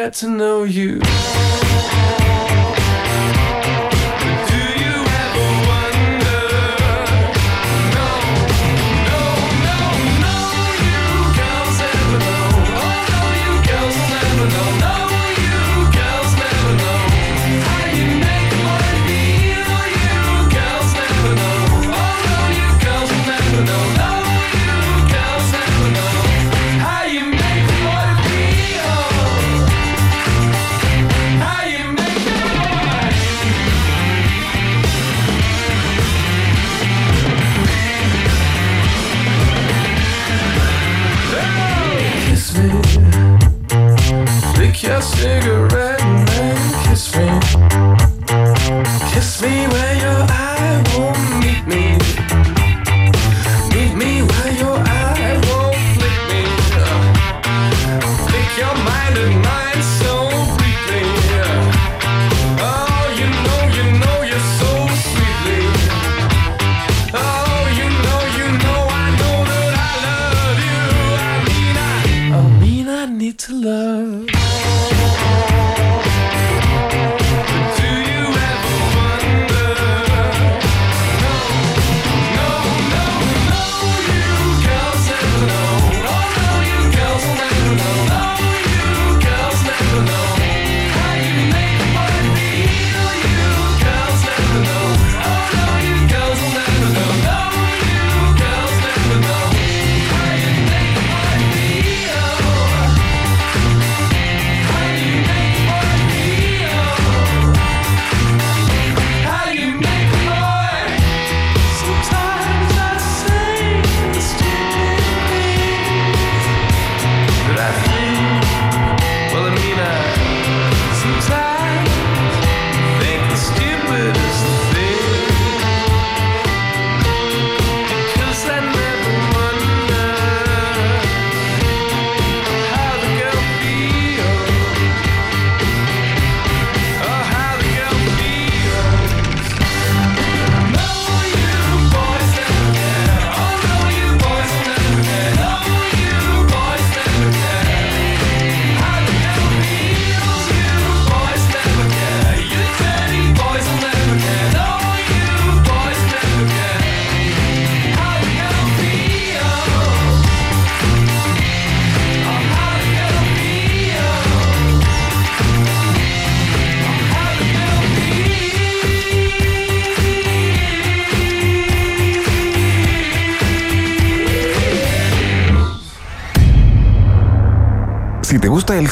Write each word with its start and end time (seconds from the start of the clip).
get 0.00 0.14
to 0.14 0.30
know 0.30 0.62
you. 0.64 0.98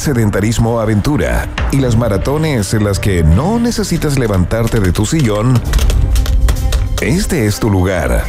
Sedentarismo 0.09 0.81
aventura 0.81 1.47
y 1.71 1.81
las 1.81 1.95
maratones 1.95 2.73
en 2.73 2.83
las 2.83 2.99
que 2.99 3.23
no 3.23 3.59
necesitas 3.59 4.19
levantarte 4.19 4.81
de 4.81 4.91
tu 4.91 5.05
sillón, 5.05 5.61
este 7.03 7.45
es 7.45 7.61
tu 7.61 7.69
lugar. 7.69 8.25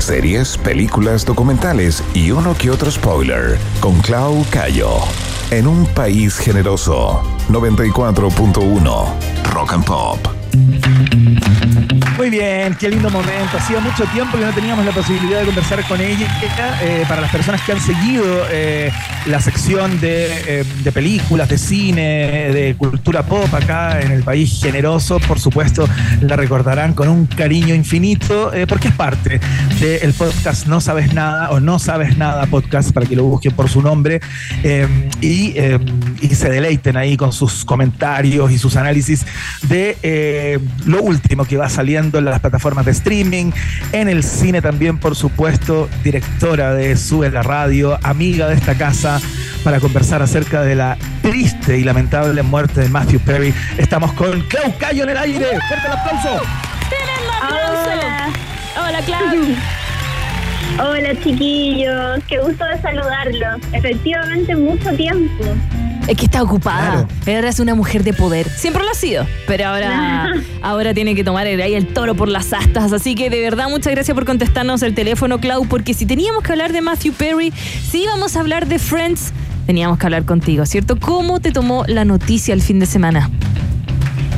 Series, 0.00 0.58
películas, 0.58 1.24
documentales 1.24 2.02
y 2.12 2.32
uno 2.32 2.56
que 2.58 2.72
otro 2.72 2.90
spoiler 2.90 3.56
con 3.78 4.00
Clau 4.00 4.44
Cayo. 4.50 4.96
En 5.52 5.68
un 5.68 5.86
país 5.86 6.36
generoso. 6.36 7.22
94.1 7.50 9.06
Rock 9.52 9.72
and 9.72 9.84
Pop. 9.84 10.18
Muy 12.20 12.28
bien, 12.28 12.76
qué 12.78 12.90
lindo 12.90 13.08
momento. 13.08 13.56
Hacía 13.56 13.80
mucho 13.80 14.04
tiempo 14.12 14.36
que 14.36 14.44
no 14.44 14.52
teníamos 14.52 14.84
la 14.84 14.92
posibilidad 14.92 15.40
de 15.40 15.46
conversar 15.46 15.82
con 15.88 15.98
ella. 16.02 16.28
Eh, 16.82 17.02
para 17.08 17.22
las 17.22 17.30
personas 17.30 17.62
que 17.62 17.72
han 17.72 17.80
seguido 17.80 18.44
eh, 18.50 18.92
la 19.24 19.40
sección 19.40 19.98
eh, 20.02 20.62
de, 20.84 20.92
películas, 20.92 21.48
de 21.48 21.56
cine, 21.56 22.52
de 22.52 22.74
cultura 22.76 23.22
pop 23.22 23.48
acá 23.54 24.02
en 24.02 24.12
el 24.12 24.22
país 24.22 24.60
generoso, 24.62 25.18
por 25.20 25.40
supuesto, 25.40 25.88
la 26.20 26.36
recordarán 26.36 26.92
con 26.92 27.08
un 27.08 27.24
cariño 27.24 27.74
infinito, 27.74 28.52
porque 28.68 28.88
es 28.88 28.94
parte 28.94 29.40
del 29.80 30.12
podcast 30.12 30.66
No 30.66 30.82
Sabes 30.82 31.14
Nada 31.14 31.48
o 31.52 31.58
No 31.58 31.78
Sabes 31.78 32.18
Nada 32.18 32.44
podcast, 32.44 32.92
para 32.92 33.06
que 33.06 33.16
lo 33.16 33.24
busquen 33.24 33.52
por 33.52 33.70
su 33.70 33.80
nombre, 33.80 34.20
y, 35.22 35.54
y, 36.20 36.34
se 36.34 36.48
deleiten 36.48 36.96
ahí 36.96 37.16
con 37.16 37.32
sus 37.32 37.64
comentarios 37.64 38.50
y 38.50 38.58
sus 38.58 38.76
análisis 38.76 39.26
de 39.62 40.60
lo 40.86 41.02
último 41.02 41.44
que 41.44 41.56
va 41.56 41.68
saliendo 41.68 42.18
en 42.18 42.24
las 42.24 42.40
plataformas 42.40 42.84
de 42.84 42.92
streaming, 42.92 43.52
en 43.92 44.08
el 44.08 44.22
cine 44.22 44.62
también, 44.62 44.98
por 44.98 45.16
supuesto, 45.16 45.88
directora 46.02 46.74
de 46.74 46.96
Sube 46.96 47.30
la 47.30 47.42
Radio, 47.42 47.98
amiga 48.02 48.48
de 48.48 48.54
esta 48.54 48.74
casa, 48.76 49.20
para 49.64 49.80
conversar 49.80 50.22
acerca 50.22 50.62
de 50.62 50.74
la 50.74 50.96
triste 51.22 51.78
y 51.78 51.84
lamentable 51.84 52.42
muerte 52.42 52.80
de 52.80 52.88
Matthew 52.88 53.20
Perry. 53.20 53.54
Estamos 53.76 54.12
con 54.14 54.40
Clau 54.42 54.76
Cayo 54.78 55.04
en 55.04 55.10
el 55.10 55.16
aire. 55.16 55.46
¡Fuerte 55.68 55.86
el 55.86 55.92
aplauso! 55.92 56.42
Hola. 57.42 58.32
Hola, 58.76 59.02
Clau. 59.02 59.80
Hola 60.78 61.14
chiquillos, 61.22 62.22
qué 62.28 62.38
gusto 62.38 62.64
de 62.64 62.80
saludarlos. 62.80 63.60
Efectivamente, 63.72 64.54
mucho 64.56 64.90
tiempo. 64.94 65.44
Es 66.10 66.16
que 66.16 66.24
está 66.24 66.42
ocupada. 66.42 67.06
Ahora 67.24 67.48
es 67.48 67.60
una 67.60 67.76
mujer 67.76 68.02
de 68.02 68.12
poder. 68.12 68.50
Siempre 68.50 68.82
lo 68.82 68.90
ha 68.90 68.94
sido. 68.94 69.24
Pero 69.46 69.68
ahora, 69.68 70.32
ahora 70.60 70.92
tiene 70.92 71.14
que 71.14 71.22
tomar 71.22 71.46
ahí 71.46 71.74
el 71.74 71.86
toro 71.86 72.16
por 72.16 72.26
las 72.26 72.52
astas. 72.52 72.92
Así 72.92 73.14
que 73.14 73.30
de 73.30 73.40
verdad, 73.40 73.68
muchas 73.68 73.92
gracias 73.92 74.12
por 74.12 74.24
contestarnos 74.24 74.82
el 74.82 74.92
teléfono, 74.92 75.38
Clau. 75.38 75.66
Porque 75.68 75.94
si 75.94 76.06
teníamos 76.06 76.42
que 76.42 76.50
hablar 76.50 76.72
de 76.72 76.80
Matthew 76.80 77.12
Perry, 77.12 77.52
si 77.52 78.02
íbamos 78.02 78.34
a 78.34 78.40
hablar 78.40 78.66
de 78.66 78.80
Friends, 78.80 79.32
teníamos 79.66 79.98
que 79.98 80.06
hablar 80.06 80.24
contigo, 80.24 80.66
¿cierto? 80.66 80.98
¿Cómo 80.98 81.38
te 81.38 81.52
tomó 81.52 81.84
la 81.86 82.04
noticia 82.04 82.54
el 82.54 82.60
fin 82.60 82.80
de 82.80 82.86
semana? 82.86 83.30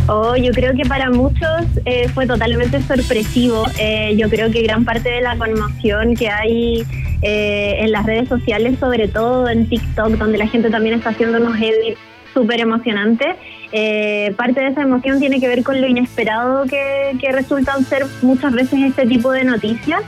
Oh, 0.08 0.34
yo 0.34 0.52
creo 0.52 0.74
que 0.74 0.84
para 0.84 1.10
muchos 1.10 1.62
eh, 1.84 2.08
fue 2.08 2.26
totalmente 2.26 2.82
sorpresivo. 2.82 3.64
Eh, 3.78 4.14
yo 4.16 4.28
creo 4.28 4.50
que 4.50 4.62
gran 4.62 4.84
parte 4.84 5.08
de 5.08 5.20
la 5.20 5.36
conmoción 5.36 6.16
que 6.16 6.28
hay 6.28 6.84
eh, 7.22 7.76
en 7.78 7.92
las 7.92 8.04
redes 8.04 8.28
sociales, 8.28 8.78
sobre 8.80 9.06
todo 9.06 9.48
en 9.48 9.68
TikTok, 9.68 10.10
donde 10.18 10.38
la 10.38 10.48
gente 10.48 10.70
también 10.70 10.96
está 10.96 11.10
haciendo 11.10 11.38
unos 11.38 11.56
edits 11.56 12.00
súper 12.32 12.60
emocionante. 12.60 13.36
Eh, 13.72 14.34
parte 14.36 14.60
de 14.60 14.68
esa 14.68 14.82
emoción 14.82 15.18
tiene 15.18 15.40
que 15.40 15.48
ver 15.48 15.62
con 15.62 15.80
lo 15.80 15.86
inesperado 15.86 16.64
que, 16.64 17.16
que 17.20 17.32
resultan 17.32 17.84
ser 17.84 18.04
muchas 18.20 18.52
veces 18.52 18.80
este 18.80 19.06
tipo 19.06 19.32
de 19.32 19.44
noticias 19.44 20.02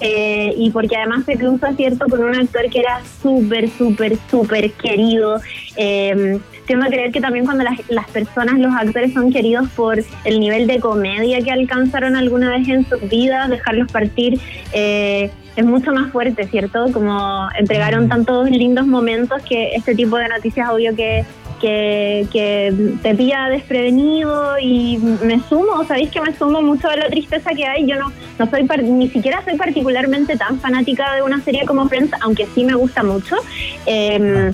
eh, 0.00 0.52
y 0.56 0.70
porque 0.70 0.96
además 0.96 1.24
se 1.24 1.36
cruza, 1.36 1.72
¿cierto?, 1.74 2.06
con 2.08 2.22
un 2.22 2.34
actor 2.34 2.68
que 2.70 2.80
era 2.80 3.00
súper, 3.22 3.70
súper, 3.70 4.18
súper 4.30 4.72
querido. 4.72 5.40
Eh, 5.76 6.38
tengo 6.66 6.82
que 6.84 6.88
creer 6.88 7.12
que 7.12 7.20
también 7.20 7.44
cuando 7.44 7.64
las, 7.64 7.78
las, 7.88 8.08
personas, 8.08 8.58
los 8.58 8.74
actores 8.74 9.12
son 9.12 9.32
queridos 9.32 9.68
por 9.70 9.98
el 10.24 10.40
nivel 10.40 10.66
de 10.66 10.80
comedia 10.80 11.40
que 11.40 11.50
alcanzaron 11.50 12.16
alguna 12.16 12.50
vez 12.50 12.68
en 12.68 12.86
sus 12.88 13.08
vidas, 13.08 13.48
dejarlos 13.48 13.90
partir 13.90 14.40
eh, 14.72 15.30
es 15.54 15.64
mucho 15.64 15.92
más 15.92 16.10
fuerte, 16.12 16.46
¿cierto? 16.48 16.86
Como 16.92 17.48
entregaron 17.58 18.08
tantos 18.08 18.50
lindos 18.50 18.86
momentos 18.86 19.42
que 19.42 19.74
este 19.74 19.94
tipo 19.94 20.16
de 20.18 20.28
noticias 20.28 20.68
obvio 20.68 20.94
que 20.94 21.24
que, 21.60 22.26
que, 22.32 22.72
te 23.02 23.14
pilla 23.14 23.48
desprevenido 23.48 24.58
y 24.58 24.98
me 24.98 25.40
sumo, 25.48 25.84
sabéis 25.84 26.10
que 26.10 26.20
me 26.20 26.34
sumo 26.36 26.62
mucho 26.62 26.88
a 26.88 26.96
la 26.96 27.08
tristeza 27.08 27.50
que 27.50 27.66
hay. 27.66 27.86
Yo 27.86 27.96
no, 27.96 28.12
no 28.38 28.50
soy 28.50 28.68
ni 28.82 29.08
siquiera 29.08 29.42
soy 29.44 29.56
particularmente 29.56 30.36
tan 30.36 30.60
fanática 30.60 31.14
de 31.14 31.22
una 31.22 31.40
serie 31.40 31.64
como 31.66 31.88
Friends, 31.88 32.12
aunque 32.20 32.46
sí 32.54 32.64
me 32.64 32.74
gusta 32.74 33.02
mucho. 33.02 33.36
Eh, 33.86 34.52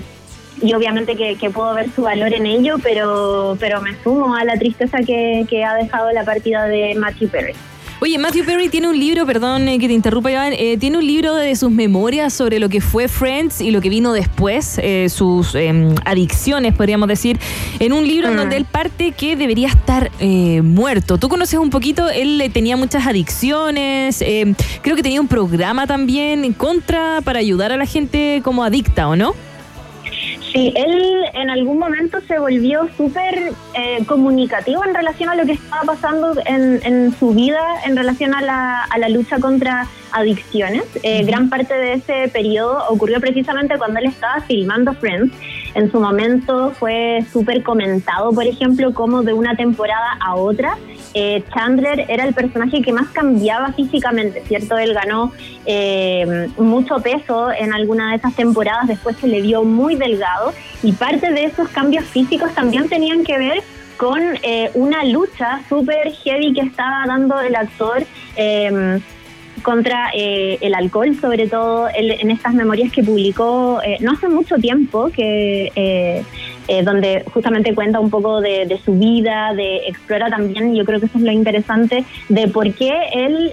y 0.61 0.73
obviamente 0.73 1.15
que, 1.15 1.35
que, 1.35 1.49
puedo 1.49 1.73
ver 1.73 1.89
su 1.89 2.03
valor 2.03 2.33
en 2.33 2.45
ello, 2.45 2.77
pero, 2.81 3.57
pero 3.59 3.81
me 3.81 3.95
sumo 4.03 4.35
a 4.35 4.45
la 4.45 4.57
tristeza 4.57 4.99
que, 4.99 5.45
que 5.49 5.63
ha 5.63 5.73
dejado 5.75 6.11
la 6.11 6.23
partida 6.23 6.65
de 6.65 6.95
Matthew 6.95 7.29
Perry. 7.29 7.53
Oye, 8.03 8.17
Matthew 8.17 8.43
Perry 8.43 8.67
tiene 8.67 8.89
un 8.89 8.99
libro, 8.99 9.25
perdón 9.25 9.65
eh, 9.69 9.79
que 9.79 9.87
te 9.87 9.93
interrumpa, 9.93 10.29
Iván, 10.29 10.51
eh, 10.51 10.75
tiene 10.77 10.97
un 10.97 11.07
libro 11.07 11.35
de 11.35 11.55
sus 11.55 11.71
memorias 11.71 12.33
sobre 12.33 12.59
lo 12.59 12.67
que 12.67 12.81
fue 12.81 13.07
Friends 13.07 13.61
y 13.61 13.71
lo 13.71 13.79
que 13.79 13.87
vino 13.87 14.11
después, 14.11 14.77
eh, 14.83 15.07
sus 15.07 15.55
em, 15.55 15.95
adicciones, 16.03 16.75
podríamos 16.75 17.07
decir, 17.07 17.39
en 17.79 17.93
un 17.93 18.05
libro 18.05 18.27
en 18.27 18.35
donde 18.35 18.57
él 18.57 18.65
parte 18.65 19.13
que 19.13 19.37
debería 19.37 19.69
estar 19.69 20.11
muerto. 20.19 21.17
Tú 21.17 21.29
conoces 21.29 21.57
un 21.57 21.69
poquito, 21.69 22.09
él 22.09 22.51
tenía 22.53 22.75
muchas 22.75 23.07
adicciones, 23.07 24.17
creo 24.81 24.97
que 24.97 25.01
tenía 25.01 25.21
un 25.21 25.29
programa 25.29 25.87
también 25.87 26.43
en 26.43 26.51
contra 26.51 27.21
para 27.23 27.39
ayudar 27.39 27.71
a 27.71 27.77
la 27.77 27.85
gente 27.85 28.41
como 28.43 28.65
adicta, 28.65 29.07
¿o 29.07 29.15
no? 29.15 29.33
Sí, 30.53 30.71
él 30.75 31.25
en 31.33 31.49
algún 31.49 31.79
momento 31.79 32.19
se 32.27 32.37
volvió 32.37 32.87
súper 32.95 33.53
eh, 33.73 34.05
comunicativo 34.05 34.85
en 34.85 34.93
relación 34.93 35.29
a 35.29 35.35
lo 35.35 35.47
que 35.47 35.53
estaba 35.53 35.81
pasando 35.81 36.35
en, 36.45 36.79
en 36.83 37.11
su 37.17 37.31
vida, 37.33 37.59
en 37.85 37.97
relación 37.97 38.35
a 38.35 38.41
la, 38.41 38.83
a 38.83 38.97
la 38.99 39.09
lucha 39.09 39.39
contra 39.39 39.87
adicciones. 40.11 40.83
Eh, 41.01 41.23
gran 41.23 41.49
parte 41.49 41.73
de 41.73 41.93
ese 41.93 42.29
periodo 42.31 42.85
ocurrió 42.87 43.19
precisamente 43.19 43.79
cuando 43.79 43.99
él 43.99 44.05
estaba 44.05 44.41
filmando 44.41 44.93
Friends. 44.93 45.33
En 45.75 45.91
su 45.91 45.99
momento 45.99 46.71
fue 46.71 47.25
súper 47.31 47.63
comentado, 47.63 48.31
por 48.31 48.45
ejemplo, 48.45 48.93
como 48.93 49.23
de 49.23 49.33
una 49.33 49.55
temporada 49.55 50.17
a 50.19 50.35
otra 50.35 50.77
eh, 51.13 51.43
Chandler 51.53 52.05
era 52.07 52.25
el 52.25 52.33
personaje 52.33 52.81
que 52.81 52.91
más 52.91 53.09
cambiaba 53.09 53.71
físicamente, 53.73 54.41
¿cierto? 54.47 54.77
Él 54.77 54.93
ganó 54.93 55.31
eh, 55.65 56.49
mucho 56.57 56.99
peso 56.99 57.51
en 57.51 57.73
alguna 57.73 58.11
de 58.11 58.17
esas 58.17 58.35
temporadas, 58.35 58.87
después 58.87 59.17
se 59.17 59.27
le 59.27 59.41
vio 59.41 59.63
muy 59.63 59.95
delgado 59.95 60.53
y 60.81 60.91
parte 60.93 61.31
de 61.31 61.45
esos 61.45 61.69
cambios 61.69 62.05
físicos 62.05 62.53
también 62.53 62.89
tenían 62.89 63.23
que 63.23 63.37
ver 63.37 63.63
con 63.97 64.19
eh, 64.41 64.71
una 64.73 65.03
lucha 65.05 65.61
súper 65.69 66.11
heavy 66.11 66.53
que 66.53 66.61
estaba 66.61 67.05
dando 67.05 67.39
el 67.39 67.55
actor 67.55 68.03
contra 69.63 70.09
el 70.13 70.73
alcohol, 70.75 71.15
sobre 71.19 71.47
todo 71.47 71.87
en 71.93 72.29
estas 72.29 72.53
memorias 72.53 72.91
que 72.91 73.03
publicó 73.03 73.79
no 74.01 74.11
hace 74.11 74.27
mucho 74.27 74.57
tiempo, 74.57 75.09
que 75.09 75.71
eh, 76.67 76.81
donde 76.81 77.25
justamente 77.33 77.75
cuenta 77.75 77.99
un 77.99 78.09
poco 78.09 78.39
de, 78.39 78.79
su 78.85 78.93
vida, 78.93 79.53
de 79.53 79.87
explora 79.87 80.29
también, 80.29 80.73
yo 80.73 80.85
creo 80.85 80.99
que 80.99 81.07
eso 81.07 81.17
es 81.17 81.23
lo 81.23 81.31
interesante, 81.31 82.05
de 82.29 82.47
por 82.47 82.73
qué 82.73 82.93
él 83.11 83.51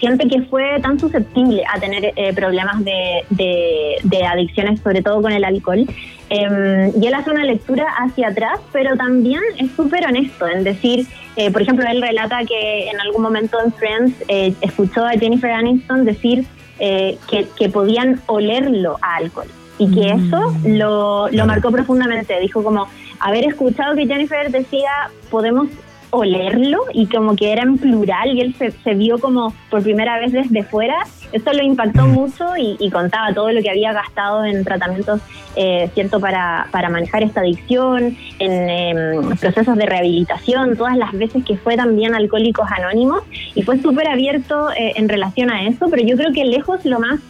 eh, 0.00 0.06
siente 0.06 0.28
que 0.28 0.42
fue 0.42 0.80
tan 0.80 0.98
susceptible 0.98 1.62
a 1.72 1.78
tener 1.78 2.12
eh, 2.16 2.32
problemas 2.34 2.84
de, 2.84 3.22
de, 3.30 4.24
adicciones, 4.24 4.80
sobre 4.80 5.02
todo 5.02 5.20
con 5.22 5.32
el 5.32 5.44
alcohol. 5.44 5.86
Em, 6.30 6.92
y 7.00 7.06
él 7.06 7.14
hace 7.14 7.30
una 7.30 7.44
lectura 7.44 7.86
hacia 7.98 8.28
atrás, 8.28 8.60
pero 8.72 8.96
también 8.96 9.40
es 9.58 9.70
súper 9.72 10.06
honesto 10.06 10.46
en 10.46 10.64
decir, 10.64 11.06
eh, 11.36 11.50
por 11.50 11.62
ejemplo, 11.62 11.84
él 11.88 12.00
relata 12.00 12.44
que 12.44 12.88
en 12.88 13.00
algún 13.00 13.22
momento 13.22 13.58
en 13.64 13.72
Friends 13.72 14.14
escuchó 14.60 15.04
a 15.04 15.12
Jennifer 15.12 15.50
Aniston 15.50 16.04
decir 16.04 16.44
que, 16.78 17.46
que 17.58 17.68
podían 17.68 18.20
olerlo 18.26 18.96
a 19.02 19.16
alcohol 19.16 19.48
y 19.78 19.90
que 19.90 20.14
mm. 20.14 20.26
eso 20.26 20.54
lo, 20.64 21.28
lo 21.28 21.46
marcó 21.46 21.70
profundamente. 21.70 22.38
Dijo 22.40 22.62
como 22.62 22.88
haber 23.18 23.44
escuchado 23.44 23.94
que 23.94 24.06
Jennifer 24.06 24.50
decía 24.50 25.10
podemos 25.30 25.68
olerlo 26.10 26.78
y 26.92 27.06
como 27.06 27.36
que 27.36 27.52
era 27.52 27.62
en 27.62 27.78
plural 27.78 28.36
y 28.36 28.40
él 28.40 28.54
se, 28.54 28.70
se 28.70 28.94
vio 28.94 29.18
como 29.18 29.54
por 29.70 29.82
primera 29.82 30.18
vez 30.18 30.32
desde 30.32 30.62
fuera, 30.64 30.96
eso 31.32 31.52
lo 31.52 31.62
impactó 31.62 32.06
mm. 32.06 32.10
mucho 32.10 32.44
y, 32.56 32.90
contaba 32.90 33.32
todo 33.32 33.52
lo 33.52 33.62
que 33.62 33.70
había 33.70 33.92
gastado 33.92 34.44
en 34.44 34.64
tratamientos, 34.64 35.20
eh, 35.54 35.88
cierto, 35.94 36.18
para, 36.18 36.66
para 36.72 36.88
manejar 36.88 37.22
esta 37.22 37.40
adicción, 37.40 38.16
en 38.40 38.68
em, 38.68 39.36
procesos 39.36 39.76
de 39.76 39.86
rehabilitación, 39.86 40.76
todas 40.76 40.96
las 40.96 41.12
veces 41.12 41.44
que 41.44 41.56
fue 41.56 41.76
también 41.76 42.14
Alcohólicos 42.14 42.68
Anónimos 42.70 43.22
y 43.54 43.62
fue 43.62 43.78
súper 43.78 44.08
abierto 44.08 44.70
eh, 44.72 44.94
en 44.96 45.08
relación 45.08 45.50
a 45.50 45.66
eso, 45.66 45.86
pero 45.88 46.02
yo 46.02 46.16
creo 46.16 46.32
que 46.32 46.44
lejos 46.44 46.84
lo 46.84 46.98
más 46.98 47.20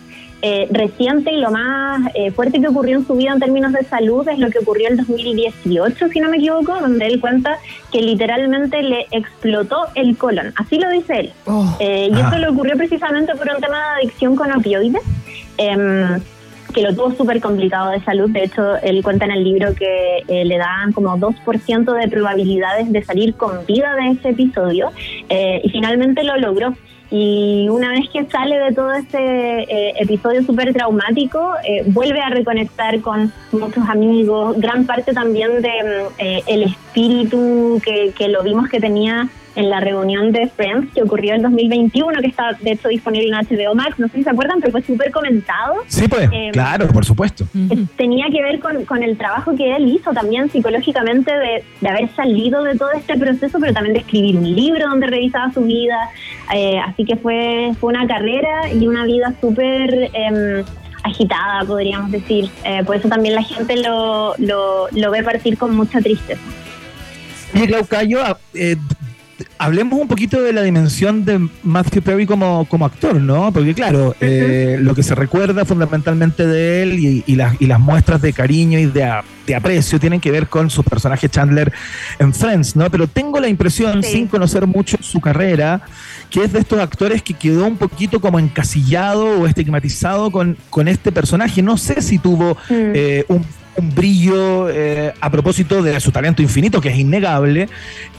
eh, 0.42 0.68
reciente 0.70 1.32
y 1.32 1.36
lo 1.36 1.50
más 1.50 2.00
eh, 2.14 2.30
fuerte 2.30 2.60
que 2.60 2.68
ocurrió 2.68 2.96
en 2.96 3.06
su 3.06 3.14
vida 3.14 3.32
en 3.32 3.40
términos 3.40 3.74
de 3.74 3.84
salud 3.84 4.26
es 4.26 4.38
lo 4.38 4.48
que 4.48 4.60
ocurrió 4.60 4.88
en 4.88 4.96
2018, 4.96 6.08
si 6.08 6.18
no 6.18 6.30
me 6.30 6.38
equivoco, 6.38 6.80
donde 6.80 7.06
él 7.06 7.20
cuenta 7.20 7.58
que 7.92 8.00
literalmente 8.00 8.82
le 8.82 9.06
explotó 9.10 9.76
el 9.94 10.16
colon. 10.16 10.54
Así 10.56 10.78
lo 10.78 10.88
dice 10.88 11.20
él. 11.20 11.32
Oh. 11.44 11.76
Eh, 11.78 12.08
y 12.10 12.18
eso 12.18 12.38
le 12.38 12.48
ocurrió 12.48 12.74
precisamente 12.76 13.34
por 13.34 13.50
un 13.54 13.60
tema 13.60 13.76
de 13.76 14.02
adicción 14.02 14.34
con 14.34 14.50
opioides. 14.50 15.02
Em, 15.58 16.20
que 16.72 16.82
lo 16.82 16.94
tuvo 16.94 17.10
súper 17.16 17.40
complicado 17.40 17.90
de 17.90 18.00
salud. 18.00 18.30
De 18.30 18.44
hecho, 18.44 18.76
él 18.76 19.02
cuenta 19.02 19.24
en 19.24 19.32
el 19.32 19.42
libro 19.42 19.74
que 19.74 20.22
le 20.28 20.56
daban 20.56 20.92
como 20.92 21.18
2% 21.18 21.92
de 21.92 22.06
probabilidades 22.06 22.92
de 22.92 23.02
salir 23.02 23.34
con 23.34 23.66
vida 23.66 23.96
de 23.96 24.10
ese 24.10 24.28
episodio 24.28 24.92
y 25.28 25.68
finalmente 25.68 26.22
lo 26.22 26.36
logró. 26.36 26.76
Y 27.10 27.68
una 27.68 27.90
vez 27.90 28.08
que 28.12 28.24
sale 28.26 28.56
de 28.58 28.72
todo 28.72 28.92
este 28.92 29.18
eh, 29.18 29.94
episodio 29.98 30.44
súper 30.44 30.72
traumático, 30.72 31.54
eh, 31.64 31.82
vuelve 31.86 32.20
a 32.20 32.30
reconectar 32.30 33.00
con 33.00 33.32
muchos 33.50 33.88
amigos, 33.88 34.56
gran 34.58 34.86
parte 34.86 35.12
también 35.12 35.60
de 35.60 35.68
mm, 35.68 36.14
eh, 36.18 36.42
el 36.46 36.62
espíritu 36.62 37.80
que, 37.84 38.12
que 38.16 38.28
lo 38.28 38.44
vimos 38.44 38.68
que 38.68 38.78
tenía 38.78 39.28
en 39.56 39.70
la 39.70 39.80
reunión 39.80 40.32
de 40.32 40.48
Friends 40.48 40.92
que 40.94 41.02
ocurrió 41.02 41.34
en 41.34 41.42
2021, 41.42 42.20
que 42.20 42.26
está 42.26 42.52
de 42.60 42.72
hecho 42.72 42.88
disponible 42.88 43.28
en 43.28 43.34
HBO 43.34 43.74
Max, 43.74 43.98
no 43.98 44.08
sé 44.08 44.18
si 44.18 44.24
se 44.24 44.30
acuerdan, 44.30 44.60
pero 44.60 44.72
fue 44.72 44.82
súper 44.82 45.10
comentado. 45.10 45.76
Sí, 45.86 46.06
pues, 46.08 46.28
eh, 46.32 46.50
claro, 46.52 46.88
por 46.88 47.04
supuesto. 47.04 47.46
Tenía 47.96 48.26
que 48.30 48.42
ver 48.42 48.60
con, 48.60 48.84
con, 48.84 49.02
el 49.02 49.16
trabajo 49.16 49.54
que 49.56 49.74
él 49.76 49.88
hizo 49.88 50.12
también 50.12 50.50
psicológicamente 50.50 51.32
de, 51.32 51.64
de, 51.80 51.88
haber 51.88 52.08
salido 52.14 52.62
de 52.62 52.76
todo 52.76 52.92
este 52.92 53.16
proceso, 53.18 53.58
pero 53.60 53.72
también 53.72 53.94
de 53.94 54.00
escribir 54.00 54.36
un 54.36 54.54
libro 54.54 54.88
donde 54.88 55.06
revisaba 55.06 55.52
su 55.52 55.62
vida. 55.62 56.10
Eh, 56.54 56.78
así 56.78 57.04
que 57.04 57.16
fue, 57.16 57.72
fue 57.80 57.90
una 57.90 58.06
carrera 58.06 58.72
y 58.72 58.86
una 58.86 59.04
vida 59.04 59.34
súper... 59.40 60.10
Eh, 60.12 60.64
agitada, 61.02 61.64
podríamos 61.66 62.10
decir. 62.10 62.50
Eh, 62.64 62.82
por 62.84 62.96
eso 62.96 63.08
también 63.08 63.34
la 63.34 63.42
gente 63.42 63.76
lo, 63.76 64.34
lo, 64.38 64.88
lo 64.90 65.10
ve 65.10 65.22
partir 65.22 65.56
con 65.56 65.74
mucha 65.74 66.00
tristeza. 66.00 66.40
Y 67.54 67.66
Glaucayo, 67.66 68.20
eh, 68.54 68.76
hablemos 69.60 70.00
un 70.00 70.08
poquito 70.08 70.40
de 70.40 70.54
la 70.54 70.62
dimensión 70.62 71.26
de 71.26 71.46
Matthew 71.62 72.02
Perry 72.02 72.26
como, 72.26 72.64
como 72.64 72.86
actor, 72.86 73.16
¿no? 73.20 73.52
Porque 73.52 73.74
claro, 73.74 74.16
eh, 74.18 74.78
lo 74.80 74.94
que 74.94 75.02
se 75.02 75.14
recuerda 75.14 75.66
fundamentalmente 75.66 76.46
de 76.46 76.82
él 76.82 76.98
y, 76.98 77.24
y, 77.26 77.36
las, 77.36 77.60
y 77.60 77.66
las 77.66 77.78
muestras 77.78 78.22
de 78.22 78.32
cariño 78.32 78.78
y 78.78 78.86
de, 78.86 79.20
de, 79.46 79.54
aprecio 79.54 80.00
tienen 80.00 80.18
que 80.18 80.30
ver 80.30 80.46
con 80.46 80.70
su 80.70 80.82
personaje 80.82 81.28
Chandler 81.28 81.70
en 82.18 82.32
Friends, 82.32 82.74
¿no? 82.74 82.90
Pero 82.90 83.06
tengo 83.06 83.38
la 83.38 83.48
impresión, 83.48 84.02
sin 84.02 84.28
conocer 84.28 84.66
mucho 84.66 84.96
su 85.02 85.20
carrera, 85.20 85.82
que 86.30 86.42
es 86.42 86.54
de 86.54 86.60
estos 86.60 86.80
actores 86.80 87.22
que 87.22 87.34
quedó 87.34 87.66
un 87.66 87.76
poquito 87.76 88.18
como 88.18 88.38
encasillado 88.38 89.40
o 89.40 89.46
estigmatizado 89.46 90.30
con, 90.30 90.56
con 90.70 90.88
este 90.88 91.12
personaje. 91.12 91.60
No 91.60 91.76
sé 91.76 92.00
si 92.00 92.18
tuvo 92.18 92.54
mm. 92.54 92.92
eh, 92.94 93.24
un 93.28 93.44
un 93.76 93.94
brillo 93.94 94.68
eh, 94.68 95.12
a 95.20 95.30
propósito 95.30 95.82
de 95.82 95.98
su 96.00 96.10
talento 96.10 96.42
infinito, 96.42 96.80
que 96.80 96.88
es 96.88 96.98
innegable, 96.98 97.68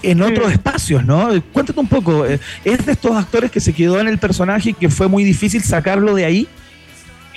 en 0.01 0.21
otros 0.21 0.51
espacios, 0.51 1.05
¿no? 1.05 1.29
Cuéntate 1.51 1.79
un 1.79 1.87
poco, 1.87 2.25
eh, 2.25 2.39
¿es 2.63 2.85
de 2.85 2.93
estos 2.93 3.15
actores 3.15 3.51
que 3.51 3.59
se 3.59 3.73
quedó 3.73 3.99
en 3.99 4.07
el 4.07 4.17
personaje 4.17 4.71
y 4.71 4.73
que 4.73 4.89
fue 4.89 5.07
muy 5.07 5.23
difícil 5.23 5.61
sacarlo 5.61 6.15
de 6.15 6.25
ahí? 6.25 6.47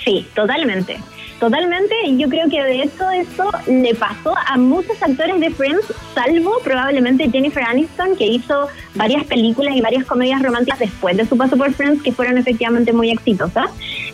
Sí, 0.03 0.27
totalmente. 0.33 0.99
Totalmente, 1.39 1.93
y 2.05 2.17
yo 2.17 2.29
creo 2.29 2.49
que 2.49 2.63
de 2.63 2.83
hecho 2.83 3.09
eso 3.11 3.49
le 3.67 3.93
pasó 3.93 4.33
a 4.47 4.57
muchos 4.57 5.01
actores 5.03 5.37
de 5.41 5.49
Friends, 5.49 5.85
salvo 6.13 6.59
probablemente 6.63 7.29
Jennifer 7.29 7.63
Aniston, 7.63 8.15
que 8.15 8.25
hizo 8.25 8.67
varias 8.95 9.25
películas 9.25 9.75
y 9.75 9.81
varias 9.81 10.05
comedias 10.05 10.41
románticas 10.41 10.79
después 10.79 11.17
de 11.17 11.25
su 11.25 11.37
paso 11.37 11.57
por 11.57 11.73
Friends, 11.73 12.01
que 12.01 12.13
fueron 12.13 12.37
efectivamente 12.37 12.93
muy 12.93 13.11
exitosas. 13.11 13.69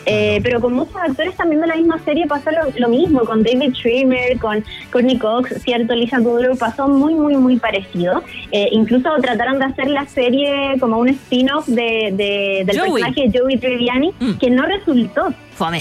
Eh, 0.08 0.40
pero 0.42 0.60
con 0.60 0.74
muchos 0.74 0.96
actores 0.96 1.36
también 1.36 1.62
de 1.62 1.68
la 1.68 1.76
misma 1.76 2.00
serie 2.04 2.26
pasó 2.26 2.50
lo, 2.76 2.90
mismo, 2.90 3.20
con 3.20 3.44
David 3.44 3.74
Schwimmer, 3.76 4.40
con 4.40 4.64
Courtney 4.92 5.20
Cox, 5.20 5.62
cierto, 5.62 5.94
Lisa 5.94 6.18
Kudrow, 6.18 6.58
pasó 6.58 6.88
muy, 6.88 7.14
muy, 7.14 7.36
muy 7.36 7.58
parecido. 7.58 8.24
Eh, 8.52 8.70
incluso 8.72 9.10
trataron 9.22 9.60
de 9.60 9.66
hacer 9.66 9.90
la 9.90 10.08
serie 10.08 10.76
como 10.80 10.98
un 10.98 11.10
spin-off 11.10 11.68
de, 11.68 12.64
del 12.66 12.78
personaje 12.78 13.30
de 13.30 13.40
Joey 13.40 13.58
Triviani, 13.58 14.12
mm. 14.20 14.34
que 14.40 14.50
no 14.50 14.66
resultó. 14.66 15.34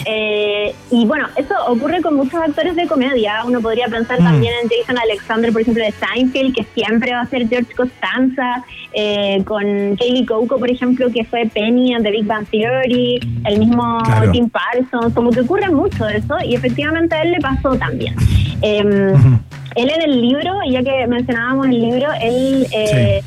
Eh, 0.07 0.75
y 0.91 1.07
bueno, 1.07 1.27
eso 1.37 1.55
ocurre 1.67 2.03
con 2.03 2.15
muchos 2.15 2.35
actores 2.35 2.77
de 2.77 2.87
comedia. 2.87 3.43
Uno 3.47 3.61
podría 3.61 3.87
pensar 3.89 4.21
mm. 4.21 4.25
también 4.25 4.53
en 4.63 4.69
Jason 4.69 4.99
Alexander, 4.99 5.53
por 5.53 5.63
ejemplo, 5.63 5.85
de 5.85 5.93
Seinfeld, 5.93 6.55
que 6.55 6.65
siempre 6.75 7.13
va 7.13 7.23
a 7.23 7.27
ser 7.27 7.49
George 7.49 7.75
Costanza, 7.75 8.65
eh, 8.93 9.43
con 9.45 9.63
Kaylee 9.97 10.27
Coco, 10.27 10.59
por 10.59 10.71
ejemplo, 10.71 11.11
que 11.11 11.25
fue 11.25 11.47
Penny 11.47 11.95
en 11.95 12.03
The 12.03 12.11
Big 12.11 12.27
Bang 12.27 12.47
Theory, 12.51 13.21
el 13.45 13.59
mismo 13.59 13.99
Tim 14.33 14.51
Parsons, 14.51 15.15
como 15.15 15.31
que 15.31 15.41
ocurre 15.41 15.71
mucho 15.71 16.09
eso, 16.09 16.37
y 16.45 16.55
efectivamente 16.55 17.15
a 17.15 17.23
él 17.23 17.33
le 17.33 17.39
pasó 17.41 17.77
también. 17.77 18.15
Em, 18.63 19.15
él 19.77 19.91
en 19.91 20.03
el 20.03 20.21
libro, 20.21 20.53
ya 20.69 20.83
que 20.83 21.07
mencionábamos 21.07 21.67
el 21.67 21.81
libro, 21.81 22.09
él... 22.21 22.67
Eh, 22.73 23.23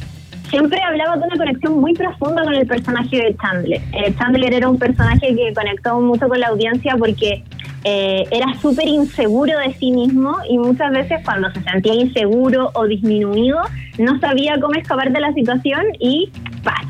siempre 0.53 0.79
hablaba 0.83 1.17
de 1.17 1.24
una 1.24 1.36
conexión 1.36 1.81
muy 1.81 1.93
profunda 1.95 2.43
con 2.43 2.53
el 2.53 2.67
personaje 2.67 3.17
de 3.17 3.36
Chandler. 3.38 3.81
Eh, 3.91 4.13
Chandler 4.19 4.53
era 4.53 4.69
un 4.69 4.77
personaje 4.77 5.36
que 5.36 5.51
conectó 5.51 6.00
mucho 6.00 6.29
con 6.29 6.39
la 6.39 6.50
audiencia 6.50 6.95
porque 6.95 7.43
eh, 7.83 8.24
era 8.29 8.53
súper 8.62 8.88
inseguro 8.88 9.57
de 9.57 9.74
sí 9.74 9.91
mismo 9.91 10.38
y 10.48 10.60
muchas 10.60 10.91
veces 10.91 11.22
cuando 11.25 11.51
se 11.53 11.62
sentía 11.63 11.95
inseguro 11.95 12.69
o 12.75 12.86
disminuido 12.86 13.62
no 13.98 14.19
sabía 14.19 14.60
cómo 14.62 14.75
escapar 14.75 15.12
de 15.12 15.22
la 15.22 15.33
situación 15.33 15.86
y 16.00 16.31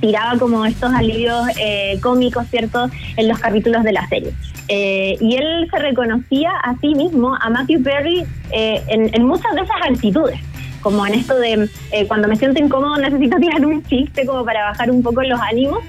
tiraba 0.02 0.38
como 0.38 0.66
estos 0.66 0.92
alivios 0.94 1.48
eh, 1.58 1.98
cómicos, 2.02 2.46
¿cierto?, 2.48 2.90
en 3.16 3.30
los 3.30 3.40
capítulos 3.40 3.84
de 3.84 3.94
la 3.94 4.06
serie. 4.10 4.34
y 4.68 5.36
él 5.38 5.70
se 5.72 5.80
reconocía 5.80 6.52
a 6.64 6.76
sí 6.82 6.94
mismo, 6.96 7.38
a 7.40 7.50
Matthew 7.50 7.82
Perry, 7.82 8.26
en, 8.52 9.10
en 9.14 9.26
muchas 9.26 9.56
de 9.56 9.62
esas 9.62 9.78
actitudes 9.90 10.53
como 10.84 11.08
en 11.08 11.16
esto 11.16 11.40
de 11.40 11.70
eh, 11.92 12.06
cuando 12.08 12.28
me 12.28 12.36
siento 12.36 12.62
incómodo 12.62 12.98
necesito 12.98 13.38
tirar 13.40 13.66
un 13.66 13.84
chiste 13.84 14.26
como 14.26 14.46
para 14.46 14.64
bajar 14.66 14.92
un 14.92 15.02
poco 15.02 15.24
los 15.24 15.40
ánimos. 15.40 15.80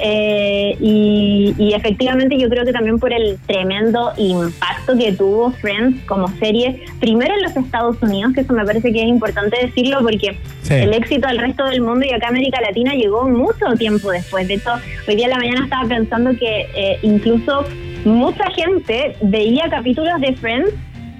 Eh, 0.00 0.76
y, 0.80 1.72
efectivamente 1.74 2.38
yo 2.38 2.48
creo 2.48 2.64
que 2.64 2.72
también 2.72 2.98
por 2.98 3.12
el 3.12 3.38
tremendo 3.46 4.12
impacto 4.16 4.96
que 4.96 5.12
tuvo 5.12 5.50
Friends 5.52 6.04
como 6.06 6.28
serie, 6.38 6.84
primero 7.00 7.34
en 7.34 7.42
los 7.42 7.56
Estados 7.56 8.00
Unidos, 8.00 8.32
que 8.32 8.42
eso 8.42 8.52
me 8.52 8.64
parece 8.64 8.92
que 8.92 9.02
es 9.02 9.08
importante 9.08 9.58
decirlo 9.60 9.98
porque 10.02 10.38
el 10.70 10.94
éxito 10.94 11.26
al 11.26 11.38
resto 11.38 11.64
del 11.66 11.80
mundo 11.80 12.06
y 12.06 12.12
acá 12.12 12.28
América 12.28 12.60
Latina 12.60 12.94
llegó 12.94 13.28
mucho 13.28 13.66
tiempo 13.76 14.10
después. 14.12 14.46
De 14.46 14.54
hecho, 14.54 14.70
hoy 15.08 15.16
día 15.16 15.26
en 15.26 15.30
la 15.32 15.38
mañana 15.38 15.64
estaba 15.64 15.88
pensando 15.88 16.30
que 16.38 16.68
eh, 16.74 16.98
incluso 17.02 17.64
mucha 18.04 18.50
gente 18.50 19.16
veía 19.22 19.68
capítulos 19.68 20.20
de 20.20 20.34
Friends 20.36 20.72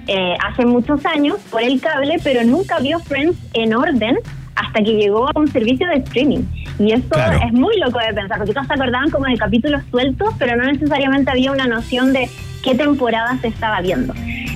eh, 0.07 0.35
hace 0.43 0.65
muchos 0.65 1.05
años 1.05 1.37
por 1.49 1.61
el 1.61 1.79
cable, 1.81 2.17
pero 2.23 2.43
nunca 2.43 2.79
vio 2.79 2.99
Friends 2.99 3.37
en 3.53 3.73
orden 3.75 4.17
hasta 4.55 4.83
que 4.83 4.93
llegó 4.93 5.27
a 5.27 5.31
un 5.35 5.47
servicio 5.47 5.87
de 5.87 5.95
streaming. 5.95 6.43
Y 6.79 6.91
esto 6.91 7.17
es 7.45 7.53
muy 7.53 7.77
loco 7.79 7.99
de 7.99 8.13
pensar, 8.13 8.37
porque 8.37 8.53
todos 8.53 8.67
se 8.67 8.73
acordaban 8.73 9.09
como 9.09 9.25
de 9.25 9.37
capítulos 9.37 9.81
sueltos, 9.91 10.33
pero 10.37 10.55
no 10.55 10.63
necesariamente 10.65 11.31
había 11.31 11.51
una 11.51 11.67
noción 11.67 12.13
de 12.13 12.29
qué 12.63 12.75
temporada 12.75 13.37
se 13.41 13.47
estaba 13.47 13.81
viendo. 13.81 14.13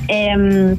Em, 0.07 0.77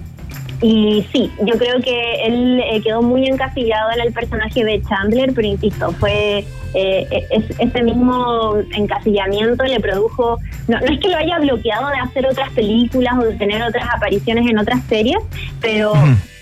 y 0.62 1.06
sí, 1.12 1.30
yo 1.40 1.54
creo 1.58 1.80
que 1.80 2.26
él 2.26 2.60
eh, 2.60 2.82
quedó 2.82 3.00
muy 3.00 3.26
encasillado 3.26 3.92
en 3.92 4.00
el 4.00 4.12
personaje 4.12 4.62
de 4.64 4.82
Chandler, 4.82 5.32
pero 5.34 5.48
insisto, 5.48 5.92
fue 5.92 6.44
eh, 6.74 7.06
ese 7.58 7.82
mismo 7.82 8.56
encasillamiento 8.74 9.64
le 9.64 9.80
produjo, 9.80 10.38
no, 10.68 10.78
no, 10.80 10.86
es 10.86 11.00
que 11.00 11.08
lo 11.08 11.16
haya 11.16 11.38
bloqueado 11.38 11.88
de 11.88 11.96
hacer 11.96 12.26
otras 12.26 12.50
películas 12.50 13.14
o 13.18 13.24
de 13.24 13.34
tener 13.34 13.62
otras 13.62 13.84
apariciones 13.94 14.48
en 14.48 14.58
otras 14.58 14.82
series, 14.88 15.18
pero 15.60 15.92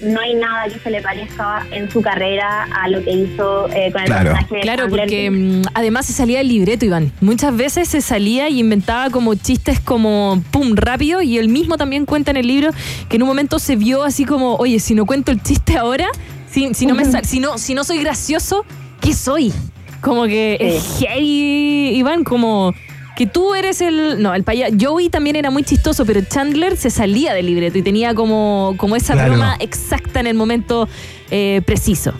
no 0.00 0.20
hay 0.20 0.34
nada 0.34 0.68
que 0.68 0.78
se 0.78 0.90
le 0.90 1.02
parezca 1.02 1.66
en 1.72 1.90
su 1.90 2.00
carrera 2.00 2.68
a 2.72 2.88
lo 2.88 3.02
que 3.02 3.10
hizo 3.12 3.68
eh, 3.70 3.90
con 3.92 4.02
el 4.02 4.08
personaje 4.08 4.54
de 4.54 4.60
Claro, 4.60 4.88
porque 4.88 5.30
mm, 5.30 5.62
además 5.74 6.06
se 6.06 6.12
salía 6.12 6.38
del 6.38 6.48
libreto, 6.48 6.84
Iván. 6.84 7.12
Muchas 7.20 7.56
veces 7.56 7.88
se 7.88 8.00
salía 8.00 8.48
y 8.48 8.60
inventaba 8.60 9.10
como 9.10 9.34
chistes 9.34 9.80
como 9.80 10.42
pum, 10.50 10.74
rápido, 10.76 11.22
y 11.22 11.38
él 11.38 11.48
mismo 11.48 11.76
también 11.76 12.06
cuenta 12.06 12.30
en 12.30 12.36
el 12.36 12.46
libro 12.46 12.70
que 13.08 13.16
en 13.16 13.22
un 13.22 13.28
momento 13.28 13.58
se 13.58 13.76
vio 13.76 14.04
así 14.04 14.24
como, 14.24 14.56
oye, 14.56 14.78
si 14.78 14.94
no 14.94 15.06
cuento 15.06 15.32
el 15.32 15.42
chiste 15.42 15.76
ahora, 15.76 16.06
si, 16.50 16.72
si 16.74 16.86
no, 16.86 16.94
me 16.94 17.04
si, 17.24 17.40
no, 17.40 17.58
si 17.58 17.74
no 17.74 17.84
soy 17.84 17.98
gracioso, 17.98 18.64
¿qué 19.00 19.12
soy? 19.12 19.52
Como 20.00 20.24
que 20.24 20.56
es 20.60 21.04
hey, 21.08 21.92
Iván, 21.96 22.24
como 22.24 22.74
que 23.18 23.26
tú 23.26 23.56
eres 23.56 23.80
el. 23.80 24.22
No, 24.22 24.32
el 24.32 24.44
payaso. 24.44 24.76
Joey 24.80 25.08
también 25.08 25.34
era 25.34 25.50
muy 25.50 25.64
chistoso, 25.64 26.06
pero 26.06 26.20
Chandler 26.22 26.76
se 26.76 26.88
salía 26.88 27.34
del 27.34 27.46
libreto 27.46 27.76
y 27.76 27.82
tenía 27.82 28.14
como, 28.14 28.74
como 28.76 28.94
esa 28.94 29.16
broma 29.16 29.56
exacta 29.58 30.20
en 30.20 30.28
el 30.28 30.34
momento 30.34 30.88
eh, 31.30 31.60
preciso. 31.66 32.14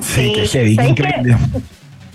Sí, 0.00 0.32
que 0.34 0.46
heavy, 0.46 0.76
increíble. 0.86 1.36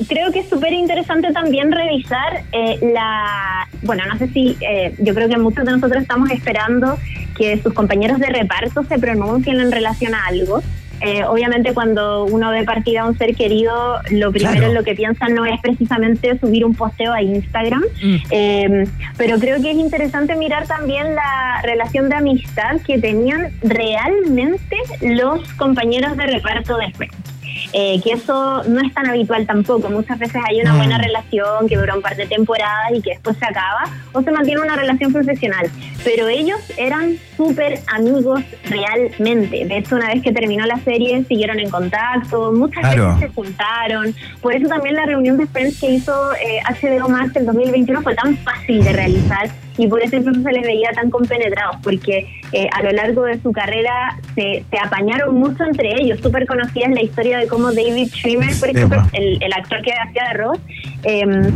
creo 0.07 0.31
que 0.31 0.39
es 0.39 0.49
súper 0.49 0.73
interesante 0.73 1.31
también 1.31 1.71
revisar 1.71 2.43
eh, 2.51 2.77
la. 2.93 3.67
Bueno, 3.81 4.03
no 4.05 4.15
sé 4.19 4.27
si. 4.27 4.55
Eh, 4.61 4.93
yo 4.99 5.15
creo 5.15 5.27
que 5.27 5.37
muchos 5.37 5.65
de 5.65 5.71
nosotros 5.71 6.03
estamos 6.03 6.29
esperando 6.29 6.99
que 7.35 7.59
sus 7.63 7.73
compañeros 7.73 8.19
de 8.19 8.27
reparto 8.27 8.83
se 8.83 8.99
pronuncien 8.99 9.59
en 9.59 9.71
relación 9.71 10.13
a 10.13 10.23
algo. 10.25 10.61
Eh, 11.01 11.23
obviamente 11.23 11.73
cuando 11.73 12.25
uno 12.25 12.49
ve 12.51 12.63
partida 12.63 13.01
a 13.01 13.05
un 13.05 13.17
ser 13.17 13.35
querido, 13.35 13.99
lo 14.11 14.31
primero 14.31 14.67
en 14.67 14.73
lo 14.73 14.83
que 14.83 14.95
piensa 14.95 15.27
no 15.27 15.45
es 15.45 15.59
precisamente 15.61 16.37
subir 16.39 16.65
un 16.65 16.73
posteo 16.73 17.13
a 17.13 17.21
Instagram, 17.21 17.83
mm. 18.01 18.15
eh, 18.31 18.87
pero 19.17 19.37
creo 19.39 19.61
que 19.61 19.71
es 19.71 19.77
interesante 19.77 20.35
mirar 20.35 20.67
también 20.67 21.15
la 21.15 21.61
relación 21.63 22.09
de 22.09 22.15
amistad 22.15 22.81
que 22.85 22.97
tenían 22.99 23.51
realmente 23.61 24.75
los 25.01 25.47
compañeros 25.53 26.17
de 26.17 26.27
reparto 26.27 26.77
de 26.77 26.91
Friends. 26.91 27.26
Eh, 27.73 27.99
que 28.03 28.13
eso 28.13 28.63
no 28.63 28.79
es 28.81 28.93
tan 28.93 29.07
habitual 29.07 29.45
tampoco. 29.45 29.89
Muchas 29.89 30.19
veces 30.19 30.41
hay 30.47 30.61
una 30.61 30.75
buena 30.75 30.97
mm. 30.97 31.01
relación 31.01 31.67
que 31.67 31.77
dura 31.77 31.95
un 31.95 32.01
par 32.01 32.15
de 32.15 32.25
temporadas 32.25 32.91
y 32.95 33.01
que 33.01 33.11
después 33.11 33.37
se 33.37 33.45
acaba, 33.45 33.83
o 34.13 34.21
se 34.21 34.31
mantiene 34.31 34.61
una 34.61 34.75
relación 34.75 35.11
profesional. 35.11 35.69
Pero 36.03 36.27
ellos 36.27 36.59
eran 36.77 37.17
súper 37.35 37.79
amigos 37.87 38.41
realmente. 38.69 39.65
De 39.65 39.77
hecho, 39.77 39.95
una 39.95 40.07
vez 40.07 40.21
que 40.23 40.31
terminó 40.31 40.65
la 40.65 40.79
serie, 40.79 41.23
siguieron 41.25 41.59
en 41.59 41.69
contacto, 41.69 42.51
muchas 42.51 42.83
veces 42.95 43.19
se 43.19 43.27
juntaron. 43.29 44.15
Por 44.41 44.55
eso 44.55 44.67
también 44.67 44.95
la 44.95 45.05
reunión 45.05 45.37
de 45.37 45.47
Friends 45.47 45.79
que 45.79 45.91
hizo 45.91 46.33
eh, 46.35 46.59
HBO 46.81 47.09
Max 47.09 47.35
el 47.35 47.45
2021 47.45 48.01
fue 48.01 48.15
tan 48.15 48.37
fácil 48.37 48.83
de 48.83 48.93
realizar 48.93 49.49
y 49.77 49.87
por 49.87 50.01
eso 50.01 50.15
incluso 50.15 50.41
se 50.41 50.51
les 50.51 50.63
veía 50.63 50.91
tan 50.91 51.09
compenetrados, 51.09 51.77
porque 51.83 52.27
eh, 52.51 52.67
a 52.73 52.83
lo 52.83 52.91
largo 52.91 53.23
de 53.23 53.39
su 53.41 53.51
carrera 53.51 54.17
se, 54.35 54.63
se 54.69 54.77
apañaron 54.83 55.35
mucho 55.35 55.63
entre 55.63 56.01
ellos. 56.01 56.19
Súper 56.21 56.45
conocida 56.47 56.85
es 56.87 56.95
la 56.95 57.03
historia 57.03 57.37
de 57.39 57.47
cómo 57.47 57.71
David 57.71 58.09
Schwimmer, 58.09 58.59
por 58.59 58.69
ejemplo, 58.69 59.03
el, 59.13 59.41
el, 59.41 59.53
actor 59.53 59.81
que 59.81 59.91
hacía 59.93 60.23
de 60.29 60.33
Ross, 60.33 60.59
eh, 61.03 61.51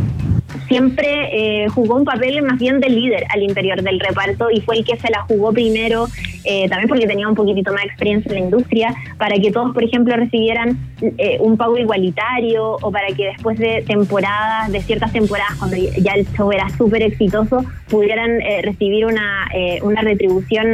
siempre 0.68 1.64
eh, 1.64 1.68
jugó 1.68 1.96
un 1.96 2.04
papel 2.04 2.42
más 2.42 2.58
bien 2.58 2.80
de 2.80 2.88
líder 2.88 3.24
al 3.30 3.42
interior 3.42 3.82
del 3.82 4.00
reparto 4.00 4.50
y 4.50 4.60
fue 4.60 4.78
el 4.78 4.84
que 4.84 4.96
se 4.96 5.10
la 5.10 5.22
jugó 5.22 5.52
primero, 5.52 6.06
eh, 6.44 6.68
también 6.68 6.88
porque 6.88 7.06
tenía 7.06 7.28
un 7.28 7.34
poquitito 7.34 7.72
más 7.72 7.84
experiencia 7.84 8.28
en 8.30 8.34
la 8.34 8.44
industria, 8.44 8.94
para 9.18 9.36
que 9.36 9.50
todos, 9.50 9.72
por 9.72 9.84
ejemplo, 9.84 10.16
recibieran 10.16 10.78
eh, 11.18 11.38
un 11.40 11.56
pago 11.56 11.76
igualitario 11.76 12.76
o 12.80 12.90
para 12.90 13.08
que 13.08 13.26
después 13.26 13.58
de 13.58 13.84
temporadas, 13.86 14.70
de 14.70 14.80
ciertas 14.82 15.12
temporadas, 15.12 15.54
cuando 15.58 15.76
ya 15.76 16.12
el 16.12 16.26
show 16.32 16.50
era 16.52 16.68
súper 16.70 17.02
exitoso, 17.02 17.64
pudieran 17.88 18.40
recibir 18.62 19.06
una, 19.06 19.48
una 19.82 20.00
retribución 20.00 20.66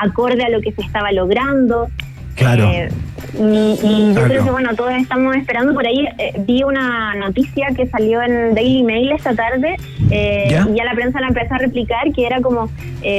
acorde 0.00 0.44
a 0.44 0.48
lo 0.48 0.60
que 0.60 0.72
se 0.72 0.82
estaba 0.82 1.10
logrando. 1.12 1.88
Claro. 2.34 2.70
Eh, 3.34 3.78
y, 3.82 4.14
yo 4.14 4.22
creo 4.24 4.44
que, 4.44 4.50
bueno, 4.50 4.74
todos 4.74 4.92
estamos 4.92 5.34
esperando. 5.36 5.74
Por 5.74 5.86
ahí 5.86 6.06
eh, 6.18 6.32
vi 6.40 6.62
una 6.62 7.14
noticia 7.14 7.68
que 7.76 7.86
salió 7.86 8.22
en 8.22 8.54
Daily 8.54 8.82
Mail 8.82 9.12
esta 9.12 9.34
tarde 9.34 9.76
eh, 10.10 10.60
y 10.70 10.76
ya 10.76 10.84
la 10.84 10.94
prensa 10.94 11.20
la 11.20 11.28
empezó 11.28 11.54
a 11.54 11.58
replicar, 11.58 12.12
que 12.12 12.26
era 12.26 12.40
como 12.40 12.68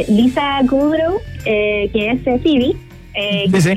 Lisa 0.07 0.59
Kudrow, 0.69 1.19
que 1.43 2.11
es 2.11 2.23
Phoebe, 2.23 2.75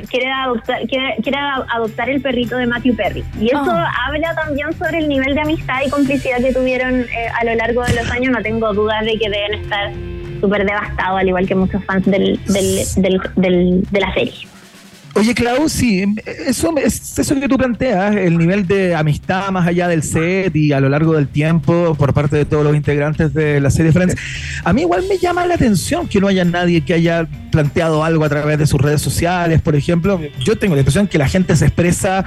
quiere, 0.09 0.31
adoptar, 0.31 0.81
quiere, 0.87 1.37
adoptar 1.73 2.09
el 2.09 2.21
perrito 2.21 2.57
de 2.57 2.67
Matthew 2.67 2.95
Perry. 2.95 3.23
Y 3.39 3.47
eso 3.47 3.65
ah. 3.65 3.91
habla 4.07 4.35
también 4.35 4.73
sobre 4.73 4.99
el 4.99 5.09
nivel 5.09 5.35
de 5.35 5.41
amistad 5.41 5.79
y 5.85 5.89
complicidad 5.89 6.37
que 6.37 6.53
tuvieron 6.53 7.05
a 7.39 7.43
lo 7.45 7.55
largo 7.55 7.83
de 7.83 7.95
los 7.95 8.09
años. 8.11 8.31
No 8.31 8.41
tengo 8.41 8.73
dudas 8.73 9.03
de 9.05 9.17
que 9.17 9.29
deben 9.29 9.53
estar 9.55 9.91
súper 10.39 10.65
devastados, 10.65 11.19
al 11.19 11.27
igual 11.27 11.47
que 11.47 11.55
muchos 11.55 11.83
fans 11.85 12.05
del, 12.05 12.39
del, 12.45 13.19
del, 13.35 13.83
de 13.89 13.99
la 13.99 14.13
serie. 14.13 14.47
Oye, 15.17 15.33
Clau, 15.33 15.67
sí, 15.67 16.05
eso, 16.25 16.73
es 16.77 17.17
eso 17.17 17.39
que 17.39 17.47
tú 17.47 17.57
planteas, 17.57 18.15
el 18.15 18.37
nivel 18.37 18.67
de 18.67 18.95
amistad 18.95 19.49
más 19.51 19.65
allá 19.67 19.87
del 19.87 20.03
set 20.03 20.55
y 20.55 20.73
a 20.73 20.79
lo 20.79 20.89
largo 20.89 21.13
del 21.13 21.27
tiempo 21.27 21.95
por 21.97 22.13
parte 22.13 22.35
de 22.35 22.45
todos 22.45 22.63
los 22.63 22.75
integrantes 22.75 23.33
de 23.33 23.59
la 23.59 23.71
serie 23.71 23.91
Friends, 23.91 24.15
a 24.63 24.73
mí 24.73 24.81
igual 24.81 25.03
me 25.09 25.17
llama 25.17 25.45
la 25.47 25.55
atención 25.55 26.07
que 26.07 26.19
no 26.19 26.27
haya 26.27 26.45
nadie 26.45 26.81
que 26.81 26.93
haya 26.93 27.27
planteado 27.51 28.03
algo 28.03 28.23
a 28.25 28.29
través 28.29 28.59
de 28.59 28.67
sus 28.67 28.79
redes 28.79 29.01
sociales, 29.01 29.61
por 29.61 29.75
ejemplo. 29.75 30.19
Yo 30.39 30.57
tengo 30.57 30.75
la 30.75 30.81
impresión 30.81 31.07
que 31.07 31.17
la 31.17 31.27
gente 31.27 31.55
se 31.55 31.65
expresa 31.65 32.23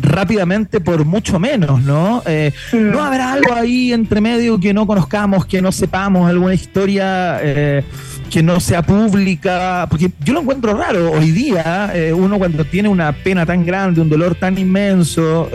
rápidamente 0.00 0.80
por 0.80 1.04
mucho 1.04 1.38
menos, 1.38 1.82
¿no? 1.82 2.22
Eh, 2.26 2.52
¿No 2.72 3.02
habrá 3.02 3.32
algo 3.32 3.54
ahí 3.54 3.92
entre 3.92 4.20
medio 4.20 4.58
que 4.58 4.72
no 4.72 4.86
conozcamos, 4.86 5.46
que 5.46 5.60
no 5.60 5.72
sepamos, 5.72 6.28
alguna 6.28 6.54
historia 6.54 7.38
eh, 7.42 7.84
que 8.30 8.42
no 8.42 8.60
sea 8.60 8.82
pública? 8.82 9.86
Porque 9.90 10.10
yo 10.24 10.32
lo 10.32 10.40
encuentro 10.40 10.74
raro. 10.74 11.12
Hoy 11.12 11.30
día, 11.32 11.90
eh, 11.94 12.12
uno 12.12 12.38
cuando 12.38 12.64
tiene 12.64 12.88
una 12.88 13.12
pena 13.12 13.44
tan 13.44 13.66
grande, 13.66 14.00
un 14.00 14.08
dolor 14.08 14.34
tan 14.34 14.56
inmenso, 14.58 15.50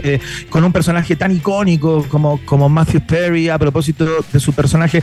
con 0.50 0.64
un 0.64 0.72
personaje 0.72 1.16
tan 1.16 1.32
icónico 1.32 2.06
como, 2.10 2.40
como 2.46 2.70
Matthew 2.70 3.02
Perry, 3.02 3.50
a 3.50 3.58
propósito 3.58 4.06
de 4.32 4.40
su 4.40 4.54
personaje, 4.54 5.02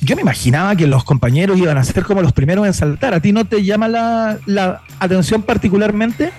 yo 0.00 0.16
me 0.16 0.22
imaginaba 0.22 0.74
que 0.76 0.86
los 0.86 1.04
compañeros 1.04 1.58
iban 1.58 1.78
a 1.78 1.84
ser 1.84 2.04
como 2.04 2.22
los 2.22 2.32
primeros 2.32 2.66
en 2.66 2.74
saltar. 2.74 3.14
¿A 3.14 3.20
ti 3.20 3.32
no 3.32 3.44
te 3.44 3.62
llama 3.62 3.88
la, 3.88 4.38
la 4.46 4.82
atención 4.98 5.42
particularmente? 5.42 6.32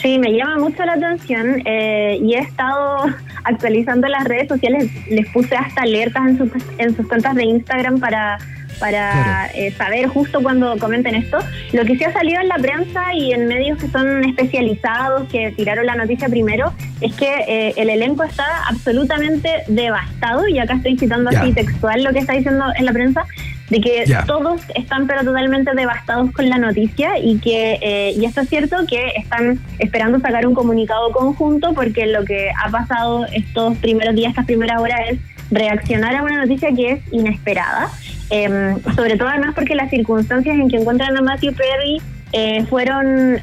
Sí, 0.00 0.18
me 0.18 0.32
llama 0.32 0.58
mucho 0.58 0.84
la 0.84 0.92
atención 0.92 1.62
eh, 1.64 2.18
y 2.22 2.34
he 2.34 2.38
estado 2.38 3.06
actualizando 3.44 4.08
las 4.08 4.24
redes 4.24 4.48
sociales. 4.48 4.90
Les 5.08 5.26
puse 5.28 5.56
hasta 5.56 5.82
alertas 5.82 6.26
en 6.28 6.38
sus, 6.38 6.50
en 6.78 6.96
sus 6.96 7.06
cuentas 7.06 7.34
de 7.34 7.44
Instagram 7.44 7.98
para, 7.98 8.38
para 8.78 9.46
eh, 9.54 9.72
saber 9.72 10.06
justo 10.06 10.42
cuando 10.42 10.76
comenten 10.78 11.14
esto. 11.14 11.38
Lo 11.72 11.84
que 11.84 11.96
sí 11.96 12.04
ha 12.04 12.12
salido 12.12 12.40
en 12.40 12.48
la 12.48 12.56
prensa 12.56 13.14
y 13.14 13.32
en 13.32 13.46
medios 13.46 13.78
que 13.78 13.88
son 13.88 14.24
especializados, 14.24 15.28
que 15.28 15.52
tiraron 15.52 15.86
la 15.86 15.96
noticia 15.96 16.28
primero, 16.28 16.72
es 17.00 17.14
que 17.14 17.32
eh, 17.48 17.74
el 17.76 17.90
elenco 17.90 18.24
está 18.24 18.44
absolutamente 18.68 19.50
devastado, 19.68 20.48
y 20.48 20.58
acá 20.58 20.74
estoy 20.74 20.98
citando 20.98 21.30
así 21.30 21.52
textual 21.52 22.02
lo 22.02 22.12
que 22.12 22.20
está 22.20 22.34
diciendo 22.34 22.64
en 22.76 22.84
la 22.84 22.92
prensa, 22.92 23.24
de 23.70 23.80
que 23.80 24.04
todos 24.26 24.60
están 24.74 25.06
pero 25.06 25.24
totalmente 25.24 25.72
devastados 25.74 26.30
con 26.32 26.48
la 26.48 26.58
noticia 26.58 27.18
y 27.18 27.38
que, 27.38 27.78
eh, 27.80 28.14
y 28.16 28.24
esto 28.24 28.42
es 28.42 28.48
cierto, 28.48 28.76
que 28.86 29.08
están 29.16 29.58
esperando 29.78 30.20
sacar 30.20 30.46
un 30.46 30.54
comunicado 30.54 31.10
conjunto 31.10 31.74
porque 31.74 32.06
lo 32.06 32.24
que 32.24 32.50
ha 32.50 32.70
pasado 32.70 33.26
estos 33.32 33.76
primeros 33.78 34.14
días, 34.14 34.30
estas 34.30 34.46
primeras 34.46 34.80
horas 34.80 35.00
es 35.10 35.18
reaccionar 35.50 36.14
a 36.16 36.22
una 36.22 36.38
noticia 36.38 36.70
que 36.74 36.92
es 36.92 37.12
inesperada, 37.12 37.88
em, 38.30 38.80
sobre 38.94 39.16
todo 39.16 39.28
además 39.28 39.54
porque 39.54 39.74
las 39.74 39.90
circunstancias 39.90 40.56
en 40.56 40.68
que 40.68 40.76
encuentran 40.76 41.16
a 41.16 41.22
Matthew 41.22 41.54
Perry 41.54 42.00
eh, 42.32 42.64
fueron... 42.66 43.38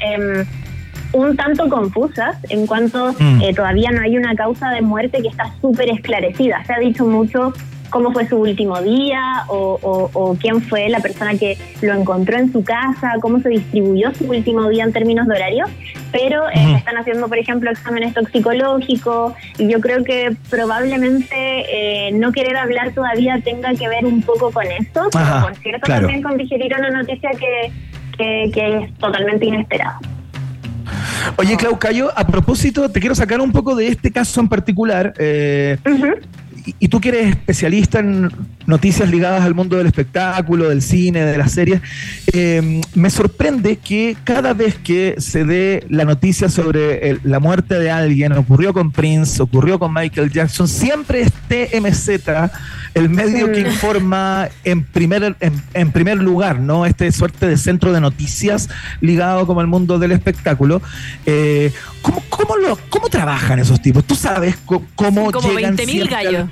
Un 1.13 1.37
tanto 1.37 1.69
confusas 1.69 2.37
en 2.49 2.67
cuanto 2.67 3.13
mm. 3.13 3.41
eh, 3.41 3.53
todavía 3.53 3.91
no 3.91 4.01
hay 4.01 4.17
una 4.17 4.35
causa 4.35 4.69
de 4.71 4.81
muerte 4.81 5.21
que 5.21 5.29
está 5.29 5.53
súper 5.61 5.89
esclarecida. 5.89 6.63
Se 6.65 6.73
ha 6.73 6.79
dicho 6.79 7.05
mucho 7.05 7.53
cómo 7.93 8.11
fue 8.11 8.27
su 8.27 8.37
último 8.37 8.81
día 8.81 9.45
o, 9.47 10.35
quién 10.41 10.61
fue 10.61 10.89
la 10.89 10.99
persona 10.99 11.37
que 11.37 11.57
lo 11.81 11.93
encontró 11.93 12.39
en 12.39 12.51
su 12.51 12.63
casa, 12.63 13.13
cómo 13.21 13.39
se 13.39 13.49
distribuyó 13.49 14.11
su 14.15 14.25
último 14.25 14.67
día 14.67 14.83
en 14.83 14.91
términos 14.91 15.27
de 15.27 15.35
horario, 15.35 15.65
pero 16.11 16.49
eh, 16.49 16.75
están 16.75 16.97
haciendo, 16.97 17.27
por 17.27 17.37
ejemplo, 17.37 17.69
exámenes 17.69 18.15
toxicológicos 18.15 19.33
y 19.59 19.71
yo 19.71 19.79
creo 19.79 20.03
que 20.03 20.35
probablemente 20.49 21.35
eh, 21.37 22.11
no 22.13 22.31
querer 22.31 22.57
hablar 22.57 22.93
todavía 22.93 23.39
tenga 23.43 23.75
que 23.75 23.87
ver 23.87 24.05
un 24.05 24.23
poco 24.23 24.49
con 24.49 24.65
eso, 24.65 25.09
pero 25.11 25.41
por 25.43 25.55
cierto 25.57 25.85
también 25.85 26.23
con 26.23 26.35
digerir 26.35 26.73
una 26.75 26.89
noticia 26.89 27.29
que, 27.31 27.71
que, 28.17 28.77
es 28.77 28.93
totalmente 28.95 29.45
inesperada. 29.45 29.99
Oye, 31.37 31.57
Clau 31.57 31.77
Cayo, 31.77 32.11
a 32.15 32.25
propósito, 32.25 32.89
te 32.89 32.99
quiero 32.99 33.15
sacar 33.15 33.41
un 33.41 33.51
poco 33.51 33.75
de 33.75 33.87
este 33.87 34.11
caso 34.11 34.39
en 34.41 34.47
particular. 34.47 35.13
Eh, 35.17 35.77
y, 36.79 36.87
tú 36.87 36.99
que 36.99 37.09
eres 37.09 37.29
especialista 37.31 37.99
en 37.99 38.29
noticias 38.65 39.09
ligadas 39.09 39.43
al 39.43 39.55
mundo 39.55 39.77
del 39.77 39.87
espectáculo, 39.87 40.69
del 40.69 40.81
cine, 40.81 41.25
de 41.25 41.37
las 41.37 41.51
series, 41.51 41.81
em, 42.31 42.81
me 42.95 43.09
sorprende 43.09 43.77
que 43.77 44.15
cada 44.23 44.53
vez 44.53 44.75
que 44.75 45.15
se 45.17 45.45
dé 45.45 45.85
la 45.89 46.05
noticia 46.05 46.49
sobre 46.49 47.19
la 47.23 47.39
muerte 47.39 47.79
de 47.79 47.91
alguien, 47.91 48.33
ocurrió 48.33 48.73
con 48.73 48.91
Prince, 48.91 49.41
ocurrió 49.41 49.79
con 49.79 49.93
Michael 49.93 50.31
Jackson, 50.31 50.67
siempre 50.67 51.21
es 51.21 51.31
TMZ 51.47 52.51
el 52.93 53.09
medio 53.09 53.51
que 53.51 53.61
informa 53.61 54.49
en 54.63 54.83
primer, 54.83 55.35
en, 55.73 55.91
primer 55.91 56.17
lugar, 56.17 56.59
¿no? 56.59 56.85
Este 56.85 57.11
suerte 57.11 57.47
de 57.47 57.57
centro 57.57 57.91
de 57.91 57.99
noticias 57.99 58.69
ligado 59.01 59.47
como 59.47 59.61
al 59.61 59.67
mundo 59.67 59.97
del 59.97 60.11
espectáculo. 60.11 60.81
Eh, 61.25 61.71
¿cómo, 62.01 62.23
cómo, 62.29 62.55
lo, 62.57 62.77
¿Cómo 62.89 63.09
trabajan 63.09 63.59
esos 63.59 63.81
tipos? 63.81 64.03
¿Tú 64.05 64.15
sabes 64.15 64.57
cómo 64.65 65.31
como 65.31 65.53
llegan 65.53 65.75
gallos. 66.09 66.49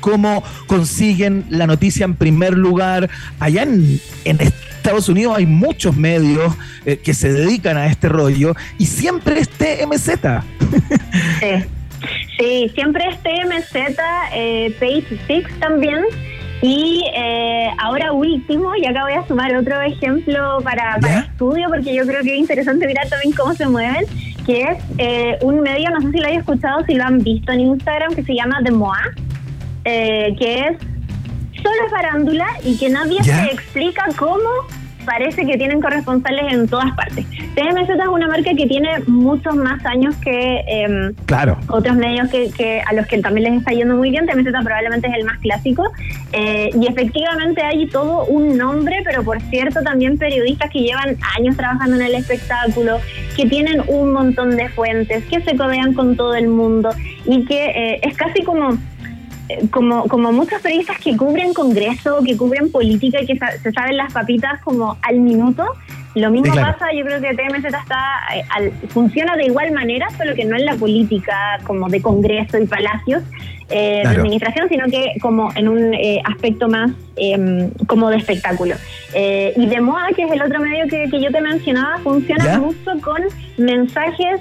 cómo 0.00 0.44
consiguen 0.66 1.44
la 1.50 1.66
noticia 1.66 2.04
en 2.04 2.14
primer 2.14 2.54
lugar? 2.54 3.10
Allá 3.38 3.64
en, 3.64 4.00
Estados 4.24 5.10
Unidos 5.10 5.36
hay 5.36 5.44
muchos 5.44 5.94
medios 5.94 6.54
eh, 6.86 6.96
que 6.96 7.12
se 7.12 7.30
dedican 7.30 7.76
a 7.76 7.86
este 7.86 8.08
rollo 8.08 8.54
y 8.78 8.86
siempre 8.86 9.40
es 9.40 9.48
TMZ. 9.50 10.10
Sí. 11.40 11.66
Sí, 12.38 12.70
siempre 12.74 13.04
es 13.10 13.18
TMZ, 13.18 13.76
eh, 14.32 14.74
Page 14.80 15.18
Six 15.26 15.60
también. 15.60 16.02
Y 16.62 17.04
eh, 17.14 17.70
ahora 17.78 18.12
último, 18.12 18.74
y 18.76 18.84
acá 18.84 19.02
voy 19.02 19.14
a 19.14 19.26
sumar 19.26 19.54
otro 19.56 19.80
ejemplo 19.80 20.58
para, 20.62 20.98
para 21.00 21.20
estudio, 21.20 21.68
porque 21.68 21.94
yo 21.94 22.04
creo 22.06 22.22
que 22.22 22.34
es 22.34 22.38
interesante 22.38 22.86
mirar 22.86 23.08
también 23.08 23.32
cómo 23.32 23.54
se 23.54 23.66
mueven, 23.66 24.04
que 24.44 24.62
es 24.62 24.78
eh, 24.98 25.38
un 25.40 25.60
medio, 25.60 25.88
no 25.90 26.02
sé 26.02 26.10
si 26.10 26.18
lo 26.18 26.26
hayas 26.26 26.40
escuchado, 26.40 26.84
si 26.84 26.94
lo 26.94 27.04
han 27.04 27.18
visto 27.18 27.50
en 27.52 27.60
Instagram, 27.60 28.14
que 28.14 28.24
se 28.24 28.34
llama 28.34 28.60
The 28.62 28.72
Moa, 28.72 29.00
eh, 29.86 30.34
que 30.38 30.54
es 30.60 30.76
solo 31.62 31.88
farándula 31.90 32.46
y 32.64 32.78
que 32.78 32.88
nadie 32.88 33.22
se 33.22 33.44
explica 33.52 34.04
cómo 34.16 34.48
parece 35.04 35.46
que 35.46 35.56
tienen 35.56 35.80
corresponsales 35.80 36.52
en 36.52 36.68
todas 36.68 36.92
partes. 36.94 37.26
TMZ 37.54 37.90
es 37.90 38.08
una 38.08 38.28
marca 38.28 38.50
que 38.56 38.66
tiene 38.66 39.00
muchos 39.06 39.54
más 39.56 39.84
años 39.84 40.14
que 40.16 40.62
em, 40.66 41.14
claro. 41.26 41.58
otros 41.68 41.96
medios 41.96 42.28
que, 42.30 42.82
a 42.86 42.92
los 42.94 43.06
que 43.06 43.18
también 43.18 43.50
les 43.50 43.60
está 43.60 43.72
yendo 43.72 43.96
muy 43.96 44.10
bien. 44.10 44.26
TMZ 44.26 44.50
probablemente 44.62 45.08
es 45.08 45.14
el 45.14 45.24
más 45.24 45.38
clásico. 45.38 45.90
Eh, 46.32 46.70
y 46.80 46.86
efectivamente 46.86 47.62
hay 47.62 47.86
todo 47.88 48.24
un 48.26 48.56
nombre, 48.56 49.02
pero 49.04 49.24
por 49.24 49.40
cierto 49.42 49.82
también 49.82 50.16
periodistas 50.16 50.70
que 50.70 50.80
llevan 50.80 51.16
años 51.36 51.56
trabajando 51.56 51.96
en 51.96 52.02
el 52.02 52.14
espectáculo, 52.14 52.98
que 53.36 53.46
tienen 53.46 53.82
un 53.88 54.12
montón 54.12 54.56
de 54.56 54.68
fuentes, 54.68 55.24
que 55.24 55.40
se 55.40 55.56
codean 55.56 55.94
con 55.94 56.16
todo 56.16 56.34
el 56.34 56.48
mundo 56.48 56.90
y 57.24 57.44
que 57.46 57.64
eh, 57.64 58.00
es 58.02 58.16
casi 58.16 58.42
como 58.42 58.78
como, 59.70 60.06
como 60.08 60.32
muchos 60.32 60.60
periodistas 60.60 60.98
que 60.98 61.16
cubren 61.16 61.54
Congreso, 61.54 62.20
que 62.24 62.36
cubren 62.36 62.70
política 62.70 63.20
y 63.22 63.26
que 63.26 63.36
se 63.36 63.72
saben 63.72 63.96
las 63.96 64.12
papitas 64.12 64.60
como 64.62 64.96
al 65.02 65.20
minuto, 65.20 65.64
lo 66.14 66.30
mismo 66.30 66.52
pasa, 66.54 66.92
yo 66.92 67.04
creo 67.04 67.20
que 67.20 67.34
TMZ 67.34 67.66
está, 67.66 68.20
eh, 68.34 68.72
funciona 68.88 69.36
de 69.36 69.46
igual 69.46 69.70
manera, 69.72 70.08
solo 70.18 70.34
que 70.34 70.44
no 70.44 70.56
en 70.56 70.64
la 70.64 70.74
política 70.74 71.60
como 71.64 71.88
de 71.88 72.02
Congreso 72.02 72.58
y 72.58 72.66
palacios 72.66 73.22
eh, 73.68 74.02
de 74.02 74.08
administración, 74.08 74.68
sino 74.68 74.86
que 74.86 75.12
como 75.22 75.52
en 75.54 75.68
un 75.68 75.94
eh, 75.94 76.20
aspecto 76.24 76.68
más 76.68 76.90
em, 77.14 77.70
como 77.86 78.10
de 78.10 78.16
espectáculo. 78.16 78.74
y 79.14 79.66
de 79.66 79.80
moda, 79.80 80.08
que 80.16 80.24
es 80.24 80.32
el 80.32 80.42
otro 80.42 80.58
medio 80.58 80.88
que, 80.88 81.20
yo 81.20 81.30
te 81.30 81.40
mencionaba, 81.40 81.98
funciona 81.98 82.58
mucho 82.58 82.90
con 83.00 83.22
mensajes 83.56 84.40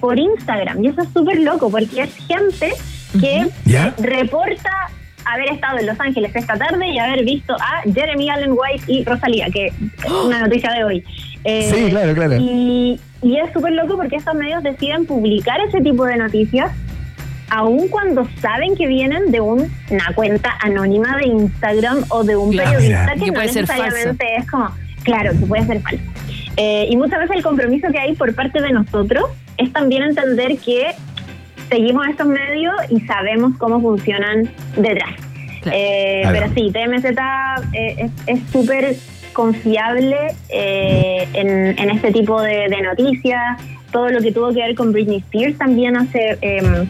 por 0.00 0.18
Instagram. 0.18 0.82
Y 0.82 0.88
eso 0.88 1.02
es 1.02 1.08
súper 1.12 1.40
loco, 1.40 1.70
porque 1.70 2.02
es 2.02 2.26
gente 2.26 2.72
que 3.18 3.48
reporta 3.98 4.70
haber 5.24 5.52
estado 5.52 5.78
en 5.78 5.86
Los 5.86 6.00
Ángeles 6.00 6.34
esta 6.34 6.56
tarde 6.56 6.88
y 6.88 6.98
haber 6.98 7.24
visto 7.24 7.54
a 7.54 7.82
Jeremy 7.92 8.30
Allen 8.30 8.52
White 8.52 8.84
y 8.86 9.04
Rosalía, 9.04 9.48
que 9.50 9.66
es 9.66 10.10
una 10.24 10.40
noticia 10.40 10.72
de 10.72 10.84
hoy. 10.84 11.04
Eh, 11.44 11.70
sí, 11.72 11.90
claro, 11.90 12.14
claro. 12.14 12.36
Y, 12.38 13.00
es 13.22 13.52
súper 13.52 13.72
loco 13.72 13.96
porque 13.96 14.16
estos 14.16 14.34
medios 14.34 14.62
deciden 14.62 15.04
publicar 15.04 15.60
ese 15.60 15.80
tipo 15.80 16.06
de 16.06 16.16
noticias 16.16 16.72
aun 17.50 17.88
cuando 17.88 18.26
saben 18.40 18.76
que 18.76 18.86
vienen 18.86 19.30
de 19.30 19.40
una 19.40 19.68
cuenta 20.14 20.56
anónima 20.62 21.16
de 21.16 21.26
Instagram 21.26 22.04
o 22.08 22.22
de 22.22 22.36
un 22.36 22.56
periodista 22.56 23.12
que, 23.18 23.30
no 23.30 23.40
necesariamente 23.40 24.36
es 24.36 24.48
como, 24.48 24.70
claro, 25.02 25.32
que 25.32 25.46
puede 25.46 25.66
ser 25.66 25.82
falso. 25.82 26.04
Eh, 26.56 26.86
y 26.90 26.96
muchas 26.96 27.18
veces 27.20 27.36
el 27.36 27.42
compromiso 27.42 27.88
que 27.90 27.98
hay 27.98 28.14
por 28.14 28.34
parte 28.34 28.62
de 28.62 28.70
nosotros 28.70 29.24
es 29.56 29.72
también 29.72 30.02
entender 30.04 30.58
que 30.58 30.94
seguimos 31.70 32.06
estos 32.08 32.26
medios 32.26 32.74
y 32.90 33.00
sabemos 33.00 33.52
cómo 33.58 33.80
funcionan 33.80 34.50
detrás. 34.76 35.14
Eh, 35.72 36.22
pero 36.30 36.46
sí, 36.54 36.72
TMZ 36.72 37.04
eh, 37.74 38.10
es 38.26 38.40
súper 38.50 38.96
confiable 39.32 40.34
eh, 40.48 41.28
en, 41.34 41.90
este 41.90 42.12
tipo 42.12 42.40
de, 42.42 42.68
noticias. 42.82 43.60
Todo 43.92 44.10
lo 44.10 44.20
que 44.20 44.32
tuvo 44.32 44.52
que 44.52 44.60
ver 44.60 44.74
con 44.74 44.92
Britney 44.92 45.18
Spears 45.18 45.58
también 45.58 45.96
hace 45.96 46.38
em, 46.40 46.88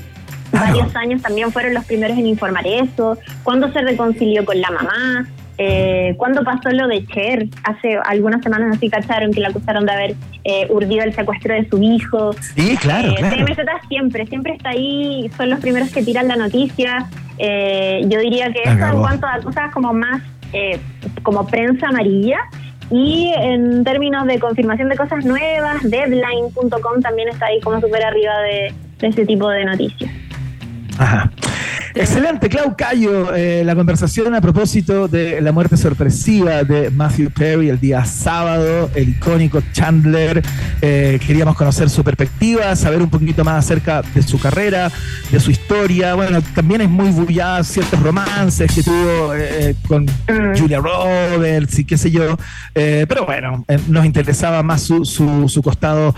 varios 0.53 0.95
años 0.97 1.23
también 1.23 1.51
fueron 1.51 1.75
los 1.75 1.85
primeros 1.85 2.19
en 2.19 2.27
informar 2.27 2.67
eso. 2.67 3.19
Cuando 3.43 3.73
se 3.73 3.81
reconcilió 3.83 4.45
con 4.45 4.61
la 4.61 4.71
mamá. 4.71 5.29
Eh, 5.63 6.15
cuando 6.17 6.43
pasó 6.43 6.71
lo 6.71 6.89
de 6.89 7.05
Cher, 7.05 7.47
hace 7.65 7.99
algunas 8.07 8.43
semanas 8.43 8.77
así 8.77 8.89
cacharon 8.89 9.31
que 9.31 9.41
la 9.41 9.49
acusaron 9.49 9.85
de 9.85 9.93
haber 9.93 10.15
eh, 10.45 10.67
urdido 10.71 11.05
el 11.05 11.13
secuestro 11.15 11.53
de 11.53 11.69
su 11.69 11.83
hijo. 11.83 12.33
Sí, 12.33 12.79
claro, 12.79 13.15
claro. 13.15 13.45
siempre, 13.87 14.27
siempre 14.27 14.55
está 14.55 14.71
ahí, 14.71 15.31
son 15.37 15.51
los 15.51 15.61
primeros 15.61 15.91
que 15.91 16.03
tiran 16.03 16.29
la 16.29 16.37
noticia. 16.37 17.11
yo 17.39 18.21
diría 18.21 18.51
que 18.55 18.63
eso 18.63 18.87
en 18.87 19.01
cuanto 19.01 19.27
a 19.27 19.39
cosas 19.41 19.71
como 19.71 19.93
más 19.93 20.23
como 21.23 21.47
prensa 21.47 21.89
amarilla, 21.89 22.39
y 22.91 23.31
en 23.37 23.85
términos 23.85 24.27
de 24.27 24.41
confirmación 24.41 24.89
de 24.89 24.97
cosas 24.97 25.27
nuevas, 25.27 25.77
deadline.com 25.83 27.03
también 27.03 27.29
está 27.29 27.47
ahí 27.47 27.61
como 27.61 27.83
súper 27.83 28.03
arriba 28.03 28.39
de, 28.41 28.75
de 28.99 29.09
ese 29.09 29.27
tipo 29.27 29.49
de 29.51 29.65
noticias. 29.67 30.11
Ajá. 30.99 31.31
Excelente, 31.95 32.49
Clau 32.49 32.77
Cayo, 32.77 33.35
eh, 33.35 33.65
la 33.65 33.75
conversación 33.75 34.33
a 34.37 34.41
propósito 34.41 35.09
de 35.09 35.41
la 35.41 35.51
muerte 35.51 35.77
sorpresiva 35.77 36.63
de 36.63 36.89
Matthew 36.91 37.31
Perry 37.31 37.69
el 37.69 37.81
día 37.81 38.05
sábado, 38.05 38.89
el 38.95 39.09
icónico 39.09 39.61
Chandler. 39.73 40.41
Eh, 40.83 41.19
queríamos 41.27 41.57
conocer 41.57 41.91
su 41.91 42.05
perspectiva, 42.05 42.77
saber 42.77 43.03
un 43.03 43.11
poquito 43.11 43.45
más 43.45 43.65
acerca 43.65 44.03
de 44.15 44.23
su 44.23 44.39
carrera, 44.39 44.91
de 45.33 45.41
su 45.41 45.51
historia. 45.51 46.15
Bueno, 46.15 46.41
también 46.55 46.83
es 46.83 46.89
muy 46.89 47.11
bullada 47.11 47.65
ciertos 47.65 48.01
romances 48.01 48.73
que 48.73 48.85
tuvo 48.85 49.35
eh, 49.35 49.75
con 49.89 50.05
mm. 50.05 50.59
Julia 50.59 50.79
Roberts 50.79 51.81
y 51.81 51.85
qué 51.85 51.99
sé 51.99 52.13
yo. 52.13 52.37
pero 52.73 53.27
bueno, 53.27 53.65
nos 53.89 54.05
interesaba 54.05 54.63
más 54.63 54.83
su, 54.83 55.05
su, 55.05 55.61
costado 55.61 56.15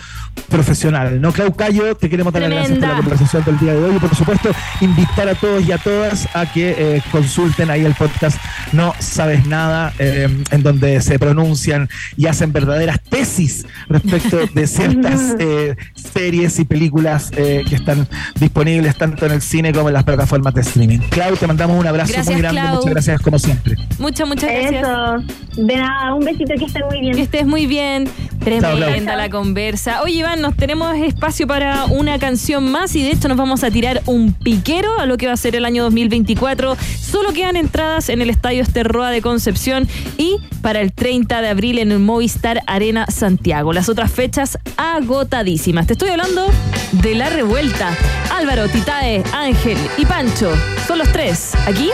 profesional. 0.51 1.19
¿No, 1.19 1.33
Clau 1.33 1.55
Cayo? 1.55 1.95
Te 1.95 2.11
queremos 2.11 2.33
dar 2.33 2.43
las 2.43 2.51
gracias 2.51 2.79
por 2.79 2.89
la 2.89 2.97
conversación 2.97 3.45
del 3.45 3.59
día 3.59 3.73
de 3.73 3.85
hoy 3.85 3.97
y 3.97 3.99
por 3.99 4.15
supuesto 4.15 4.51
invitar 4.83 5.29
a 5.29 5.35
todos 5.35 5.62
y 5.67 5.73
a 5.73 5.79
todas 5.79 6.29
a 6.35 6.47
que 6.47 6.75
eh, 6.79 7.03
consulten 7.11 7.71
ahí 7.71 7.85
el 7.85 7.95
podcast 7.95 8.37
No 8.73 8.95
Sabes 8.99 9.47
Nada, 9.47 9.93
eh, 9.99 10.29
en 10.51 10.63
donde 10.63 11.01
se 11.01 11.19
pronuncian 11.19 11.89
y 12.17 12.27
hacen 12.27 12.53
verdaderas 12.53 13.01
tesis 13.01 13.67
respecto 13.89 14.39
de 14.53 14.67
ciertas 14.67 15.37
eh, 15.39 15.77
series 15.95 16.59
y 16.59 16.65
películas 16.65 17.31
que 17.31 17.75
están 17.75 18.07
disponibles 18.39 18.97
tanto 18.97 19.27
en 19.27 19.33
el 19.33 19.43
cine 19.43 19.73
como 19.73 19.89
en 19.89 19.95
las 19.95 20.05
plataformas 20.05 20.55
de 20.55 20.63
streaming. 20.63 20.99
Clau, 21.11 21.37
te 21.37 21.47
mandamos 21.47 21.79
un 21.79 21.87
abrazo 21.87 22.13
muy 22.25 22.37
grande, 22.37 22.63
muchas 22.63 22.91
gracias 22.91 23.21
como 23.21 23.39
siempre. 23.39 23.77
Muchas, 23.99 24.27
muchas 24.27 24.51
gracias. 24.51 24.83
Eso. 24.83 25.63
De 25.63 25.77
nada, 25.77 26.15
un 26.15 26.25
besito, 26.25 26.55
que 26.59 26.65
estés 26.65 26.83
muy 26.89 27.01
bien. 27.01 27.15
Que 27.15 27.23
estés 27.23 27.47
muy 27.47 27.67
bien. 27.67 28.09
Tremenda 28.45 29.17
la 29.17 29.31
conversa. 29.31 30.03
Oye, 30.03 30.15
Iván, 30.15 30.41
nos 30.41 30.57
tenemos 30.57 30.97
espacio 30.97 31.47
para 31.47 31.85
una 31.87 32.19
canción 32.19 32.71
más 32.71 32.95
y 32.97 33.03
de 33.03 33.13
hecho 33.13 33.29
nos 33.29 33.37
vamos 33.37 33.63
a 33.63 33.71
tirar 33.71 34.03
un 34.07 34.33
piquero 34.33 34.99
a 34.99 35.07
lo 35.07 35.17
que 35.17 35.27
va 35.27 35.35
a 35.35 35.37
ser 35.37 35.55
el 35.55 35.65
año 35.65 35.85
2024. 35.85 36.77
Solo 37.01 37.33
quedan 37.33 37.57
entradas 37.57 38.09
en 38.09 38.21
el 38.21 38.31
Estadio 38.31 38.63
Esterroa 38.63 39.11
de 39.11 39.23
Concepción 39.23 39.87
y 40.19 40.39
para 40.61 40.81
el 40.81 40.93
30 40.93 41.41
de 41.41 41.49
abril 41.49 41.79
en 41.79 41.93
el 41.93 42.01
Movistar 42.01 42.61
Arena 42.67 43.07
Santiago. 43.07 43.73
Las 43.73 43.89
otras 43.89 44.11
fechas 44.11 44.59
agotadísimas. 44.77 45.87
Te 45.87 45.93
estoy 45.93 46.11
hablando 46.11 46.47
de 46.93 47.15
la 47.15 47.31
revuelta. 47.31 47.97
Álvaro, 48.35 48.69
Titae, 48.69 49.23
Ángel 49.33 49.79
y 49.97 50.07
Pancho 50.07 50.53
son 50.87 50.99
los 50.99 51.11
tres 51.13 51.53
aquí 51.67 51.91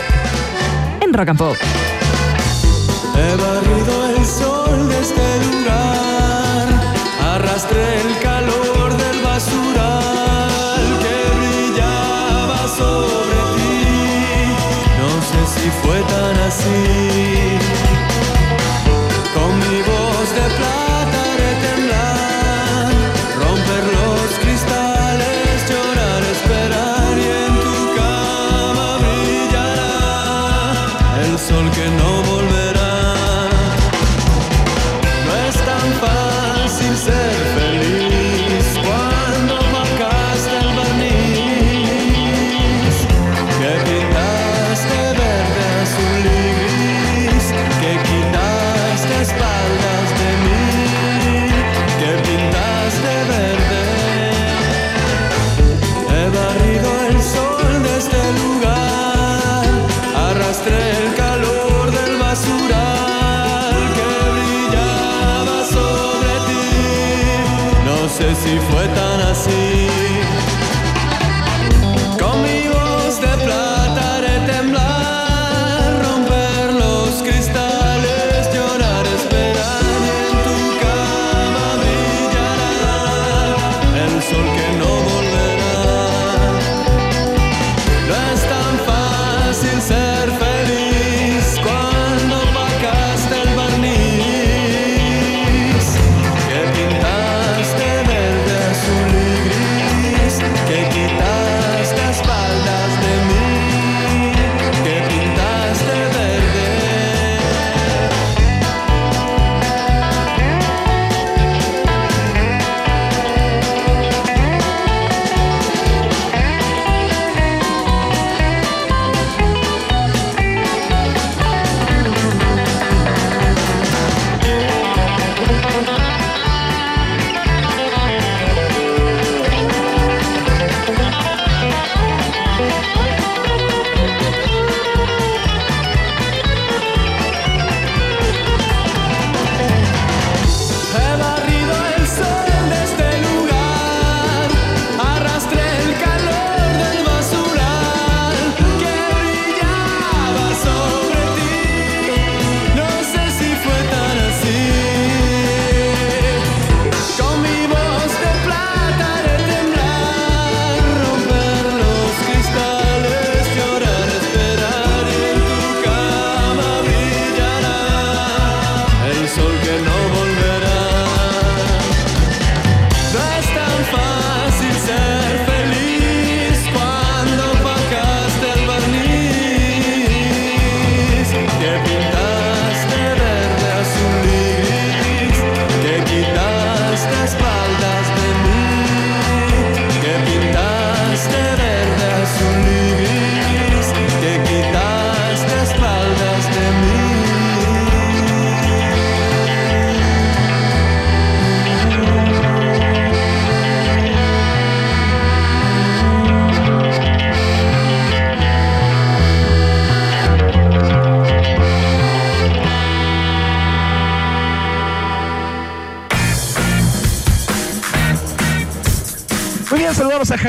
en 1.01 1.13
Rock 1.13 1.29
and 1.29 1.39
Pop. 1.39 1.55
He 3.15 3.35
barrido 3.35 3.98
tan 16.85 17.08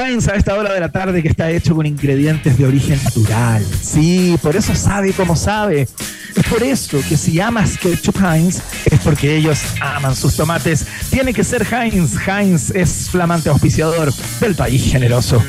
Heinz 0.00 0.28
a 0.28 0.34
esta 0.34 0.54
hora 0.54 0.72
de 0.72 0.80
la 0.80 0.90
tarde 0.90 1.22
que 1.22 1.28
está 1.28 1.50
hecho 1.50 1.74
con 1.74 1.84
ingredientes 1.84 2.56
de 2.56 2.64
origen 2.64 2.98
natural. 3.04 3.64
Sí, 3.82 4.36
por 4.42 4.56
eso 4.56 4.74
sabe 4.74 5.12
como 5.12 5.36
sabe. 5.36 5.82
Es 5.82 6.46
por 6.48 6.62
eso 6.62 6.98
que 7.06 7.16
si 7.16 7.38
amas 7.40 7.76
ketchup 7.76 8.16
Heinz 8.16 8.60
es 8.86 9.00
porque 9.00 9.36
ellos 9.36 9.58
aman 9.80 10.16
sus 10.16 10.36
tomates. 10.36 10.86
Tiene 11.10 11.34
que 11.34 11.44
ser 11.44 11.66
Heinz. 11.70 12.16
Heinz 12.26 12.70
es 12.70 13.10
flamante 13.10 13.50
auspiciador 13.50 14.12
del 14.40 14.54
país 14.54 14.90
generoso. 14.90 15.42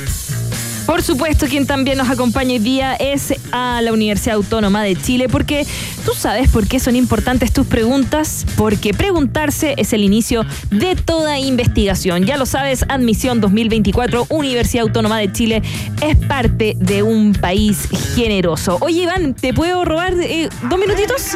Por 0.86 1.02
supuesto, 1.02 1.46
quien 1.46 1.66
también 1.66 1.96
nos 1.96 2.10
acompaña 2.10 2.52
hoy 2.52 2.58
día 2.58 2.94
es 2.94 3.32
a 3.52 3.80
la 3.80 3.92
Universidad 3.92 4.34
Autónoma 4.34 4.82
de 4.82 4.96
Chile, 4.96 5.28
porque 5.28 5.64
tú 6.04 6.12
sabes 6.14 6.48
por 6.48 6.66
qué 6.66 6.80
son 6.80 6.96
importantes 6.96 7.52
tus 7.52 7.66
preguntas, 7.66 8.46
porque 8.56 8.92
preguntarse 8.92 9.74
es 9.76 9.92
el 9.92 10.02
inicio 10.02 10.44
de 10.70 10.96
toda 10.96 11.38
investigación. 11.38 12.24
Ya 12.24 12.36
lo 12.36 12.46
sabes, 12.46 12.84
Admisión 12.88 13.40
2024, 13.40 14.26
Universidad 14.30 14.82
Autónoma 14.82 15.18
de 15.18 15.32
Chile 15.32 15.62
es 16.02 16.16
parte 16.16 16.76
de 16.78 17.02
un 17.02 17.32
país 17.34 17.88
generoso. 18.14 18.78
Oye, 18.80 19.02
Iván, 19.02 19.34
¿te 19.34 19.52
puedo 19.54 19.84
robar 19.84 20.14
eh, 20.20 20.48
dos 20.68 20.78
minutitos? 20.78 21.30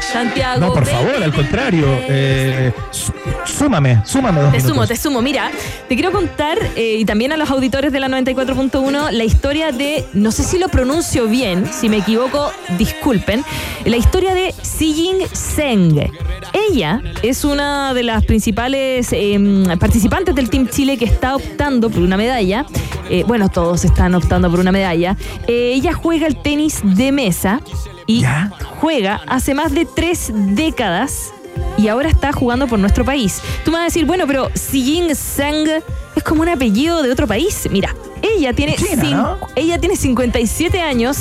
Santiago. 0.00 0.60
No, 0.60 0.72
por 0.72 0.86
favor, 0.86 1.22
al 1.22 1.32
contrario. 1.32 1.86
Eh, 2.08 2.72
súmame, 3.44 4.02
súmame 4.04 4.40
dos 4.40 4.50
Te 4.52 4.56
minutos. 4.58 4.74
sumo, 4.74 4.86
te 4.86 4.96
sumo. 4.96 5.22
Mira, 5.22 5.50
te 5.88 5.94
quiero 5.94 6.12
contar, 6.12 6.58
eh, 6.76 6.96
y 7.00 7.04
también 7.04 7.32
a 7.32 7.36
los 7.36 7.50
auditores 7.50 7.92
de 7.92 8.00
la 8.00 8.08
94.1, 8.08 9.10
la 9.10 9.24
historia 9.24 9.72
de, 9.72 10.04
no 10.14 10.30
sé 10.32 10.44
si 10.44 10.58
lo 10.58 10.68
pronuncio 10.68 11.26
bien, 11.26 11.66
si 11.70 11.88
me 11.88 11.98
equivoco, 11.98 12.50
disculpen, 12.78 13.44
la 13.84 13.96
historia 13.96 14.34
de 14.34 14.54
Xi 14.62 15.18
Zheng. 15.34 16.10
Ella 16.70 17.02
es 17.22 17.44
una 17.44 17.92
de 17.94 18.02
las 18.02 18.24
principales 18.24 19.08
em, 19.12 19.64
participantes 19.78 20.34
del 20.34 20.48
Team 20.50 20.68
Chile 20.68 20.96
que 20.96 21.04
está 21.04 21.36
optando 21.36 21.90
por 21.90 22.02
una 22.02 22.16
medalla. 22.16 22.64
Eh, 23.10 23.24
bueno, 23.26 23.48
todos 23.48 23.84
están 23.84 24.14
optando 24.14 24.50
por 24.50 24.60
una 24.60 24.72
medalla. 24.72 25.16
Ella 25.46 25.92
juega 25.92 26.26
el 26.26 26.40
tenis 26.40 26.80
de 26.82 27.12
mesa 27.12 27.60
y 28.08 28.22
¿Ya? 28.22 28.50
juega 28.80 29.20
hace 29.28 29.54
más 29.54 29.70
de 29.72 29.84
tres 29.84 30.32
décadas 30.34 31.32
y 31.76 31.88
ahora 31.88 32.08
está 32.08 32.32
jugando 32.32 32.66
por 32.66 32.78
nuestro 32.78 33.04
país. 33.04 33.40
Tú 33.64 33.70
me 33.70 33.76
vas 33.76 33.82
a 33.82 33.84
decir, 33.84 34.04
bueno, 34.06 34.26
pero 34.26 34.48
Xi 34.54 35.02
Zheng 35.14 35.68
es 36.16 36.22
como 36.24 36.42
un 36.42 36.48
apellido 36.48 37.02
de 37.02 37.12
otro 37.12 37.26
país. 37.26 37.68
Mira, 37.70 37.94
ella 38.22 38.52
tiene, 38.54 38.74
China, 38.76 39.02
cin- 39.02 39.10
¿no? 39.16 39.38
ella 39.54 39.78
tiene 39.78 39.94
57 39.94 40.80
años, 40.80 41.18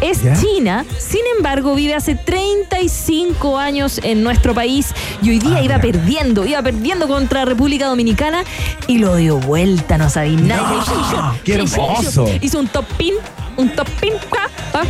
es 0.00 0.22
¿Ya? 0.22 0.34
china, 0.40 0.84
sin 0.98 1.20
embargo 1.36 1.74
vive 1.74 1.94
hace 1.94 2.14
35 2.14 3.58
años 3.58 4.00
en 4.02 4.22
nuestro 4.22 4.54
país 4.54 4.94
y 5.22 5.30
hoy 5.30 5.38
día 5.40 5.56
Ah, 5.56 5.62
iba 5.62 5.78
mira. 5.78 5.80
perdiendo, 5.80 6.46
iba 6.46 6.62
perdiendo 6.62 7.08
contra 7.08 7.44
República 7.44 7.86
Dominicana 7.86 8.44
y 8.86 8.98
lo 8.98 9.16
dio 9.16 9.38
vuelta, 9.38 9.98
no 9.98 10.08
sabía 10.08 10.38
nada. 10.40 10.70
No, 10.70 10.80
Hizo- 10.82 11.34
qué 11.44 11.54
hermoso. 11.54 11.98
hizo- 12.28 12.28
Hizo 12.40 12.58
un 12.60 12.68
top 12.68 12.86
pin, 12.96 13.14
un 13.56 13.68
top 13.70 13.88
pin 14.00 14.14
pa, 14.30 14.48
pa, 14.72 14.82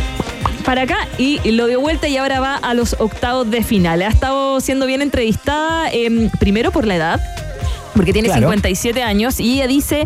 para 0.65 0.83
acá 0.83 0.97
y 1.17 1.39
lo 1.51 1.67
dio 1.67 1.79
vuelta 1.79 2.07
y 2.07 2.17
ahora 2.17 2.39
va 2.39 2.55
a 2.55 2.73
los 2.73 2.95
octavos 2.99 3.49
de 3.49 3.63
final. 3.63 4.01
Ha 4.01 4.07
estado 4.07 4.59
siendo 4.61 4.85
bien 4.85 5.01
entrevistada, 5.01 5.89
em, 5.91 6.29
primero 6.39 6.71
por 6.71 6.85
la 6.85 6.95
edad, 6.95 7.21
porque 7.95 8.13
tiene 8.13 8.27
Claro. 8.27 8.41
57 8.47 9.01
años 9.03 9.39
y 9.39 9.53
ella 9.55 9.67
dice 9.67 10.05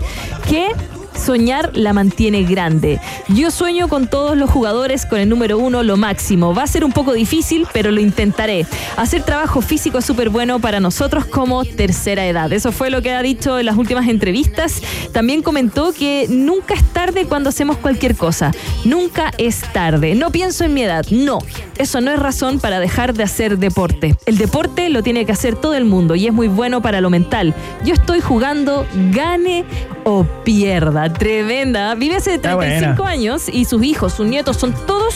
que 0.49 0.67
soñar 1.15 1.71
la 1.75 1.93
mantiene 1.93 2.43
grande. 2.43 2.99
Yo 3.29 3.51
sueño 3.51 3.87
con 3.87 4.07
todos 4.07 4.37
los 4.37 4.49
jugadores 4.49 5.05
con 5.05 5.19
el 5.19 5.29
número 5.29 5.57
uno 5.57 5.83
lo 5.83 5.97
máximo. 5.97 6.53
Va 6.53 6.63
a 6.63 6.67
ser 6.67 6.83
un 6.83 6.91
poco 6.91 7.13
difícil, 7.13 7.67
pero 7.73 7.91
lo 7.91 8.01
intentaré. 8.01 8.65
Hacer 8.97 9.23
trabajo 9.23 9.61
físico 9.61 9.99
es 9.99 10.05
súper 10.05 10.29
bueno 10.29 10.59
para 10.59 10.79
nosotros 10.79 11.25
como 11.25 11.65
tercera 11.65 12.25
edad. 12.25 12.51
Eso 12.51 12.71
fue 12.71 12.89
lo 12.89 13.01
que 13.01 13.11
ha 13.11 13.21
dicho 13.21 13.59
en 13.59 13.65
las 13.65 13.77
últimas 13.77 14.07
entrevistas. 14.07 14.81
También 15.11 15.41
comentó 15.41 15.93
que 15.93 16.27
nunca 16.29 16.73
es 16.73 16.83
tarde 16.83 17.25
cuando 17.25 17.49
hacemos 17.49 17.77
cualquier 17.77 18.15
cosa. 18.15 18.51
Nunca 18.85 19.31
es 19.37 19.61
tarde. 19.73 20.15
No 20.15 20.31
pienso 20.31 20.63
en 20.63 20.73
mi 20.73 20.83
edad. 20.83 21.05
No. 21.09 21.39
Eso 21.77 22.01
no 22.01 22.11
es 22.11 22.19
razón 22.19 22.59
para 22.59 22.79
dejar 22.79 23.13
de 23.13 23.23
hacer 23.23 23.57
deporte. 23.57 24.15
El 24.25 24.37
deporte 24.37 24.89
lo 24.89 25.03
tiene 25.03 25.25
que 25.25 25.31
hacer 25.31 25.55
todo 25.55 25.73
el 25.73 25.85
mundo 25.85 26.15
y 26.15 26.27
es 26.27 26.33
muy 26.33 26.47
bueno 26.47 26.81
para 26.81 27.01
lo 27.01 27.09
mental. 27.09 27.53
Yo 27.83 27.93
estoy 27.93 28.21
jugando, 28.21 28.85
gane 29.11 29.65
o 30.03 30.25
pierda. 30.43 31.02
Tremenda. 31.11 31.95
Vive 31.95 32.15
hace 32.17 32.35
Está 32.35 32.55
35 32.57 32.95
buena. 33.03 33.11
años 33.11 33.43
y 33.51 33.65
sus 33.65 33.83
hijos, 33.83 34.13
sus 34.13 34.25
nietos 34.27 34.57
son 34.57 34.73
todos 34.85 35.15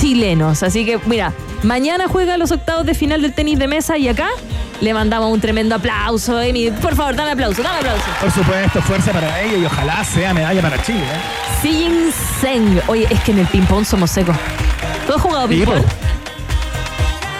chilenos. 0.00 0.62
Así 0.62 0.84
que, 0.84 0.98
mira, 1.06 1.32
mañana 1.62 2.04
juega 2.08 2.36
los 2.36 2.50
octavos 2.52 2.84
de 2.86 2.94
final 2.94 3.22
del 3.22 3.32
tenis 3.34 3.58
de 3.58 3.66
mesa 3.68 3.96
y 3.98 4.08
acá 4.08 4.28
le 4.80 4.92
mandamos 4.92 5.32
un 5.32 5.40
tremendo 5.40 5.74
aplauso. 5.74 6.40
Emi, 6.40 6.70
por 6.70 6.94
favor, 6.94 7.16
dame 7.16 7.30
aplauso, 7.32 7.62
dame 7.62 7.78
aplauso. 7.78 8.04
Por 8.20 8.30
supuesto, 8.30 8.82
fuerza 8.82 9.12
para 9.12 9.40
ella 9.42 9.56
y 9.56 9.64
ojalá 9.64 10.04
sea 10.04 10.34
medalla 10.34 10.60
para 10.62 10.82
Chile. 10.82 11.00
¿eh? 11.00 11.62
Xi 11.62 12.10
Zheng. 12.40 12.80
Oye, 12.88 13.06
es 13.10 13.18
que 13.20 13.32
en 13.32 13.38
el 13.38 13.46
ping-pong 13.46 13.84
somos 13.86 14.10
secos. 14.10 14.36
¿Tú 15.06 15.14
has 15.14 15.22
jugado 15.22 15.48
Sí, 15.48 15.54
ping-pong? 15.54 15.82
po. 15.82 15.88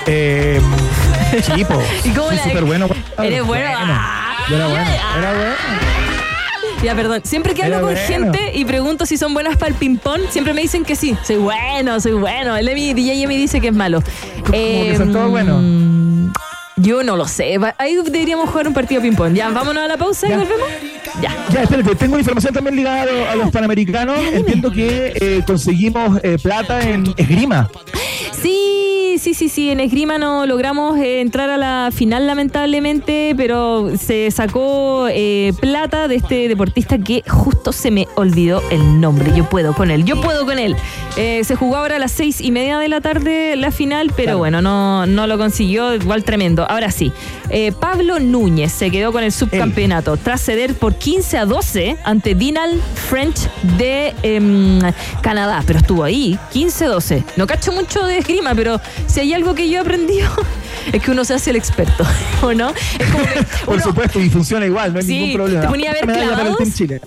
Eh, 0.06 0.60
sí, 1.42 1.64
po. 1.64 1.82
¿Y 2.04 2.10
cómo 2.10 2.28
Soy 2.28 2.36
la- 2.36 2.42
súper 2.44 2.64
bueno. 2.64 2.88
Eres 3.18 3.44
bueno. 3.44 3.68
Yo 4.48 4.56
era 4.56 4.66
bueno. 4.68 4.90
Era 5.18 5.32
bueno. 5.32 5.95
Ya, 6.86 6.94
perdón. 6.94 7.20
Siempre 7.24 7.52
que 7.52 7.64
hablo 7.64 7.80
con 7.80 7.94
bueno. 7.94 8.00
gente 8.06 8.52
y 8.54 8.64
pregunto 8.64 9.06
si 9.06 9.16
son 9.16 9.34
buenas 9.34 9.56
para 9.56 9.70
el 9.70 9.74
ping-pong, 9.74 10.20
siempre 10.30 10.54
me 10.54 10.60
dicen 10.62 10.84
que 10.84 10.94
sí. 10.94 11.16
Soy 11.26 11.34
bueno, 11.34 11.98
soy 11.98 12.12
bueno. 12.12 12.56
El 12.56 12.68
Emi 12.68 12.94
DJ 12.94 13.26
me 13.26 13.36
dice 13.36 13.60
que 13.60 13.68
es 13.68 13.74
malo. 13.74 14.00
que 14.52 14.94
son 14.96 15.12
todos 15.12 15.28
buenos. 15.28 15.60
mm, 15.60 16.30
Yo 16.76 17.02
no 17.02 17.16
lo 17.16 17.26
sé. 17.26 17.58
Ahí 17.78 17.96
deberíamos 17.96 18.50
jugar 18.50 18.68
un 18.68 18.74
partido 18.74 19.00
de 19.00 19.08
ping-pong. 19.08 19.34
Ya, 19.34 19.50
vámonos 19.50 19.82
a 19.82 19.88
la 19.88 19.96
pausa 19.96 20.28
y 20.28 20.30
volvemos. 20.36 20.68
Ya. 21.22 21.34
Ya, 21.52 21.62
espérate, 21.62 21.94
tengo 21.94 22.18
información 22.18 22.52
también 22.52 22.76
ligada 22.76 23.02
a 23.02 23.06
los, 23.06 23.28
a 23.28 23.34
los 23.36 23.50
panamericanos. 23.50 24.18
Entiendo 24.32 24.70
que 24.70 25.12
eh, 25.20 25.42
conseguimos 25.46 26.18
eh, 26.22 26.36
plata 26.42 26.80
en 26.88 27.06
esgrima. 27.16 27.70
Sí, 28.42 29.16
sí, 29.18 29.32
sí, 29.34 29.48
sí. 29.48 29.70
En 29.70 29.80
esgrima 29.80 30.18
no 30.18 30.44
logramos 30.46 30.98
eh, 30.98 31.20
entrar 31.20 31.48
a 31.48 31.56
la 31.56 31.90
final, 31.92 32.26
lamentablemente, 32.26 33.32
pero 33.36 33.90
se 33.98 34.30
sacó 34.30 35.08
eh, 35.10 35.52
plata 35.60 36.06
de 36.08 36.16
este 36.16 36.48
deportista 36.48 36.98
que 36.98 37.22
justo 37.26 37.72
se 37.72 37.90
me 37.90 38.06
olvidó 38.16 38.62
el 38.70 39.00
nombre. 39.00 39.32
Yo 39.34 39.48
puedo 39.48 39.72
con 39.74 39.90
él, 39.90 40.04
yo 40.04 40.20
puedo 40.20 40.44
con 40.44 40.58
él. 40.58 40.76
Eh, 41.16 41.42
se 41.44 41.54
jugó 41.56 41.76
ahora 41.76 41.96
a 41.96 41.98
las 41.98 42.12
seis 42.12 42.40
y 42.42 42.50
media 42.50 42.78
de 42.78 42.88
la 42.88 43.00
tarde 43.00 43.56
la 43.56 43.70
final, 43.70 44.08
pero 44.14 44.24
Claro. 44.26 44.38
bueno, 44.38 44.60
no, 44.62 45.06
no 45.06 45.26
lo 45.26 45.38
consiguió. 45.38 45.94
Igual 45.94 46.24
tremendo. 46.24 46.66
Ahora 46.68 46.90
sí, 46.90 47.10
Pablo 47.80 48.18
Núñez 48.20 48.70
se 48.72 48.90
quedó 48.90 49.12
con 49.12 49.24
el 49.24 49.32
subcampeonato 49.32 50.16
tras 50.18 50.42
ceder 50.42 50.74
por 50.74 50.94
15 51.06 51.38
a 51.38 51.46
12 51.46 51.96
ante 52.02 52.34
Dinal 52.34 52.82
French 53.08 53.48
de 53.78 54.12
em, 54.24 54.80
Canadá, 55.20 55.62
pero 55.64 55.78
estuvo 55.78 56.02
ahí, 56.02 56.36
15-12. 56.52 57.22
No 57.36 57.46
cacho 57.46 57.70
mucho 57.70 58.04
de 58.04 58.18
esgrima, 58.18 58.56
pero 58.56 58.80
si 59.06 59.20
hay 59.20 59.32
algo 59.32 59.54
que 59.54 59.70
yo 59.70 59.78
he 59.78 59.80
aprendido 59.82 60.28
es 60.92 61.02
que 61.02 61.10
uno 61.10 61.24
se 61.24 61.34
hace 61.34 61.50
el 61.50 61.56
experto, 61.56 62.04
¿o 62.42 62.52
no? 62.54 62.70
Es 62.70 63.10
como 63.12 63.24
que 63.24 63.42
Por 63.64 63.80
supuesto, 63.80 64.20
y 64.20 64.30
funciona 64.30 64.66
igual, 64.66 64.92
no 64.92 64.98
hay 64.98 65.06
ningún 65.06 65.34
problema. 65.34 65.60
te 65.62 65.68
ponía 65.68 65.90
a 65.90 65.94
ver 65.94 66.06
clavados. 66.06 66.58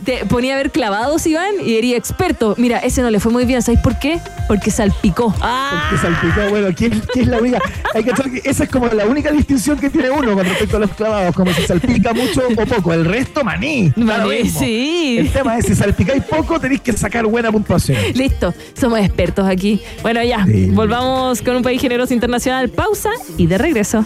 Te 0.05 0.25
ponía 0.25 0.53
a 0.53 0.57
ver 0.57 0.71
clavados, 0.71 1.27
Iván, 1.27 1.55
y 1.65 1.75
eres 1.75 1.93
experto. 1.93 2.55
Mira, 2.57 2.79
ese 2.79 3.01
no 3.01 3.09
le 3.09 3.19
fue 3.19 3.31
muy 3.31 3.45
bien. 3.45 3.61
¿Sabéis 3.61 3.81
por 3.81 3.99
qué? 3.99 4.19
Porque 4.47 4.71
salpicó. 4.71 5.33
Ah, 5.41 5.89
Porque 5.89 6.01
salpicó, 6.01 6.49
bueno, 6.49 6.69
¿quién, 6.75 7.01
quién 7.11 7.25
es 7.25 7.31
la 7.31 7.37
única? 7.39 7.59
Hay 7.93 8.03
que 8.03 8.41
esa 8.43 8.63
es 8.63 8.69
como 8.69 8.87
la 8.87 9.05
única 9.05 9.31
distinción 9.31 9.77
que 9.77 9.89
tiene 9.89 10.09
uno 10.09 10.33
con 10.35 10.45
respecto 10.45 10.77
a 10.77 10.79
los 10.79 10.91
clavados, 10.91 11.35
como 11.35 11.53
si 11.53 11.63
salpica 11.63 12.13
mucho 12.13 12.43
o 12.47 12.65
poco. 12.65 12.93
El 12.93 13.05
resto, 13.05 13.43
maní. 13.43 13.88
Mismo. 13.95 14.59
sí. 14.59 15.17
El 15.19 15.31
tema 15.31 15.57
es, 15.57 15.65
si 15.65 15.75
salpicáis 15.75 16.23
poco, 16.23 16.59
tenéis 16.59 16.81
que 16.81 16.93
sacar 16.93 17.25
buena 17.25 17.51
puntuación. 17.51 17.97
Listo, 18.13 18.53
somos 18.79 18.99
expertos 18.99 19.47
aquí. 19.47 19.81
Bueno, 20.01 20.23
ya, 20.23 20.45
Sí. 20.45 20.67
volvamos 20.71 21.41
con 21.41 21.55
un 21.57 21.61
país 21.63 21.81
generoso 21.81 22.13
internacional. 22.13 22.69
Pausa 22.69 23.09
y 23.37 23.47
de 23.47 23.57
regreso. 23.57 24.03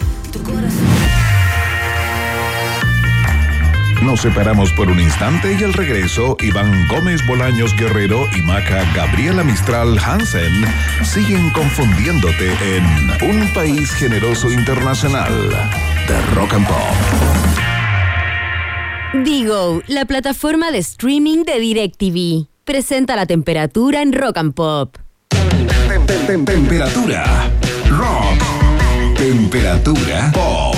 Nos 4.02 4.20
separamos 4.20 4.70
por 4.72 4.90
un 4.90 5.00
instante 5.00 5.56
y 5.58 5.64
al 5.64 5.72
regreso, 5.72 6.36
Iván 6.42 6.86
Gómez 6.88 7.24
Bolaños 7.26 7.74
Guerrero 7.74 8.28
y 8.36 8.42
Maca 8.42 8.84
Gabriela 8.94 9.42
Mistral 9.42 9.98
Hansen 9.98 10.62
siguen 11.02 11.48
confundiéndote 11.50 12.52
en 12.76 13.30
Un 13.30 13.48
País 13.54 13.90
Generoso 13.92 14.52
Internacional 14.52 15.32
de 16.06 16.20
Rock 16.34 16.52
and 16.52 16.66
Pop. 16.66 17.43
Digo, 19.22 19.80
la 19.86 20.04
plataforma 20.06 20.70
de 20.72 20.78
streaming 20.78 21.44
de 21.44 21.58
DirecTV. 21.60 22.46
Presenta 22.64 23.14
la 23.14 23.26
temperatura 23.26 24.02
en 24.02 24.12
Rock 24.12 24.38
and 24.38 24.54
Pop. 24.54 24.96
Tem- 25.30 26.04
tem- 26.06 26.26
tem- 26.26 26.44
Temperatura 26.44 27.24
rock. 27.90 29.14
Temperatura 29.16 30.30
pop. 30.32 30.74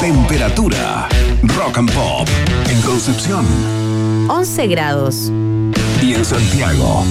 Temperatura 0.00 1.08
rock 1.56 1.78
and 1.78 1.90
pop. 1.92 2.28
En 2.70 2.80
Concepción 2.82 3.44
11 4.28 4.66
grados, 4.68 5.32
y 6.02 6.14
en 6.14 6.24
Santiago. 6.24 7.04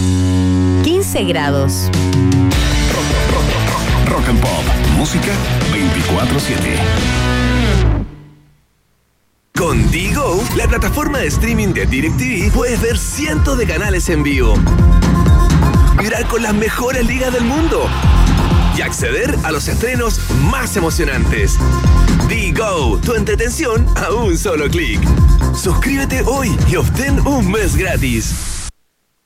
15 0.83 1.23
grados. 1.23 1.89
Rock 4.07 4.29
and 4.29 4.39
pop. 4.39 4.63
Música 4.97 5.33
24-7. 5.73 6.77
Con 9.57 9.89
Digo, 9.89 10.43
la 10.55 10.67
plataforma 10.67 11.17
de 11.17 11.27
streaming 11.27 11.69
de 11.69 11.87
DirecTV, 11.87 12.51
puedes 12.53 12.79
ver 12.79 12.95
cientos 12.95 13.57
de 13.57 13.65
canales 13.65 14.07
en 14.09 14.21
vivo. 14.21 14.53
Mirar 15.97 16.27
con 16.27 16.43
las 16.43 16.53
mejores 16.53 17.07
ligas 17.07 17.33
del 17.33 17.43
mundo 17.43 17.89
y 18.77 18.81
acceder 18.81 19.35
a 19.43 19.51
los 19.51 19.67
estrenos 19.67 20.21
más 20.51 20.77
emocionantes. 20.77 21.57
Digo, 22.29 22.99
tu 23.03 23.15
entretención 23.15 23.87
a 23.95 24.11
un 24.11 24.37
solo 24.37 24.69
clic. 24.69 25.01
Suscríbete 25.55 26.21
hoy 26.23 26.55
y 26.69 26.75
obtén 26.75 27.19
un 27.25 27.49
mes 27.49 27.75
gratis. 27.75 28.56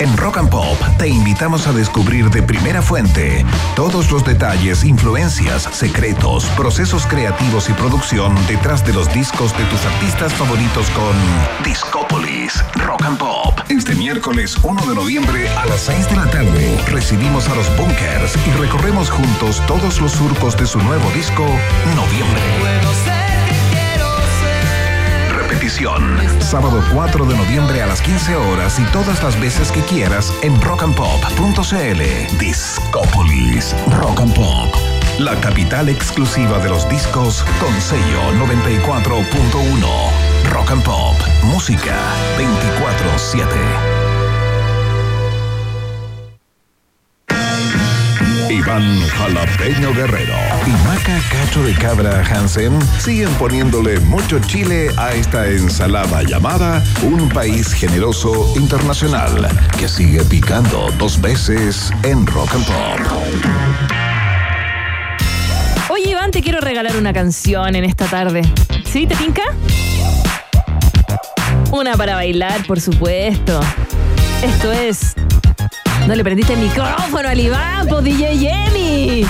En 0.00 0.16
Rock 0.16 0.38
and 0.38 0.48
Pop 0.48 0.78
te 0.96 1.08
invitamos 1.08 1.66
a 1.66 1.72
descubrir 1.72 2.30
de 2.30 2.42
primera 2.42 2.80
fuente 2.80 3.44
todos 3.76 4.10
los 4.10 4.24
detalles, 4.24 4.82
influencias, 4.82 5.64
secretos, 5.72 6.46
procesos 6.56 7.04
creativos 7.06 7.68
y 7.68 7.74
producción 7.74 8.34
detrás 8.46 8.82
de 8.82 8.94
los 8.94 9.12
discos 9.12 9.56
de 9.58 9.64
tus 9.64 9.84
artistas 9.84 10.32
favoritos 10.32 10.88
con 10.90 11.14
Discópolis 11.64 12.64
Rock 12.76 13.04
and 13.04 13.18
Pop. 13.18 13.60
Este 13.68 13.94
miércoles 13.94 14.56
1 14.62 14.86
de 14.86 14.94
noviembre 14.94 15.46
a 15.50 15.66
las 15.66 15.82
6 15.82 16.08
de 16.08 16.16
la 16.16 16.30
tarde 16.30 16.82
recibimos 16.86 17.46
a 17.50 17.54
los 17.54 17.68
Bunkers 17.76 18.38
y 18.46 18.50
recorremos 18.52 19.10
juntos 19.10 19.62
todos 19.66 20.00
los 20.00 20.12
surcos 20.12 20.56
de 20.56 20.66
su 20.66 20.78
nuevo 20.78 21.10
disco 21.10 21.44
Noviembre. 21.94 22.40
Sábado 26.40 26.82
4 26.92 27.26
de 27.26 27.36
noviembre 27.36 27.80
a 27.80 27.86
las 27.86 28.02
15 28.02 28.34
horas 28.34 28.80
y 28.80 28.84
todas 28.86 29.22
las 29.22 29.40
veces 29.40 29.70
que 29.70 29.82
quieras 29.82 30.34
en 30.42 30.60
rockandpop.cl. 30.60 32.38
Discópolis 32.38 33.76
Rock 34.00 34.20
and 34.20 34.34
Pop. 34.34 34.74
La 35.20 35.40
capital 35.40 35.88
exclusiva 35.88 36.58
de 36.58 36.70
los 36.70 36.88
discos 36.88 37.44
con 37.60 37.80
sello 37.80 38.20
94.1. 38.44 40.50
Rock 40.50 40.72
and 40.72 40.82
Pop. 40.82 41.14
Música 41.44 41.96
24-7. 42.36 43.99
Iván 48.50 49.00
Jalapeño 49.06 49.94
Guerrero 49.94 50.34
y 50.66 50.70
Maca 50.88 51.20
Cacho 51.30 51.62
de 51.62 51.72
Cabra 51.74 52.24
Hansen 52.24 52.76
siguen 52.98 53.28
poniéndole 53.34 54.00
mucho 54.00 54.40
chile 54.40 54.90
a 54.96 55.12
esta 55.12 55.46
ensalada 55.48 56.24
llamada 56.24 56.82
Un 57.02 57.28
País 57.28 57.72
Generoso 57.72 58.52
Internacional 58.56 59.48
que 59.78 59.86
sigue 59.86 60.24
picando 60.24 60.90
dos 60.98 61.20
veces 61.20 61.92
en 62.02 62.26
Rock 62.26 62.52
and 62.54 62.66
Pop. 62.66 63.00
Oye, 65.90 66.10
Iván, 66.10 66.32
te 66.32 66.42
quiero 66.42 66.60
regalar 66.60 66.96
una 66.96 67.12
canción 67.12 67.76
en 67.76 67.84
esta 67.84 68.06
tarde. 68.06 68.42
¿Sí? 68.84 69.06
¿Te 69.06 69.14
pinca? 69.14 69.42
Una 71.70 71.96
para 71.96 72.16
bailar, 72.16 72.66
por 72.66 72.80
supuesto. 72.80 73.60
Esto 74.42 74.72
es. 74.72 75.14
No 76.10 76.16
le 76.16 76.24
prendiste 76.24 76.54
el 76.54 76.58
micrófono 76.58 77.28
al 77.28 77.38
Iván, 77.38 77.86
po 77.86 78.02
DJ 78.02 78.36
Jenny. 78.36 79.24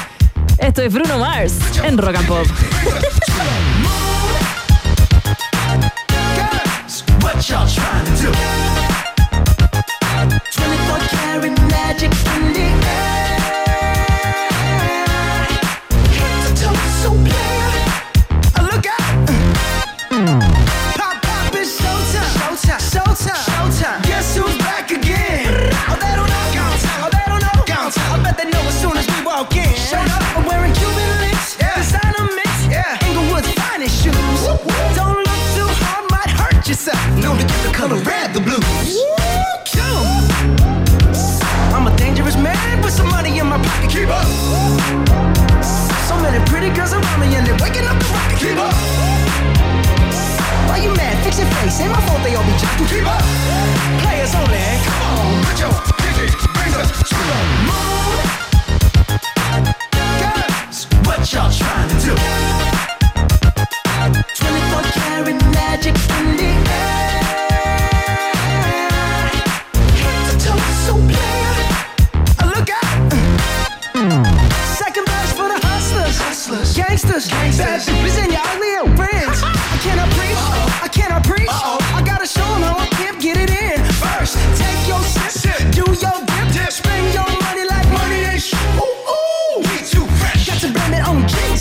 Esto 0.57 0.81
es 0.81 0.91
Bruno 0.91 1.19
Mars 1.19 1.59
en 1.85 1.99
Rock 1.99 2.17
and 2.17 2.27
Pop. 2.27 2.47
Color 37.81 37.97
red, 38.05 38.35
the 38.35 38.41
blues. 38.41 38.61
I'm 41.73 41.87
a 41.87 41.97
dangerous 41.97 42.37
man 42.37 42.83
with 42.85 42.93
some 42.93 43.09
money 43.09 43.39
in 43.39 43.47
my 43.47 43.57
pocket. 43.57 43.89
Keep 43.89 44.11
up. 44.11 44.27
So 46.05 46.15
many 46.21 46.45
pretty 46.45 46.69
girls 46.77 46.93
around 46.93 47.21
me 47.21 47.35
and 47.37 47.47
they're 47.47 47.57
waking 47.57 47.87
up 47.89 47.97
the 47.97 48.05
rocket. 48.13 48.39
Keep 48.39 48.59
up. 48.61 48.75
Why 50.69 50.77
you 50.85 50.93
mad? 50.93 51.25
Fix 51.25 51.39
your 51.39 51.49
face. 51.57 51.81
Ain't 51.81 51.91
my 51.91 52.01
fault 52.05 52.21
they 52.23 52.35
all 52.35 52.45
be 52.45 52.53
jocking. 52.61 52.87
Keep 52.93 53.07
up. 53.09 53.25
Players 54.05 54.35
only. 54.37 54.61
Come 54.85 55.01
on, 55.09 55.41
put 55.47 55.57
your 55.65 55.73
pinky 56.05 56.29
up 56.77 56.89
to 57.09 57.17
the 57.31 57.41
moon. 57.65 58.21
Girls, 60.21 60.85
what 61.09 61.21
y'all 61.33 61.49
trying 61.49 61.89
to 61.89 61.97
do? 62.05 62.13
24 64.37 64.85
karat 64.93 65.41
magic 65.57 65.97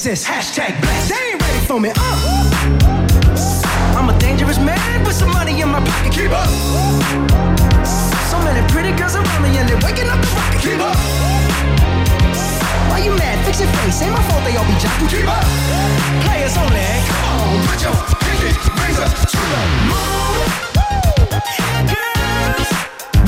on 0.10 0.16
Hashtag 0.16 0.82
blessed. 0.82 1.10
They 1.10 1.34
ain't 1.34 1.42
ready 1.42 1.66
for 1.68 1.80
me. 1.80 1.92
Uh. 1.96 2.50
I'm 3.96 4.10
a 4.10 4.18
dangerous 4.18 4.58
man 4.58 5.04
with 5.06 5.14
some 5.14 5.30
money 5.30 5.62
in 5.62 5.70
my 5.70 5.86
pocket. 5.86 6.12
Keep 6.12 6.32
up. 6.32 6.50
So 8.32 8.42
many 8.42 8.66
pretty 8.74 8.92
girls 8.98 9.16
around 9.16 9.42
me 9.44 9.56
and 9.58 9.70
they're 9.70 9.78
waking 9.86 10.10
up 10.10 10.18
the 10.18 10.30
rocket. 10.34 10.62
Keep 10.66 10.82
up. 10.82 10.98
Why 12.90 13.06
you 13.06 13.14
mad? 13.22 13.38
Fix 13.46 13.60
your 13.62 13.70
face. 13.70 14.02
Ain't 14.02 14.14
my 14.14 14.24
fault 14.24 14.44
they 14.46 14.58
all 14.58 14.66
be 14.66 14.74
jocking. 14.82 15.10
Keep 15.14 15.30
up. 15.30 15.46
Players 16.26 16.58
only. 16.58 16.90
Come 17.06 17.24
on, 17.30 17.68
put 17.70 17.78
your 17.86 17.94
pinky 18.26 18.50
up 18.98 19.14
to 19.14 19.38
the 19.38 19.62
moon. 19.94 20.50
Girls, 21.86 22.70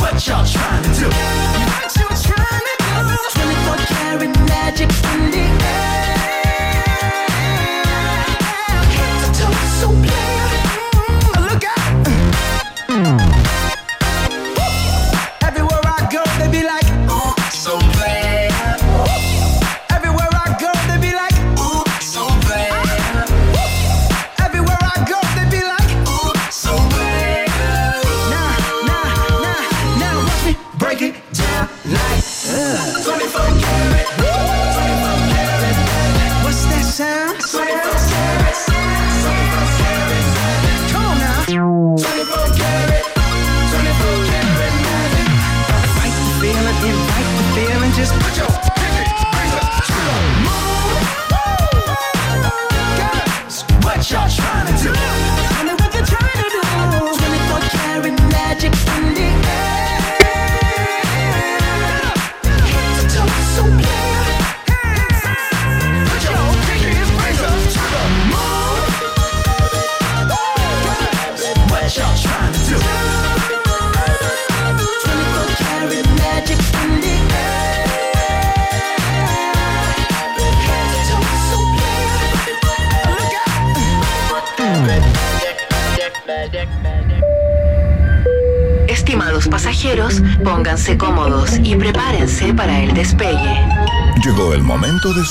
what 0.02 0.18
y'all 0.26 0.46
trying 0.50 0.82
to 0.82 0.92
do? 0.98 1.08
What 1.14 1.94
you 1.94 2.10
trying 2.26 2.66
to 2.66 2.74
do? 2.82 3.22
24 3.38 3.78
karat 3.86 4.34
magic 4.50 4.90
in 5.14 5.30
the 5.30 5.61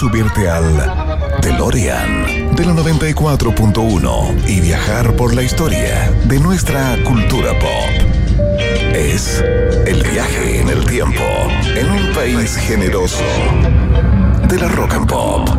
subirte 0.01 0.49
al 0.49 0.65
DeLorean 1.43 2.55
de 2.57 2.65
la 2.65 2.73
94.1 2.73 4.49
y 4.49 4.63
viajar 4.63 5.15
por 5.15 5.35
la 5.35 5.43
historia 5.43 6.11
de 6.25 6.41
nuestra 6.41 6.97
cultura 7.05 7.51
pop. 7.59 7.91
Es 8.95 9.45
el 9.87 10.03
viaje 10.03 10.63
en 10.63 10.71
el 10.71 10.87
tiempo 10.87 11.23
en 11.77 11.91
un 11.91 12.15
país 12.15 12.57
generoso 12.57 13.23
de 14.49 14.59
la 14.59 14.69
rock 14.69 14.95
and 14.95 15.07
pop. 15.07 15.51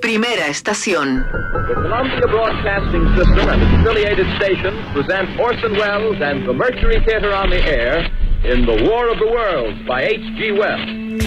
Primera 0.00 0.48
estación. 0.48 1.24
The 1.68 1.74
Columbia 1.74 2.26
Broadcasting 2.26 3.06
System 3.16 3.48
and 3.50 3.62
its 3.62 3.72
affiliated 3.80 4.26
stations 4.36 4.80
present 4.92 5.38
Orson 5.38 5.74
Welles 5.74 6.20
and 6.20 6.44
the 6.44 6.52
Mercury 6.52 7.00
Theater 7.06 7.32
on 7.32 7.50
the 7.50 7.62
Air 7.62 8.10
in 8.44 8.64
The 8.66 8.88
War 8.88 9.08
of 9.10 9.18
the 9.18 9.26
Worlds 9.26 9.86
by 9.86 10.02
H.G. 10.04 10.52
Wells. 10.52 11.24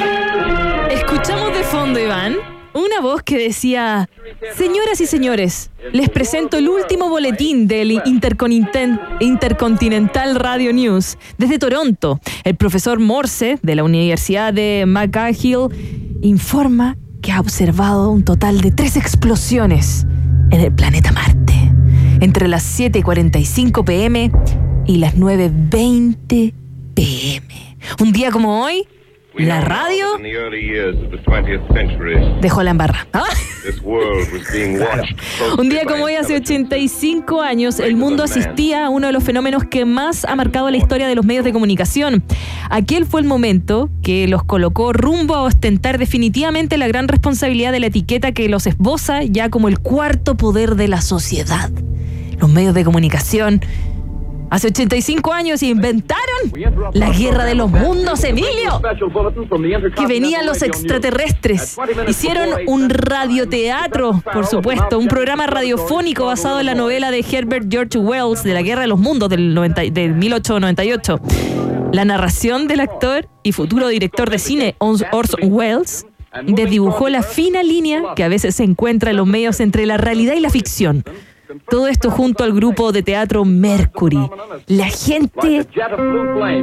Escuchamos 0.92 1.54
de 1.58 1.64
fondo, 1.64 2.00
Iván, 2.00 2.36
una 2.74 3.02
voz 3.02 3.22
que 3.24 3.38
decía, 3.38 4.10
señoras 4.56 5.02
y 5.02 5.06
señores, 5.06 5.72
les 5.92 6.10
presento 6.10 6.58
el 6.58 6.70
último 6.70 7.10
boletín 7.10 7.68
del 7.68 7.92
Intercontinent- 7.92 9.00
Intercontinental 9.20 10.36
Radio 10.36 10.72
News 10.74 11.18
desde 11.38 11.60
Toronto. 11.60 12.20
El 12.44 12.56
profesor 12.56 13.00
Morse 13.00 13.60
de 13.62 13.76
la 13.76 13.84
Universidad 13.84 14.54
de 14.54 14.86
McGill 14.88 15.68
informa 16.22 16.98
que 17.22 17.32
ha 17.32 17.40
observado 17.40 18.10
un 18.10 18.24
total 18.24 18.62
de 18.62 18.72
tres 18.72 18.96
explosiones 18.96 20.06
en 20.52 20.60
el 20.62 20.72
planeta 20.74 21.12
Marte 21.12 21.54
entre 22.22 22.48
las 22.48 22.80
7.45 22.80 23.84
pm 23.84 24.32
y 24.86 24.98
las 24.98 25.16
9.20 25.16 26.54
pm. 26.94 27.78
Un 28.00 28.12
día 28.12 28.32
como 28.32 28.64
hoy, 28.64 28.88
la 29.36 29.62
radio 29.62 30.18
In 30.18 30.24
the 30.24 30.34
early 30.34 30.62
years 30.62 30.96
of 30.98 31.10
the 31.10 31.18
20th 31.18 31.66
century, 31.74 32.16
dejó 32.42 32.64
la 32.64 32.72
embarra. 32.72 33.08
¿Ah? 33.14 33.24
watched 33.84 35.16
Un 35.58 35.70
día 35.70 35.86
como 35.86 36.06
hoy, 36.06 36.16
hace 36.16 36.36
85 36.36 37.42
años, 37.42 37.80
el 37.80 37.96
mundo 37.96 38.24
asistía 38.24 38.86
a 38.86 38.90
uno 38.90 39.08
de 39.08 39.14
los 39.14 39.24
fenómenos 39.24 39.64
que 39.66 39.86
más 39.86 40.26
ha 40.26 40.36
marcado 40.36 40.70
la 40.70 40.78
historia 40.78 41.08
de 41.08 41.16
los 41.16 41.26
medios 41.26 41.46
de 41.46 41.54
comunicación. 41.54 42.24
Aquel 42.70 43.06
fue 43.06 43.22
el 43.22 43.28
momento 43.28 43.90
que 44.02 44.28
los 44.28 44.44
colocó 44.44 44.94
rumbo 44.94 45.36
a 45.36 45.44
ostentar 45.44 45.98
definitivamente 45.98 46.78
la 46.78 46.88
gran 46.88 47.08
responsabilidad 47.08 47.72
de 47.72 47.80
la 47.80 47.88
etiqueta 47.88 48.32
que 48.32 48.50
los 48.50 48.68
esboza 48.68 49.24
ya 49.24 49.50
como 49.50 49.68
el 49.68 49.80
cuarto 49.80 50.36
poder 50.36 50.76
de 50.76 50.88
la 50.88 51.02
sociedad. 51.02 51.70
Los 52.40 52.50
medios 52.50 52.74
de 52.74 52.84
comunicación. 52.84 53.62
Hace 54.52 54.68
85 54.68 55.32
años 55.32 55.64
inventaron 55.64 56.52
la 56.94 57.10
guerra 57.10 57.46
de 57.46 57.56
los 57.56 57.72
mundos, 57.72 58.22
Emilio 58.26 58.82
que 59.96 60.08
venían 60.08 60.46
los 60.46 60.62
extraterrestres. 60.62 61.78
Hicieron 62.08 62.50
un 62.68 62.90
radioteatro, 62.90 64.22
por 64.34 64.46
supuesto, 64.46 65.00
un 65.00 65.08
programa 65.08 65.48
radiofónico 65.48 66.26
basado 66.26 66.60
en 66.60 66.66
la 66.66 66.76
novela 66.76 67.12
de 67.12 67.20
Herbert 67.20 67.68
George 67.72 67.98
Wells 67.98 68.44
de 68.44 68.54
la 68.54 68.62
Guerra 68.62 68.82
de 68.82 68.88
los 68.88 69.00
Mundos 69.00 69.30
del, 69.30 69.54
90 69.54 69.84
del 69.92 70.16
1898. 70.16 71.20
La 71.94 72.04
narración 72.04 72.68
del 72.68 72.82
actor 72.82 73.30
y 73.44 73.54
futuro 73.54 73.88
director 73.88 74.30
de 74.30 74.38
cine 74.38 74.76
Orson 74.80 75.40
Welles 75.44 76.06
desdibujó 76.46 77.08
la 77.08 77.24
fina 77.24 77.64
línea 77.64 78.02
que 78.16 78.24
a 78.26 78.28
veces 78.28 78.56
se 78.56 78.64
encuentra 78.64 79.12
en 79.12 79.18
los 79.18 79.28
medios 79.28 79.62
entre 79.62 79.86
la 79.86 79.96
realidad 79.96 80.36
y 80.36 80.42
la 80.42 80.50
ficción. 80.50 81.04
Todo 81.70 81.88
esto 81.88 82.12
junto 82.12 82.44
al 82.44 82.54
grupo 82.54 82.92
de 82.92 83.04
teatro 83.04 83.46
Mercury. 83.46 84.30
La 84.68 84.86
gente 84.86 85.68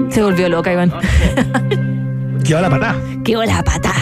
se 0.09 0.23
volvió 0.23 0.49
loca, 0.49 0.73
Iván. 0.73 0.93
Quedó 2.45 2.61
la 2.61 2.71
patada. 2.71 2.97
Quedó 3.25 3.45
la 3.45 3.63
pata. 3.63 3.93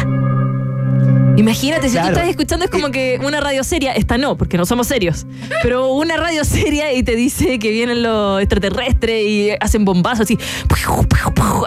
Imagínate, 1.37 1.89
si 1.89 1.93
Claro. 1.95 2.09
tú 2.09 2.15
estás 2.15 2.29
escuchando 2.31 2.65
es 2.65 2.71
como 2.71 2.91
que 2.91 3.19
una 3.25 3.41
radio 3.41 3.63
seria, 3.65 3.93
esta 3.93 4.19
no, 4.19 4.37
porque 4.37 4.57
no 4.57 4.67
somos 4.67 4.87
serios, 4.87 5.27
pero 5.63 5.89
una 5.93 6.17
radio 6.17 6.45
seria 6.45 6.93
y 6.93 7.03
te 7.03 7.15
dice 7.17 7.59
que 7.59 7.71
vienen 7.71 8.03
los 8.03 8.41
extraterrestres 8.41 9.23
y 9.27 9.51
hacen 9.61 9.85
bombazos 9.85 10.21
así, 10.23 10.39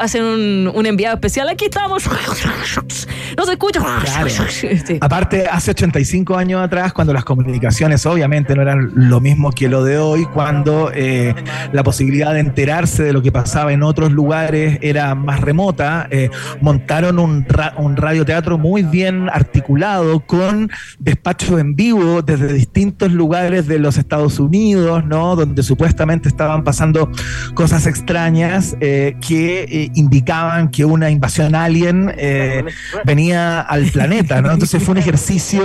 hacen 0.01 0.24
un, 0.24 0.72
un 0.74 0.86
enviado 0.86 1.15
especial, 1.15 1.49
aquí 1.49 1.65
estamos, 1.65 2.03
no 3.38 3.45
se 3.45 3.51
escucha. 3.51 3.80
Sí. 4.49 4.97
Aparte, 5.01 5.47
hace 5.47 5.72
85 5.72 6.36
años 6.36 6.61
atrás, 6.61 6.93
cuando 6.93 7.13
las 7.13 7.24
comunicaciones 7.24 8.05
obviamente 8.05 8.55
no 8.55 8.61
eran 8.61 8.91
lo 8.95 9.20
mismo 9.20 9.51
que 9.51 9.67
lo 9.70 9.84
de 9.84 9.97
hoy, 9.97 10.26
cuando 10.26 10.91
eh, 10.93 11.36
la 11.72 11.84
posibilidad 11.84 12.34
de 12.34 12.39
enterarse 12.39 13.03
de 13.03 13.13
lo 13.13 13.22
que 13.22 13.32
pasaba 13.32 13.72
en 13.74 13.84
otros 13.84 14.11
lugares 14.11 14.80
era 14.82 15.15
más 15.15 15.41
remota, 15.41 16.07
eh, 16.11 16.30
montaron 16.61 17.20
un, 17.20 17.45
ra- 17.47 17.74
un 17.78 17.95
radioteatro 17.95 18.57
muy 18.57 18.84
bien 18.84 19.30
articulado 19.60 20.22
con 20.22 20.72
despachos 20.99 21.60
en 21.60 21.76
vivo 21.76 22.22
desde 22.22 22.53
distintos 22.53 23.12
lugares 23.12 23.68
de 23.68 23.78
los 23.78 23.97
Estados 23.97 24.39
Unidos, 24.39 25.03
¿no? 25.05 25.36
Donde 25.36 25.64
supuestamente 25.64 26.30
estaban 26.30 26.64
pasando 26.64 27.12
cosas 27.53 27.86
extrañas 27.86 28.78
eh, 28.80 29.18
que 29.20 29.64
eh, 29.64 29.91
indicaban 29.95 30.70
que 30.70 30.86
una 30.86 31.10
invasión 31.10 31.55
alien 31.55 32.14
eh, 32.18 32.64
venía 33.03 33.60
al 33.60 33.86
planeta, 33.91 34.41
¿no? 34.41 34.51
Entonces 34.53 34.82
fue 34.82 34.93
un 34.93 34.99
ejercicio 34.99 35.62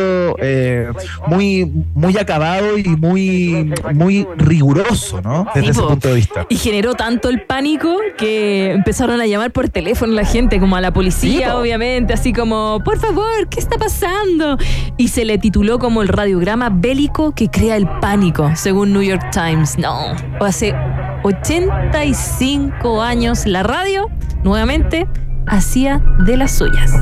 muy, 1.28 1.70
muy 1.94 2.18
acabado 2.18 2.76
y 2.76 2.88
muy, 2.88 3.72
muy 3.94 4.26
riguroso, 4.36 5.20
¿no? 5.22 5.46
Desde 5.54 5.70
ese 5.70 5.82
punto 5.82 6.08
de 6.08 6.14
vista. 6.14 6.46
Y 6.48 6.56
generó 6.56 6.94
tanto 6.94 7.28
el 7.28 7.42
pánico 7.42 7.96
que 8.16 8.72
empezaron 8.72 9.20
a 9.20 9.26
llamar 9.26 9.52
por 9.52 9.68
teléfono 9.68 10.12
la 10.12 10.24
gente, 10.24 10.58
como 10.58 10.76
a 10.76 10.80
la 10.80 10.92
policía, 10.92 11.56
obviamente, 11.56 12.12
así 12.12 12.32
como, 12.32 12.80
por 12.84 12.98
favor, 12.98 13.48
¿qué 13.48 13.60
está 13.60 13.76
pasando? 13.76 13.83
Y 14.96 15.08
se 15.08 15.24
le 15.24 15.38
tituló 15.38 15.78
como 15.78 16.02
el 16.02 16.08
radiograma 16.08 16.70
bélico 16.70 17.34
que 17.34 17.48
crea 17.48 17.76
el 17.76 17.88
pánico, 18.00 18.50
según 18.54 18.92
New 18.92 19.02
York 19.02 19.30
Times. 19.30 19.78
No, 19.78 20.14
hace 20.40 20.74
85 21.22 23.02
años 23.02 23.46
la 23.46 23.62
radio, 23.62 24.10
nuevamente, 24.42 25.06
hacía 25.46 26.02
de 26.26 26.36
las 26.36 26.52
suyas. 26.52 26.92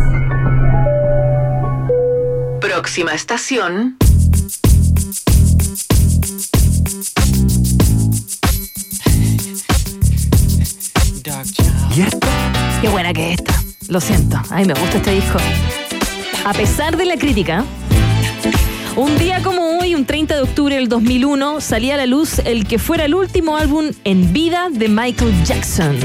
Próxima 2.61 3.12
estación. 3.14 3.97
Qué 12.80 12.89
buena 12.89 13.12
que 13.12 13.35
es 13.35 13.39
esta. 13.39 13.55
Lo 13.89 14.01
siento, 14.01 14.37
a 14.51 14.57
mí 14.57 14.64
me 14.64 14.74
gusta 14.74 14.97
este 14.97 15.12
disco. 15.12 15.39
A 16.45 16.53
pesar 16.53 16.97
de 16.97 17.05
la 17.05 17.16
crítica, 17.16 17.64
un 18.97 19.16
día 19.16 19.40
como 19.43 19.78
hoy, 19.78 19.95
un 19.95 20.05
30 20.05 20.34
de 20.34 20.43
octubre 20.43 20.74
del 20.74 20.88
2001, 20.88 21.61
salía 21.61 21.95
a 21.95 21.97
la 21.97 22.07
luz 22.07 22.40
el 22.40 22.66
que 22.66 22.80
fuera 22.80 23.05
el 23.05 23.14
último 23.14 23.57
álbum 23.57 23.93
en 24.03 24.32
vida 24.32 24.68
de 24.68 24.88
Michael 24.88 25.32
Jackson. 25.45 25.97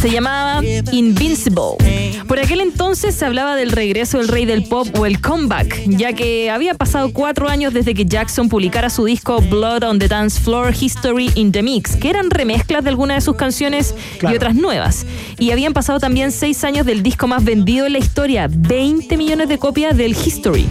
Se 0.00 0.10
llamaba 0.10 0.62
Invincible. 0.92 1.76
Por 2.26 2.38
aquel 2.38 2.60
entonces 2.60 3.14
se 3.14 3.24
hablaba 3.24 3.56
del 3.56 3.70
regreso 3.72 4.18
del 4.18 4.28
rey 4.28 4.44
del 4.44 4.64
pop 4.64 4.86
o 4.98 5.06
el 5.06 5.20
comeback, 5.20 5.82
ya 5.86 6.12
que 6.12 6.50
había 6.50 6.74
pasado 6.74 7.12
cuatro 7.12 7.48
años 7.48 7.72
desde 7.72 7.94
que 7.94 8.04
Jackson 8.04 8.48
publicara 8.48 8.90
su 8.90 9.04
disco 9.04 9.40
Blood 9.40 9.84
on 9.84 9.98
the 9.98 10.08
Dance 10.08 10.40
Floor 10.40 10.74
History 10.78 11.30
in 11.34 11.52
the 11.52 11.62
Mix, 11.62 11.96
que 11.96 12.10
eran 12.10 12.30
remezclas 12.30 12.84
de 12.84 12.90
algunas 12.90 13.18
de 13.18 13.20
sus 13.20 13.36
canciones 13.36 13.94
y 14.22 14.34
otras 14.34 14.54
nuevas. 14.54 15.06
Y 15.38 15.50
habían 15.50 15.72
pasado 15.72 16.00
también 16.00 16.32
seis 16.32 16.64
años 16.64 16.86
del 16.86 17.02
disco 17.02 17.26
más 17.26 17.44
vendido 17.44 17.86
en 17.86 17.92
la 17.92 17.98
historia, 17.98 18.48
20 18.50 19.16
millones 19.16 19.48
de 19.48 19.58
copias 19.58 19.96
del 19.96 20.12
History. 20.12 20.66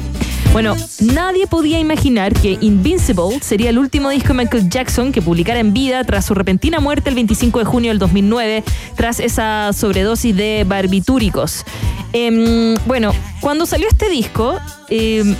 Bueno, 0.53 0.75
nadie 0.99 1.47
podía 1.47 1.79
imaginar 1.79 2.31
que 2.31 2.59
Invincible 2.61 3.39
sería 3.41 3.71
el 3.71 3.79
último 3.79 4.11
disco 4.11 4.29
de 4.29 4.33
Michael 4.35 4.69
Jackson 4.69 5.11
que 5.11 5.19
publicara 5.19 5.59
en 5.59 5.73
vida 5.73 6.03
tras 6.03 6.25
su 6.25 6.35
repentina 6.35 6.79
muerte 6.79 7.09
el 7.09 7.15
25 7.15 7.57
de 7.57 7.65
junio 7.65 7.89
del 7.89 7.97
2009, 7.97 8.63
tras 8.95 9.19
esa 9.19 9.73
sobredosis 9.73 10.35
de 10.35 10.63
barbitúricos. 10.67 11.65
Em, 12.13 12.75
bueno, 12.85 13.13
cuando 13.39 13.65
salió 13.65 13.87
este 13.87 14.09
disco, 14.09 14.59
em, 14.89 15.35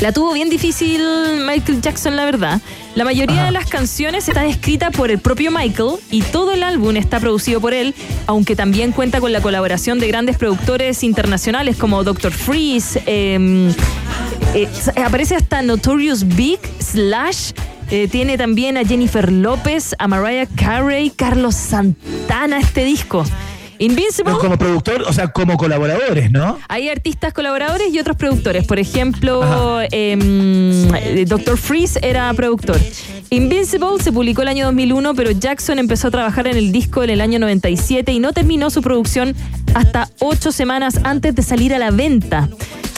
la 0.00 0.12
tuvo 0.12 0.32
bien 0.32 0.50
difícil 0.50 1.00
Michael 1.46 1.80
Jackson, 1.80 2.16
la 2.16 2.24
verdad. 2.24 2.60
La 2.94 3.04
mayoría 3.04 3.44
de 3.44 3.50
las 3.50 3.66
canciones 3.66 4.28
están 4.28 4.46
escritas 4.46 4.90
por 4.90 5.10
el 5.10 5.18
propio 5.18 5.50
Michael 5.50 5.96
y 6.10 6.22
todo 6.22 6.52
el 6.52 6.62
álbum 6.62 6.96
está 6.96 7.20
producido 7.20 7.60
por 7.60 7.74
él, 7.74 7.94
aunque 8.26 8.56
también 8.56 8.92
cuenta 8.92 9.20
con 9.20 9.32
la 9.32 9.40
colaboración 9.40 9.98
de 9.98 10.08
grandes 10.08 10.36
productores 10.36 11.02
internacionales 11.02 11.76
como 11.76 12.04
Dr. 12.04 12.32
Freeze. 12.32 13.02
em, 13.06 13.70
eh, 14.54 14.68
aparece 15.04 15.34
hasta 15.36 15.62
Notorious 15.62 16.26
Big, 16.26 16.58
Slash. 16.78 17.52
eh, 17.90 18.08
tiene 18.08 18.36
también 18.36 18.76
a 18.76 18.84
Jennifer 18.84 19.30
López, 19.30 19.94
a 19.98 20.08
Mariah 20.08 20.48
Carey, 20.56 21.10
Carlos 21.10 21.54
Santana 21.54 22.58
este 22.58 22.84
disco. 22.84 23.24
Invincible. 23.78 24.32
Pero 24.32 24.38
como 24.38 24.58
productor, 24.58 25.02
o 25.02 25.12
sea, 25.12 25.28
como 25.28 25.56
colaboradores, 25.56 26.30
¿no? 26.30 26.58
Hay 26.68 26.88
artistas 26.88 27.32
colaboradores 27.32 27.92
y 27.92 27.98
otros 27.98 28.16
productores. 28.16 28.64
Por 28.64 28.78
ejemplo, 28.78 29.80
em, 29.90 30.88
Dr. 31.26 31.58
Freeze 31.58 31.98
era 32.02 32.32
productor. 32.34 32.78
Invincible 33.30 34.02
se 34.02 34.12
publicó 34.12 34.42
el 34.42 34.48
año 34.48 34.66
2001, 34.66 35.14
pero 35.14 35.30
Jackson 35.30 35.78
empezó 35.78 36.08
a 36.08 36.10
trabajar 36.10 36.46
en 36.46 36.56
el 36.56 36.72
disco 36.72 37.02
en 37.02 37.10
el 37.10 37.20
año 37.20 37.38
97 37.38 38.12
y 38.12 38.20
no 38.20 38.32
terminó 38.32 38.70
su 38.70 38.82
producción 38.82 39.34
hasta 39.74 40.08
ocho 40.20 40.52
semanas 40.52 41.00
antes 41.02 41.34
de 41.34 41.42
salir 41.42 41.74
a 41.74 41.78
la 41.78 41.90
venta. 41.90 42.48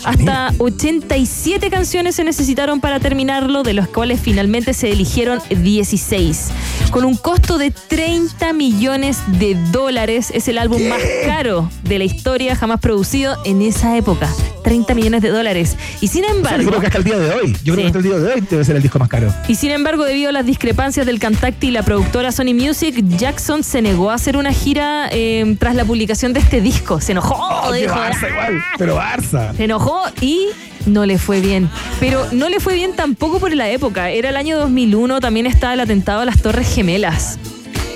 Hasta 0.04 0.52
87 0.58 1.70
canciones 1.70 2.14
se 2.14 2.24
necesitaron 2.24 2.80
para 2.80 3.00
terminarlo, 3.00 3.62
de 3.62 3.74
los 3.74 3.88
cuales 3.88 4.20
finalmente 4.20 4.72
se 4.74 4.90
eligieron 4.90 5.40
16. 5.50 6.48
Con 6.90 7.04
un 7.04 7.16
costo 7.16 7.58
de 7.58 7.70
30 7.70 8.52
millones 8.52 9.18
de 9.38 9.54
dólares, 9.72 10.30
es 10.32 10.48
el 10.48 10.58
álbum 10.58 10.82
más 10.88 11.00
caro 11.26 11.70
de 11.84 11.98
la 11.98 12.04
historia 12.04 12.56
jamás 12.56 12.80
producido 12.80 13.36
en 13.44 13.60
esa 13.62 13.96
época. 13.96 14.28
30 14.64 14.94
millones 14.94 15.22
de 15.22 15.30
dólares. 15.30 15.76
Y 16.00 16.08
sin 16.08 16.24
Yo 16.24 16.30
embargo... 16.30 16.68
creo 16.68 16.80
que 16.80 16.86
hasta 16.86 16.98
el 16.98 17.04
día 17.04 17.18
de 17.18 17.30
hoy. 17.30 17.56
Yo 17.64 17.74
creo 17.74 17.76
Sí. 17.76 17.80
que 17.82 17.86
hasta 17.86 17.98
el 17.98 18.04
día 18.04 18.18
de 18.18 18.32
hoy 18.34 18.40
debe 18.50 18.64
ser 18.64 18.76
el 18.76 18.82
disco 18.82 18.98
más 18.98 19.08
caro. 19.08 19.32
Y 19.48 19.54
sin 19.54 19.70
embargo, 19.70 20.04
debido 20.04 20.28
a 20.28 20.32
las 20.32 20.44
discrepancias 20.44 21.06
del 21.06 21.18
cantante 21.18 21.66
y 21.66 21.70
la 21.70 21.82
productora 21.82 22.32
Sony 22.32 22.54
Music, 22.54 22.94
Jackson 23.16 23.62
se 23.64 23.80
negó 23.82 24.10
a 24.10 24.14
hacer 24.14 24.36
una 24.36 24.52
gira 24.52 25.08
eh, 25.10 25.56
tras 25.58 25.74
la 25.74 25.84
publicación 25.84 26.32
de 26.34 26.40
este 26.40 26.60
disco. 26.60 27.00
Se 27.00 27.12
enojó, 27.12 27.34
Oh, 27.38 27.72
dijo, 27.72 27.94
Barça 27.94 28.18
"Ah". 28.24 28.28
igual. 28.30 28.62
Pero 28.78 28.98
Barça. 28.98 29.56
se 29.56 29.64
enojó 29.64 29.87
y 30.20 30.46
no 30.86 31.06
le 31.06 31.18
fue 31.18 31.40
bien. 31.40 31.68
Pero 32.00 32.26
no 32.32 32.48
le 32.48 32.60
fue 32.60 32.74
bien 32.74 32.92
tampoco 32.94 33.38
por 33.38 33.54
la 33.54 33.68
época. 33.68 34.10
Era 34.10 34.30
el 34.30 34.36
año 34.36 34.58
2001, 34.58 35.20
también 35.20 35.46
estaba 35.46 35.74
el 35.74 35.80
atentado 35.80 36.20
a 36.20 36.24
las 36.24 36.40
Torres 36.40 36.72
Gemelas. 36.74 37.38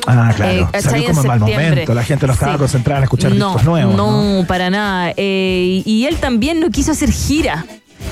Ah, 0.07 0.33
claro. 0.35 0.69
Eh. 0.73 0.83
Salió 0.83 1.09
como 1.09 1.21
En 1.23 1.27
mal 1.29 1.41
momento. 1.41 1.95
La 1.95 2.03
gente 2.03 2.27
no 2.27 2.33
estaba 2.33 2.53
Sí. 2.55 2.59
concentrada 2.59 2.99
en 2.99 3.05
escuchar 3.05 3.33
no, 3.33 3.47
discos 3.47 3.65
nuevos. 3.65 3.95
¿no? 3.95 4.39
No, 4.41 4.47
para 4.47 4.69
nada. 4.69 5.13
Eh, 5.17 5.83
y 5.85 6.07
él 6.07 6.17
también 6.17 6.61
no 6.61 6.71
quiso 6.71 6.93
hacer 6.93 7.11
gira. 7.13 7.65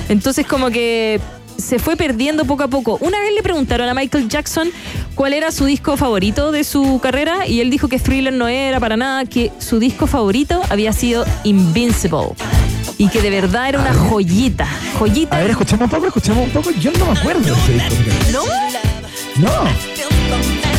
Entonces 0.07 0.45
como 0.47 0.69
que 0.69 1.19
se 1.57 1.79
fue 1.79 1.95
perdiendo 1.97 2.45
poco 2.45 2.63
a 2.63 2.67
poco. 2.69 2.97
Una 3.01 3.19
vez 3.19 3.33
le 3.35 3.43
preguntaron 3.43 3.87
a 3.89 3.93
Michael 3.93 4.29
Jackson 4.29 4.69
cuál 5.15 5.33
era 5.33 5.51
su 5.51 5.65
disco 5.65 5.97
favorito 5.97 6.51
de 6.51 6.63
su 6.63 6.99
carrera 7.03 7.45
y 7.45 7.59
él 7.59 7.69
dijo 7.69 7.87
que 7.87 7.99
Thriller 7.99 8.33
no 8.33 8.47
era 8.47 8.79
para 8.79 8.97
nada, 8.97 9.25
que 9.25 9.51
su 9.59 9.77
disco 9.79 10.07
favorito 10.07 10.61
había 10.69 10.93
sido 10.93 11.25
Invincible. 11.43 12.29
Y 13.01 13.07
que 13.09 13.19
de 13.19 13.31
verdad 13.31 13.67
era 13.69 13.79
una 13.79 13.93
joyita. 13.95 14.67
Joyita. 14.99 15.35
A 15.35 15.39
ver, 15.39 15.49
escuchemos 15.51 15.85
un 15.85 15.89
poco, 15.89 16.05
escuchemos 16.07 16.43
un 16.45 16.51
poco. 16.51 16.69
Yo 16.79 16.91
no 16.99 17.05
me 17.11 17.19
acuerdo 17.19 17.41
de 17.41 17.51
ese 17.51 17.73
disco. 17.73 17.95
¿No? 18.31 18.43
No. 19.37 20.71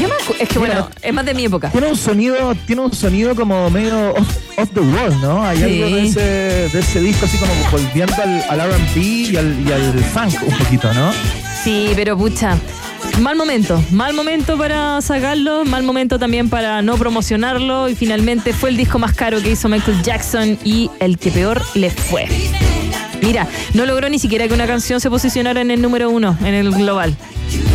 Yo 0.00 0.08
me 0.08 0.14
acu- 0.14 0.36
es 0.38 0.48
que 0.48 0.58
bueno, 0.58 0.88
es 1.02 1.12
más 1.14 1.24
de 1.24 1.32
mi 1.34 1.46
época. 1.46 1.70
Tiene 1.70 1.86
un 1.88 1.96
sonido, 1.96 2.54
tiene 2.66 2.82
un 2.82 2.92
sonido 2.92 3.34
como 3.34 3.70
medio 3.70 4.10
off, 4.14 4.36
off 4.58 4.68
the 4.74 4.80
wall, 4.80 5.20
¿no? 5.22 5.42
Hay 5.42 5.56
Sí. 5.56 5.64
algo 5.82 5.96
de 5.96 6.06
ese, 6.06 6.20
de 6.20 6.78
ese 6.80 7.00
disco 7.00 7.24
así 7.24 7.38
como 7.38 7.52
volviendo 7.70 8.14
al, 8.22 8.44
al 8.50 8.60
R&B 8.72 9.00
y 9.00 9.36
al, 9.36 9.56
y 9.66 9.72
al 9.72 10.04
funk 10.04 10.34
un 10.46 10.58
poquito, 10.58 10.92
¿no? 10.92 11.12
Sí, 11.64 11.92
pero 11.96 12.16
pucha. 12.16 12.56
Mal 13.20 13.34
momento, 13.34 13.82
mal 13.90 14.12
momento 14.12 14.58
para 14.58 15.00
sacarlo, 15.00 15.64
mal 15.64 15.82
momento 15.82 16.18
también 16.18 16.50
para 16.50 16.82
no 16.82 16.96
promocionarlo 16.96 17.88
y 17.88 17.94
finalmente 17.94 18.52
fue 18.52 18.70
el 18.70 18.76
disco 18.76 18.98
más 18.98 19.14
caro 19.14 19.42
que 19.42 19.52
hizo 19.52 19.68
Michael 19.68 20.02
Jackson 20.02 20.58
y 20.64 20.90
el 21.00 21.18
que 21.18 21.30
peor 21.30 21.62
le 21.74 21.90
fue. 21.90 22.28
Mira, 23.22 23.48
no 23.72 23.86
logró 23.86 24.08
ni 24.10 24.18
siquiera 24.18 24.46
que 24.46 24.54
una 24.54 24.66
canción 24.66 25.00
se 25.00 25.08
posicionara 25.08 25.62
en 25.62 25.70
el 25.70 25.80
número 25.80 26.10
uno 26.10 26.36
en 26.40 26.54
el 26.54 26.70
global. 26.70 27.16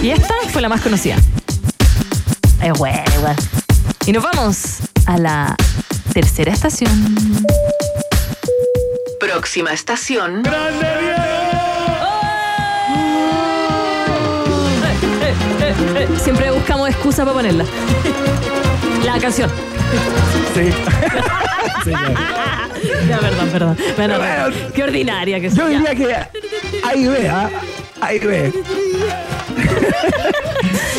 Y 0.04 0.10
esta 0.12 0.34
fue 0.52 0.62
la 0.62 0.70
más 0.70 0.82
conocida. 0.82 1.18
Es 2.64 2.74
bueno, 2.78 3.04
igual. 3.18 3.36
Y 4.06 4.12
nos 4.12 4.24
vamos 4.24 4.78
a 5.08 5.18
la 5.18 5.56
tercera 6.14 6.54
estación. 6.54 6.92
Próxima 9.20 9.74
estación. 9.74 10.44
Siempre 16.22 16.52
buscamos 16.52 16.90
excusa 16.90 17.24
para 17.24 17.36
ponerla. 17.38 17.66
La 19.06 19.20
canción. 19.20 19.50
Sí. 20.54 20.70
Ya, 23.08 23.20
perdón, 23.20 23.50
perdón. 23.50 23.78
Bueno, 23.96 24.18
Bueno, 24.18 24.56
qué 24.74 24.84
ordinaria 24.84 25.40
que 25.40 25.50
Yo 25.50 25.56
soy. 25.56 25.76
diría 25.78 25.94
que 25.96 26.16
ahí 26.84 27.08
ve, 27.08 27.30
¿ah? 27.30 27.50
Ahí 28.00 28.18
ve. 28.20 28.52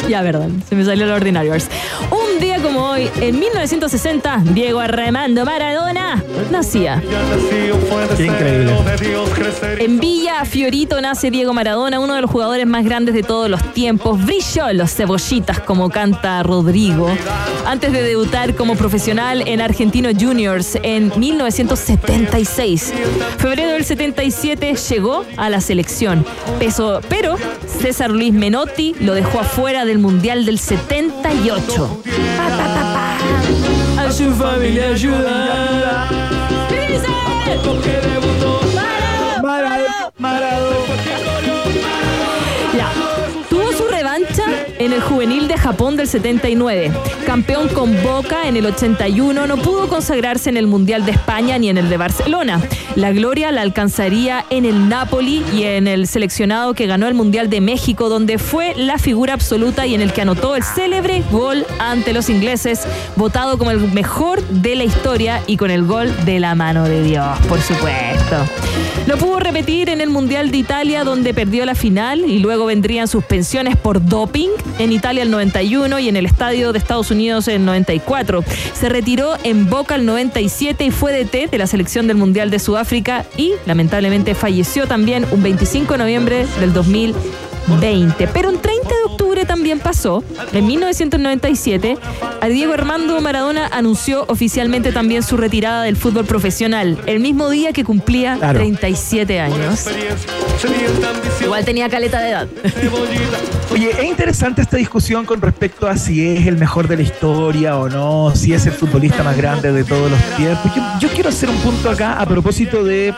Ya, 0.08 0.20
perdón, 0.22 0.62
se 0.68 0.74
me 0.74 0.84
salió 0.84 1.06
lo 1.06 1.14
ordinario. 1.14 1.52
Un 2.10 2.40
día 2.40 2.51
como 2.72 2.86
hoy, 2.90 3.10
en 3.20 3.38
1960, 3.38 4.42
Diego 4.54 4.80
Armando 4.80 5.44
Maradona 5.44 6.22
nacía. 6.50 7.02
Qué 8.16 8.24
increíble. 8.26 8.72
En 9.78 9.98
Villa 10.00 10.44
Fiorito 10.44 11.00
nace 11.00 11.30
Diego 11.30 11.52
Maradona, 11.52 12.00
uno 12.00 12.14
de 12.14 12.20
los 12.22 12.30
jugadores 12.30 12.66
más 12.66 12.84
grandes 12.84 13.14
de 13.14 13.22
todos 13.22 13.48
los 13.50 13.62
tiempos. 13.74 14.24
Brilló 14.24 14.72
los 14.72 14.90
cebollitas, 14.94 15.60
como 15.60 15.90
canta 15.90 16.42
Rodrigo, 16.42 17.08
antes 17.66 17.92
de 17.92 18.02
debutar 18.02 18.54
como 18.54 18.74
profesional 18.76 19.42
en 19.46 19.60
Argentino 19.60 20.08
Juniors 20.18 20.78
en 20.82 21.12
1976. 21.16 22.92
Febrero 23.38 23.72
del 23.72 23.84
77 23.84 24.74
llegó 24.90 25.24
a 25.36 25.50
la 25.50 25.60
selección, 25.60 26.24
Peso- 26.58 27.00
pero 27.08 27.36
César 27.80 28.10
Luis 28.10 28.32
Menotti 28.32 28.94
lo 29.00 29.14
dejó 29.14 29.40
afuera 29.40 29.84
del 29.84 29.98
Mundial 29.98 30.44
del 30.46 30.58
78. 30.58 32.02
Su 34.22 34.32
familia 34.34 34.90
ayuda. 34.90 36.08
¿Qué 36.68 36.86
dice? 36.88 37.08
Maradona. 39.42 40.12
Maradona. 40.18 40.61
En 44.84 44.92
el 44.92 45.00
juvenil 45.00 45.46
de 45.46 45.56
Japón 45.56 45.96
del 45.96 46.08
79. 46.08 46.90
Campeón 47.24 47.68
con 47.68 48.02
Boca 48.02 48.48
en 48.48 48.56
el 48.56 48.66
81, 48.66 49.46
no 49.46 49.56
pudo 49.56 49.88
consagrarse 49.88 50.50
en 50.50 50.56
el 50.56 50.66
Mundial 50.66 51.06
de 51.06 51.12
España 51.12 51.56
ni 51.58 51.68
en 51.68 51.78
el 51.78 51.88
de 51.88 51.96
Barcelona. 51.96 52.60
La 52.96 53.12
gloria 53.12 53.52
la 53.52 53.62
alcanzaría 53.62 54.44
en 54.50 54.64
el 54.64 54.88
Napoli 54.88 55.44
y 55.54 55.64
en 55.64 55.86
el 55.86 56.08
seleccionado 56.08 56.74
que 56.74 56.86
ganó 56.86 57.06
el 57.06 57.14
Mundial 57.14 57.48
de 57.48 57.60
México, 57.60 58.08
donde 58.08 58.38
fue 58.38 58.74
la 58.76 58.98
figura 58.98 59.34
absoluta 59.34 59.86
y 59.86 59.94
en 59.94 60.00
el 60.00 60.12
que 60.12 60.22
anotó 60.22 60.56
el 60.56 60.64
célebre 60.64 61.22
gol 61.30 61.64
ante 61.78 62.12
los 62.12 62.28
ingleses, 62.28 62.86
votado 63.14 63.58
como 63.58 63.70
el 63.70 63.78
mejor 63.92 64.42
de 64.48 64.74
la 64.74 64.84
historia 64.84 65.42
y 65.46 65.56
con 65.58 65.70
el 65.70 65.84
gol 65.84 66.12
de 66.24 66.40
la 66.40 66.54
mano 66.54 66.84
de 66.84 67.02
Dios, 67.02 67.38
por 67.48 67.60
supuesto. 67.60 68.36
Lo 69.06 69.16
pudo 69.18 69.40
repetir 69.40 69.88
en 69.88 70.00
el 70.00 70.10
Mundial 70.10 70.50
de 70.50 70.58
Italia, 70.58 71.04
donde 71.04 71.34
perdió 71.34 71.64
la 71.64 71.74
final 71.74 72.24
y 72.26 72.38
luego 72.38 72.66
vendrían 72.66 73.08
suspensiones 73.08 73.76
por 73.76 74.04
doping 74.04 74.48
en 74.78 74.92
Italia 74.92 75.22
el 75.22 75.30
91 75.30 75.98
y 75.98 76.08
en 76.08 76.16
el 76.16 76.26
Estadio 76.26 76.72
de 76.72 76.78
Estados 76.78 77.10
Unidos 77.10 77.48
el 77.48 77.64
94. 77.64 78.44
Se 78.74 78.88
retiró 78.88 79.34
en 79.42 79.68
Boca 79.68 79.96
el 79.96 80.06
97 80.06 80.84
y 80.84 80.90
fue 80.90 81.12
DT 81.12 81.50
de 81.50 81.58
la 81.58 81.66
selección 81.66 82.06
del 82.06 82.16
Mundial 82.16 82.50
de 82.50 82.58
Sudáfrica 82.58 83.24
y 83.36 83.52
lamentablemente 83.66 84.34
falleció 84.34 84.86
también 84.86 85.26
un 85.32 85.42
25 85.42 85.94
de 85.94 85.98
noviembre 85.98 86.46
del 86.60 86.72
2020. 87.80 88.28
Pero 88.28 88.48
un 88.50 88.58
30 88.60 88.88
de 88.88 88.94
octubre 89.04 89.44
también 89.44 89.80
pasó, 89.80 90.22
en 90.52 90.66
1997, 90.66 91.98
a 92.40 92.48
Diego 92.48 92.72
Armando 92.74 93.20
Maradona 93.20 93.68
anunció 93.72 94.24
oficialmente 94.28 94.92
también 94.92 95.22
su 95.22 95.36
retirada 95.36 95.82
del 95.82 95.96
fútbol 95.96 96.24
profesional, 96.24 96.98
el 97.06 97.20
mismo 97.20 97.48
día 97.50 97.72
que 97.72 97.84
cumplía 97.84 98.36
Claro. 98.38 98.58
37 98.58 99.40
años. 99.40 99.86
Igual 101.40 101.64
tenía 101.64 101.88
caleta 101.88 102.20
de 102.20 102.30
edad. 102.30 102.48
Oye, 103.70 103.90
es 103.90 104.04
interesante 104.04 104.62
esta 104.62 104.76
discusión 104.76 105.24
con 105.24 105.40
respecto 105.40 105.88
a 105.88 105.96
si 105.96 106.26
es 106.26 106.46
el 106.46 106.56
mejor 106.56 106.88
de 106.88 106.96
la 106.96 107.02
historia 107.02 107.78
o 107.78 107.88
no, 107.88 108.32
si 108.34 108.52
es 108.52 108.66
el 108.66 108.72
futbolista 108.72 109.22
más 109.22 109.36
grande 109.36 109.72
de 109.72 109.84
todos 109.84 110.10
los 110.10 110.20
tiempos. 110.36 110.72
Yo, 110.74 110.82
yo 111.00 111.08
quiero 111.14 111.30
hacer 111.30 111.48
un 111.48 111.56
punto 111.56 111.90
acá 111.90 112.20
a 112.20 112.26
propósito 112.26 112.84
de, 112.84 113.14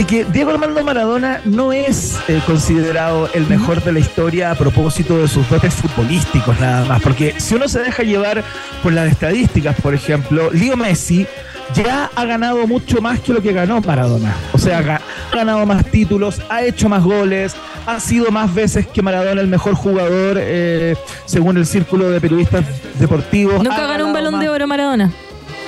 de 0.00 0.06
que 0.06 0.24
Diego 0.24 0.50
Armando 0.50 0.82
Maradona 0.82 1.42
no 1.44 1.74
es 1.74 2.18
eh, 2.26 2.40
considerado 2.46 3.28
el 3.34 3.46
mejor 3.46 3.84
de 3.84 3.92
la 3.92 3.98
historia 3.98 4.50
a 4.50 4.54
propósito 4.54 5.18
de 5.18 5.28
sus 5.28 5.46
dotes 5.50 5.74
futbolísticos 5.74 6.58
nada 6.58 6.86
más. 6.86 7.02
Porque 7.02 7.34
si 7.38 7.54
uno 7.54 7.68
se 7.68 7.80
deja 7.80 8.02
llevar 8.02 8.42
por 8.82 8.94
las 8.94 9.10
estadísticas, 9.10 9.78
por 9.78 9.92
ejemplo, 9.92 10.50
Leo 10.52 10.74
Messi 10.74 11.26
ya 11.74 12.10
ha 12.16 12.24
ganado 12.24 12.66
mucho 12.66 13.02
más 13.02 13.20
que 13.20 13.34
lo 13.34 13.42
que 13.42 13.52
ganó 13.52 13.82
Maradona. 13.82 14.34
O 14.54 14.58
sea, 14.58 14.78
ha 14.78 15.36
ganado 15.36 15.66
más 15.66 15.84
títulos, 15.84 16.40
ha 16.48 16.62
hecho 16.62 16.88
más 16.88 17.04
goles, 17.04 17.54
ha 17.84 18.00
sido 18.00 18.30
más 18.30 18.54
veces 18.54 18.86
que 18.86 19.02
Maradona 19.02 19.42
el 19.42 19.48
mejor 19.48 19.74
jugador 19.74 20.38
eh, 20.40 20.96
según 21.26 21.58
el 21.58 21.66
círculo 21.66 22.08
de 22.08 22.22
periodistas 22.22 22.64
deportivos. 22.98 23.62
Nunca 23.62 23.84
Ha 23.84 23.86
ganó 23.86 24.06
un 24.06 24.14
balón 24.14 24.32
más 24.32 24.40
de 24.40 24.48
oro 24.48 24.66
Maradona. 24.66 25.12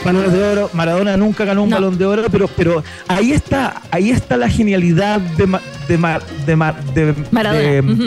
Balones 0.04 0.32
de 0.32 0.42
oro. 0.42 0.70
Maradona 0.72 1.16
nunca 1.16 1.44
ganó 1.44 1.62
un 1.64 1.70
No. 1.70 1.76
balón 1.76 1.98
de 1.98 2.04
oro, 2.04 2.24
pero, 2.30 2.48
pero 2.48 2.82
ahí 3.08 3.32
está, 3.32 3.82
ahí 3.90 4.10
está 4.10 4.36
la 4.36 4.48
genialidad 4.48 5.20
de, 5.20 5.46
Ma- 5.46 5.60
de, 5.88 5.98
Ma- 5.98 6.20
de, 6.46 6.56
Ma- 6.56 6.74
de- 6.94 7.14
Maradona. 7.30 7.62
de- 7.62 7.80
ujú. 7.80 8.02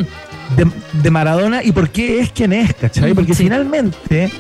de, 0.58 0.68
de 1.02 1.12
Maradona 1.12 1.64
y 1.64 1.72
por 1.72 1.90
qué 1.90 2.20
es 2.20 2.32
quien 2.32 2.54
es, 2.54 2.74
¿cachai? 2.74 3.14
Porque 3.14 3.34
sí. 3.34 3.44
finalmente 3.44 4.32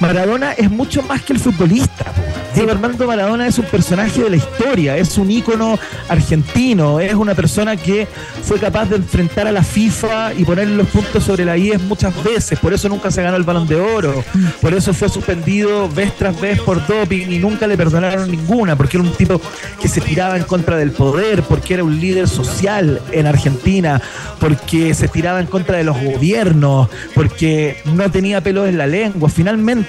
Maradona 0.00 0.52
es 0.52 0.70
mucho 0.70 1.02
más 1.02 1.22
que 1.22 1.32
el 1.32 1.38
futbolista. 1.38 2.12
Diego 2.54 2.70
Armando 2.70 3.06
Maradona 3.08 3.48
es 3.48 3.58
un 3.58 3.64
personaje 3.64 4.22
de 4.22 4.30
la 4.30 4.36
historia, 4.36 4.96
es 4.96 5.18
un 5.18 5.28
ícono 5.28 5.76
argentino, 6.08 7.00
es 7.00 7.12
una 7.14 7.34
persona 7.34 7.76
que 7.76 8.06
fue 8.44 8.60
capaz 8.60 8.86
de 8.86 8.96
enfrentar 8.96 9.48
a 9.48 9.52
la 9.52 9.64
FIFA 9.64 10.34
y 10.34 10.44
poner 10.44 10.68
los 10.68 10.86
puntos 10.86 11.24
sobre 11.24 11.44
la 11.44 11.56
IES 11.56 11.82
muchas 11.82 12.14
veces, 12.22 12.56
por 12.60 12.72
eso 12.72 12.88
nunca 12.88 13.10
se 13.10 13.24
ganó 13.24 13.36
el 13.36 13.42
balón 13.42 13.66
de 13.66 13.74
oro, 13.74 14.22
por 14.60 14.72
eso 14.72 14.94
fue 14.94 15.08
suspendido 15.08 15.88
vez 15.88 16.14
tras 16.16 16.40
vez 16.40 16.60
por 16.60 16.86
doping 16.86 17.26
y 17.28 17.38
nunca 17.38 17.66
le 17.66 17.76
perdonaron 17.76 18.30
ninguna, 18.30 18.76
porque 18.76 18.98
era 18.98 19.04
un 19.04 19.12
tipo 19.14 19.40
que 19.80 19.88
se 19.88 20.00
tiraba 20.00 20.36
en 20.36 20.44
contra 20.44 20.76
del 20.76 20.92
poder, 20.92 21.42
porque 21.42 21.74
era 21.74 21.82
un 21.82 21.98
líder 21.98 22.28
social 22.28 23.00
en 23.10 23.26
Argentina, 23.26 24.00
porque 24.38 24.94
se 24.94 25.08
tiraba 25.08 25.40
en 25.40 25.46
contra 25.46 25.78
de 25.78 25.84
los 25.84 26.00
gobiernos, 26.00 26.88
porque 27.16 27.78
no 27.84 28.08
tenía 28.12 28.40
pelos 28.40 28.68
en 28.68 28.78
la 28.78 28.86
lengua. 28.86 29.28
Finalmente, 29.28 29.83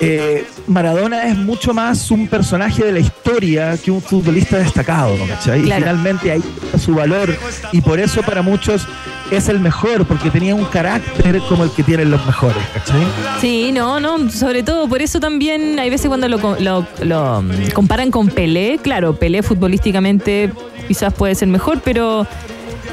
eh, 0.00 0.44
Maradona 0.66 1.26
es 1.26 1.36
mucho 1.36 1.74
más 1.74 2.10
un 2.10 2.26
personaje 2.28 2.84
de 2.84 2.92
la 2.92 3.00
historia 3.00 3.76
que 3.76 3.90
un 3.90 4.00
futbolista 4.02 4.58
destacado. 4.58 5.16
¿cachai? 5.28 5.62
Claro. 5.62 5.80
Y 5.80 5.82
finalmente 5.82 6.30
ahí 6.32 6.42
está 6.64 6.78
su 6.78 6.94
valor 6.94 7.36
y 7.72 7.80
por 7.80 7.98
eso 8.00 8.22
para 8.22 8.42
muchos 8.42 8.86
es 9.30 9.48
el 9.48 9.60
mejor, 9.60 10.06
porque 10.06 10.28
tenía 10.30 10.54
un 10.56 10.64
carácter 10.64 11.38
como 11.48 11.62
el 11.64 11.70
que 11.70 11.82
tienen 11.84 12.10
los 12.10 12.24
mejores, 12.26 12.62
¿cachai? 12.74 13.00
Sí, 13.40 13.70
no, 13.72 14.00
no, 14.00 14.28
sobre 14.30 14.62
todo 14.64 14.88
por 14.88 15.02
eso 15.02 15.20
también 15.20 15.78
hay 15.78 15.88
veces 15.88 16.08
cuando 16.08 16.28
lo, 16.28 16.38
lo- 16.58 16.86
lo, 17.02 17.42
mm, 17.42 17.70
comparan 17.72 18.10
con 18.10 18.28
Pelé, 18.28 18.78
claro, 18.82 19.14
Pelé 19.14 19.42
futbolísticamente 19.44 20.50
quizás 20.88 21.14
puede 21.14 21.36
ser 21.36 21.46
mejor, 21.46 21.80
pero 21.84 22.26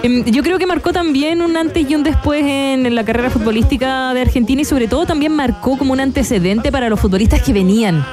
yo 0.03 0.43
creo 0.43 0.57
que 0.57 0.65
marcó 0.65 0.93
también 0.93 1.41
un 1.41 1.57
antes 1.57 1.89
y 1.89 1.95
un 1.95 2.03
después 2.03 2.43
en 2.45 2.93
la 2.95 3.03
carrera 3.03 3.29
futbolística 3.29 4.13
de 4.13 4.21
Argentina 4.21 4.61
y 4.61 4.65
sobre 4.65 4.87
todo 4.87 5.05
también 5.05 5.31
marcó 5.33 5.77
como 5.77 5.93
un 5.93 5.99
antecedente 5.99 6.71
para 6.71 6.89
los 6.89 6.99
futbolistas 6.99 7.41
que 7.41 7.53
venían. 7.53 8.05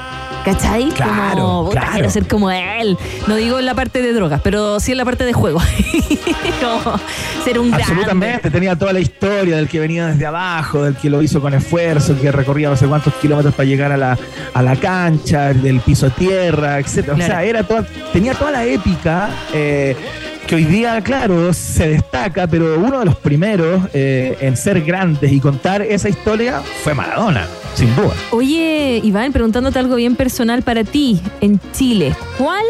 ¿Cachai? 0.44 0.90
Claro, 0.90 1.36
como, 1.36 1.64
"Puta, 1.68 1.80
claro. 1.80 1.92
quiero 1.94 2.10
ser 2.10 2.28
como 2.28 2.50
él. 2.50 2.98
No 3.26 3.36
digo 3.36 3.58
en 3.58 3.64
la 3.64 3.72
parte 3.72 4.02
de 4.02 4.12
drogas, 4.12 4.42
pero 4.44 4.78
sí 4.78 4.92
en 4.92 4.98
la 4.98 5.06
parte 5.06 5.24
de 5.24 5.32
juego. 5.32 5.58
como 6.60 7.00
ser 7.42 7.58
un 7.58 7.70
grande. 7.70 7.84
Absolutamente, 7.84 8.50
tenía 8.50 8.76
toda 8.76 8.92
la 8.92 9.00
historia 9.00 9.56
del 9.56 9.68
que 9.68 9.80
venía 9.80 10.08
desde 10.08 10.26
abajo, 10.26 10.82
del 10.82 10.96
que 10.96 11.08
lo 11.08 11.22
hizo 11.22 11.40
con 11.40 11.54
esfuerzo, 11.54 12.14
que 12.20 12.30
recorría 12.30 12.68
no 12.68 12.76
sé 12.76 12.86
cuántos 12.86 13.14
kilómetros 13.14 13.54
para 13.54 13.66
llegar 13.66 13.90
a 13.92 13.96
la, 13.96 14.18
a 14.52 14.62
la 14.62 14.76
cancha, 14.76 15.54
del 15.54 15.80
piso 15.80 16.06
a 16.08 16.10
tierra, 16.10 16.78
etc. 16.78 17.12
O 17.14 17.16
sea, 17.16 17.42
era 17.42 17.62
toda, 17.62 17.86
tenía 18.12 18.34
toda 18.34 18.50
la 18.50 18.66
épica 18.66 19.30
eh, 19.54 19.96
que 20.46 20.54
hoy 20.56 20.64
día, 20.64 21.00
claro, 21.02 21.52
se 21.52 21.88
destaca, 21.88 22.46
pero 22.46 22.78
uno 22.78 22.98
de 23.00 23.04
los 23.06 23.16
primeros 23.16 23.82
eh, 23.94 24.36
en 24.40 24.56
ser 24.56 24.82
grandes 24.82 25.32
y 25.32 25.40
contar 25.40 25.82
esa 25.82 26.08
historia 26.08 26.60
fue 26.82 26.94
Maradona, 26.94 27.46
sin 27.74 27.94
duda. 27.96 28.12
Oye, 28.30 29.00
Iván, 29.02 29.32
preguntándote 29.32 29.78
algo 29.78 29.96
bien 29.96 30.16
personal 30.16 30.62
para 30.62 30.84
ti, 30.84 31.20
en 31.40 31.60
Chile, 31.72 32.14
¿cuál 32.38 32.64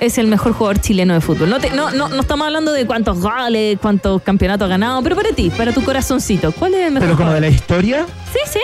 es 0.00 0.16
el 0.18 0.26
mejor 0.28 0.52
jugador 0.52 0.80
chileno 0.80 1.12
de 1.14 1.20
fútbol? 1.20 1.50
No, 1.50 1.58
te- 1.60 1.70
no, 1.70 1.90
no, 1.90 2.08
no 2.08 2.20
estamos 2.20 2.46
hablando 2.46 2.72
de 2.72 2.86
cuántos 2.86 3.20
goles, 3.20 3.78
cuántos 3.80 4.22
campeonatos 4.22 4.64
ha 4.66 4.68
ganado, 4.68 5.02
pero 5.02 5.16
para 5.16 5.30
ti, 5.30 5.50
para 5.50 5.72
tu 5.72 5.82
corazoncito, 5.84 6.52
¿cuál 6.52 6.74
es 6.74 6.86
el 6.86 6.92
mejor 6.92 7.08
Pero 7.08 7.18
como 7.18 7.32
de 7.32 7.40
la 7.42 7.48
historia, 7.48 8.06
Sí, 8.32 8.38
sí. 8.50 8.60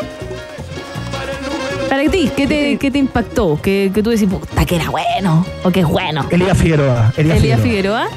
Para 1.89 2.09
ti, 2.11 2.30
¿qué 2.37 2.47
te, 2.47 2.76
qué 2.78 2.91
te 2.91 2.99
impactó? 2.99 3.61
¿Que, 3.61 3.91
que 3.95 4.03
tú 4.03 4.11
decís, 4.11 4.28
puta, 4.28 4.64
que 4.64 4.76
era 4.76 4.91
bueno 4.91 5.47
o 5.62 5.70
que 5.70 5.80
es 5.80 5.87
bueno? 5.87 6.26
Elías 6.30 6.59
Figueroa. 6.59 7.12
Elías 7.16 7.41
Figueroa. 7.41 7.62
Figueroa. 7.62 8.09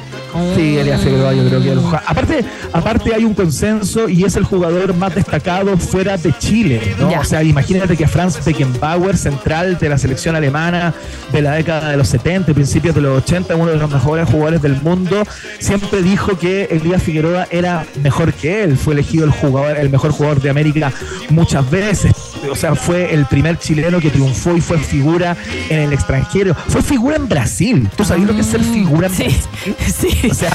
Sí, 0.54 0.78
Elías 0.78 1.00
Figueroa 1.00 1.34
yo 1.34 1.44
creo 1.46 1.60
que 1.60 1.66
es 1.66 1.72
el 1.72 1.78
jugador. 1.78 2.02
Aparte, 2.06 2.44
aparte 2.72 3.14
hay 3.14 3.24
un 3.24 3.34
consenso 3.34 4.08
y 4.08 4.24
es 4.24 4.36
el 4.36 4.44
jugador 4.44 4.94
más 4.94 5.14
destacado 5.14 5.76
fuera 5.76 6.16
de 6.16 6.32
Chile, 6.38 6.94
¿no? 6.98 7.10
Ya. 7.10 7.20
O 7.20 7.24
sea, 7.24 7.42
imagínate 7.42 7.96
que 7.96 8.06
Franz 8.06 8.44
Beckenbauer, 8.44 9.16
central 9.16 9.78
de 9.78 9.88
la 9.88 9.98
selección 9.98 10.36
alemana 10.36 10.94
de 11.32 11.42
la 11.42 11.52
década 11.52 11.90
de 11.90 11.96
los 11.96 12.08
70, 12.08 12.54
principios 12.54 12.94
de 12.94 13.00
los 13.00 13.22
80, 13.24 13.56
uno 13.56 13.72
de 13.72 13.76
los 13.76 13.90
mejores 13.90 14.28
jugadores 14.28 14.62
del 14.62 14.80
mundo, 14.82 15.22
siempre 15.58 16.02
dijo 16.02 16.38
que 16.38 16.64
Elías 16.70 17.02
Figueroa 17.02 17.46
era 17.50 17.84
mejor 18.02 18.32
que 18.32 18.62
él. 18.62 18.76
Fue 18.76 18.94
elegido 18.94 19.24
el 19.24 19.32
jugador, 19.32 19.76
el 19.76 19.90
mejor 19.90 20.12
jugador 20.12 20.40
de 20.40 20.50
América 20.50 20.92
muchas 21.28 21.68
veces. 21.70 22.12
O 22.48 22.54
sea, 22.56 22.74
fue 22.74 23.12
el 23.12 23.26
primer 23.26 23.58
chileno 23.58 24.00
que 24.00 24.10
triunfó 24.10 24.56
y 24.56 24.60
fue 24.60 24.78
figura 24.78 25.36
en 25.68 25.80
el 25.80 25.92
extranjero. 25.92 26.54
Fue 26.68 26.82
figura 26.82 27.16
en 27.16 27.28
Brasil. 27.28 27.88
¿Tú 27.96 28.04
sabías 28.04 28.28
lo 28.28 28.34
que 28.34 28.40
es 28.40 28.46
ser 28.46 28.62
figura 28.62 29.08
en 29.08 29.14
Sí, 29.14 29.24
Brasil? 29.24 29.76
sí. 30.22 30.28
O 30.30 30.34
sea, 30.34 30.52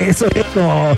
eso 0.00 0.26
es 0.34 0.44
como. 0.54 0.96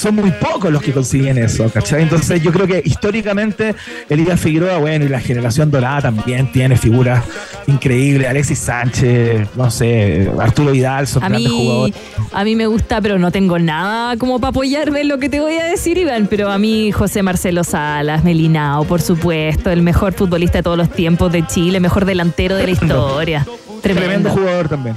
Son 0.00 0.14
muy 0.14 0.30
pocos 0.30 0.72
los 0.72 0.80
que 0.80 0.92
consiguen 0.92 1.36
eso, 1.36 1.68
¿cachai? 1.70 2.02
Entonces 2.04 2.42
yo 2.42 2.50
creo 2.52 2.66
que 2.66 2.80
históricamente 2.82 3.74
Elías 4.08 4.40
Figueroa, 4.40 4.78
bueno, 4.78 5.04
y 5.04 5.08
la 5.10 5.20
generación 5.20 5.70
dorada 5.70 6.00
también 6.00 6.50
tiene 6.52 6.78
figuras 6.78 7.22
increíbles. 7.66 8.26
Alexis 8.26 8.60
Sánchez, 8.60 9.46
no 9.56 9.70
sé, 9.70 10.30
Arturo 10.40 10.70
Vidal, 10.72 11.06
son 11.06 11.22
A 11.22 11.28
grandes 11.28 11.50
mí, 11.52 11.58
jugadores. 11.58 11.94
a 12.32 12.44
mí 12.44 12.56
me 12.56 12.66
gusta, 12.66 13.02
pero 13.02 13.18
no 13.18 13.30
tengo 13.30 13.58
nada 13.58 14.16
como 14.16 14.40
para 14.40 14.48
apoyarme 14.48 15.02
en 15.02 15.08
lo 15.08 15.18
que 15.18 15.28
te 15.28 15.38
voy 15.38 15.56
a 15.58 15.64
decir, 15.64 15.98
Iván. 15.98 16.28
Pero 16.30 16.50
a 16.50 16.56
mí, 16.56 16.92
José 16.92 17.22
Marcelo 17.22 17.62
Salas, 17.62 18.24
Melinao, 18.24 18.84
por 18.86 19.02
supuesto, 19.02 19.70
el 19.70 19.82
mejor 19.82 20.14
futbolista 20.14 20.60
de 20.60 20.62
todos 20.62 20.78
los 20.78 20.88
tiempos 20.90 21.30
de 21.30 21.46
Chile, 21.46 21.78
mejor 21.78 22.06
delantero 22.06 22.56
de 22.56 22.64
la 22.64 22.70
historia. 22.70 23.46
Tremendo 23.82 24.00
Tremendo. 24.08 24.30
jugador 24.30 24.68
también. 24.70 24.94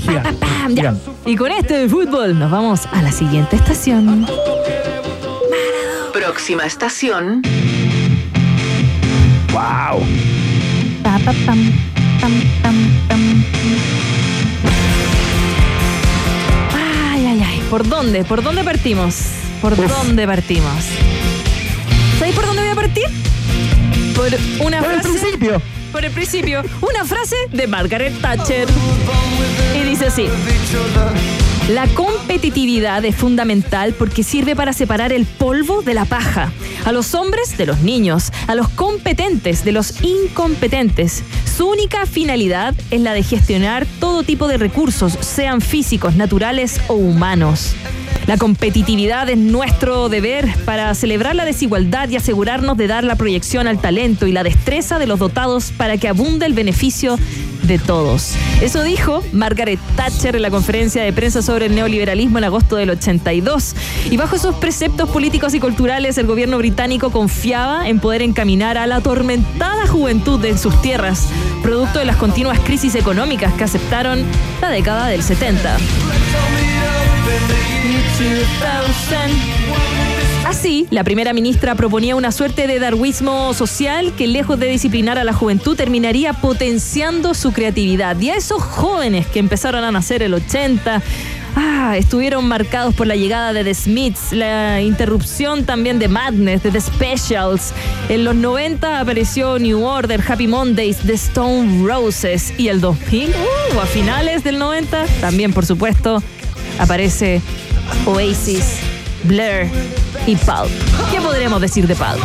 Y 1.25 1.35
con 1.35 1.51
este 1.51 1.77
de 1.77 1.89
fútbol 1.89 2.39
nos 2.39 2.49
vamos 2.51 2.81
a 2.91 3.01
la 3.01 3.11
siguiente 3.11 3.57
estación. 3.57 4.25
Próxima 6.13 6.65
estación. 6.65 7.41
¡Wow! 9.51 10.05
Pa, 11.03 11.17
pa, 11.25 11.33
pam, 11.45 11.71
pam, 12.21 12.33
pam, 12.61 12.75
pam. 13.09 13.43
Ay, 17.11 17.25
ay, 17.25 17.43
ay. 17.43 17.63
¿Por 17.69 17.87
dónde? 17.87 18.23
¿Por 18.23 18.43
dónde 18.43 18.63
partimos? 18.63 19.15
¿Por 19.61 19.73
Uf. 19.73 19.87
dónde 19.89 20.27
partimos? 20.27 20.83
¿Sabéis 22.19 22.35
por 22.35 22.45
dónde 22.45 22.61
voy 22.61 22.71
a 22.71 22.75
partir? 22.75 23.05
Por 24.15 24.27
una 24.67 24.81
Por 24.81 24.93
el 24.93 25.01
frase. 25.01 25.19
principio. 25.19 25.61
Por 25.91 26.05
el 26.05 26.11
principio. 26.11 26.63
Una 26.81 27.05
frase 27.05 27.35
de 27.51 27.67
Margaret 27.67 28.13
Thatcher. 28.21 28.67
Y 29.75 29.83
dice 29.83 30.07
así. 30.07 30.27
La 31.69 31.87
competitividad 31.87 33.05
es 33.05 33.15
fundamental 33.15 33.93
porque 33.93 34.21
sirve 34.21 34.53
para 34.53 34.73
separar 34.73 35.13
el 35.13 35.25
polvo 35.25 35.81
de 35.81 35.93
la 35.93 36.03
paja, 36.03 36.51
a 36.83 36.91
los 36.91 37.15
hombres 37.15 37.57
de 37.57 37.65
los 37.65 37.79
niños, 37.79 38.33
a 38.47 38.55
los 38.55 38.67
competentes 38.67 39.63
de 39.63 39.71
los 39.71 40.03
incompetentes. 40.03 41.23
Su 41.55 41.69
única 41.69 42.05
finalidad 42.05 42.75
es 42.91 42.99
la 42.99 43.13
de 43.13 43.23
gestionar 43.23 43.87
todo 44.01 44.23
tipo 44.23 44.49
de 44.49 44.57
recursos, 44.57 45.13
sean 45.21 45.61
físicos, 45.61 46.17
naturales 46.17 46.81
o 46.89 46.95
humanos. 46.95 47.75
La 48.27 48.37
competitividad 48.37 49.29
es 49.29 49.37
nuestro 49.37 50.09
deber 50.09 50.53
para 50.65 50.93
celebrar 50.95 51.35
la 51.35 51.45
desigualdad 51.45 52.09
y 52.09 52.17
asegurarnos 52.17 52.75
de 52.75 52.87
dar 52.87 53.05
la 53.05 53.15
proyección 53.15 53.67
al 53.67 53.79
talento 53.79 54.27
y 54.27 54.33
la 54.33 54.43
destreza 54.43 54.99
de 54.99 55.07
los 55.07 55.19
dotados 55.19 55.71
para 55.75 55.97
que 55.97 56.09
abunde 56.09 56.45
el 56.45 56.53
beneficio 56.53 57.17
de 57.63 57.79
todos. 57.79 58.35
Eso 58.61 58.83
dijo 58.83 59.23
Margaret 59.31 59.79
Thatcher 59.95 60.35
en 60.35 60.41
la 60.41 60.49
conferencia 60.49 61.03
de 61.03 61.13
prensa 61.13 61.41
sobre 61.41 61.67
el 61.67 61.75
neoliberalismo 61.75 62.37
en 62.37 62.43
agosto 62.43 62.75
del 62.75 62.89
82. 62.91 63.75
Y 64.11 64.17
bajo 64.17 64.35
esos 64.35 64.55
preceptos 64.55 65.09
políticos 65.09 65.53
y 65.53 65.59
culturales, 65.59 66.17
el 66.17 66.27
gobierno 66.27 66.57
británico 66.57 67.11
confiaba 67.11 67.87
en 67.87 67.99
poder 67.99 68.21
encaminar 68.21 68.77
a 68.77 68.87
la 68.87 68.97
atormentada 68.97 69.87
juventud 69.87 70.39
de 70.39 70.57
sus 70.57 70.81
tierras, 70.81 71.27
producto 71.61 71.99
de 71.99 72.05
las 72.05 72.17
continuas 72.17 72.59
crisis 72.59 72.95
económicas 72.95 73.53
que 73.53 73.63
aceptaron 73.63 74.23
la 74.61 74.69
década 74.69 75.07
del 75.07 75.23
70. 75.23 75.77
Así, 80.53 80.85
la 80.91 81.03
primera 81.03 81.33
ministra 81.33 81.73
proponía 81.73 82.15
una 82.15 82.31
suerte 82.31 82.67
de 82.67 82.77
darwinismo 82.77 83.55
social 83.55 84.13
que 84.15 84.27
lejos 84.27 84.59
de 84.59 84.67
disciplinar 84.67 85.17
a 85.17 85.23
la 85.23 85.33
juventud 85.33 85.75
terminaría 85.75 86.33
potenciando 86.33 87.33
su 87.33 87.53
creatividad. 87.53 88.19
Y 88.19 88.29
a 88.29 88.35
esos 88.35 88.61
jóvenes 88.61 89.25
que 89.25 89.39
empezaron 89.39 89.83
a 89.83 89.91
nacer 89.91 90.21
el 90.21 90.35
80, 90.35 91.01
ah, 91.55 91.95
estuvieron 91.97 92.47
marcados 92.47 92.93
por 92.93 93.07
la 93.07 93.15
llegada 93.15 93.51
de 93.51 93.63
The 93.63 93.73
Smiths, 93.73 94.31
la 94.31 94.79
interrupción 94.79 95.65
también 95.65 95.97
de 95.97 96.07
Madness, 96.07 96.61
de 96.61 96.69
The 96.69 96.81
Specials. 96.81 97.73
En 98.07 98.23
los 98.23 98.35
90 98.35 98.99
apareció 98.99 99.57
New 99.57 99.83
Order, 99.83 100.23
Happy 100.25 100.45
Mondays, 100.45 100.97
The 100.97 101.13
Stone 101.13 101.83
Roses. 101.83 102.53
Y 102.59 102.67
el 102.67 102.79
2000, 102.79 103.29
uh, 103.29 103.79
a 103.79 103.87
finales 103.87 104.43
del 104.43 104.59
90, 104.59 105.07
también 105.19 105.51
por 105.51 105.65
supuesto, 105.65 106.21
aparece 106.77 107.41
Oasis, 108.05 108.81
Blur 109.23 109.67
y 110.25 110.35
Pulp. 110.35 110.69
¿Qué 111.11 111.19
podremos 111.19 111.59
decir 111.59 111.87
de 111.87 111.95
Pulp? 111.95 112.23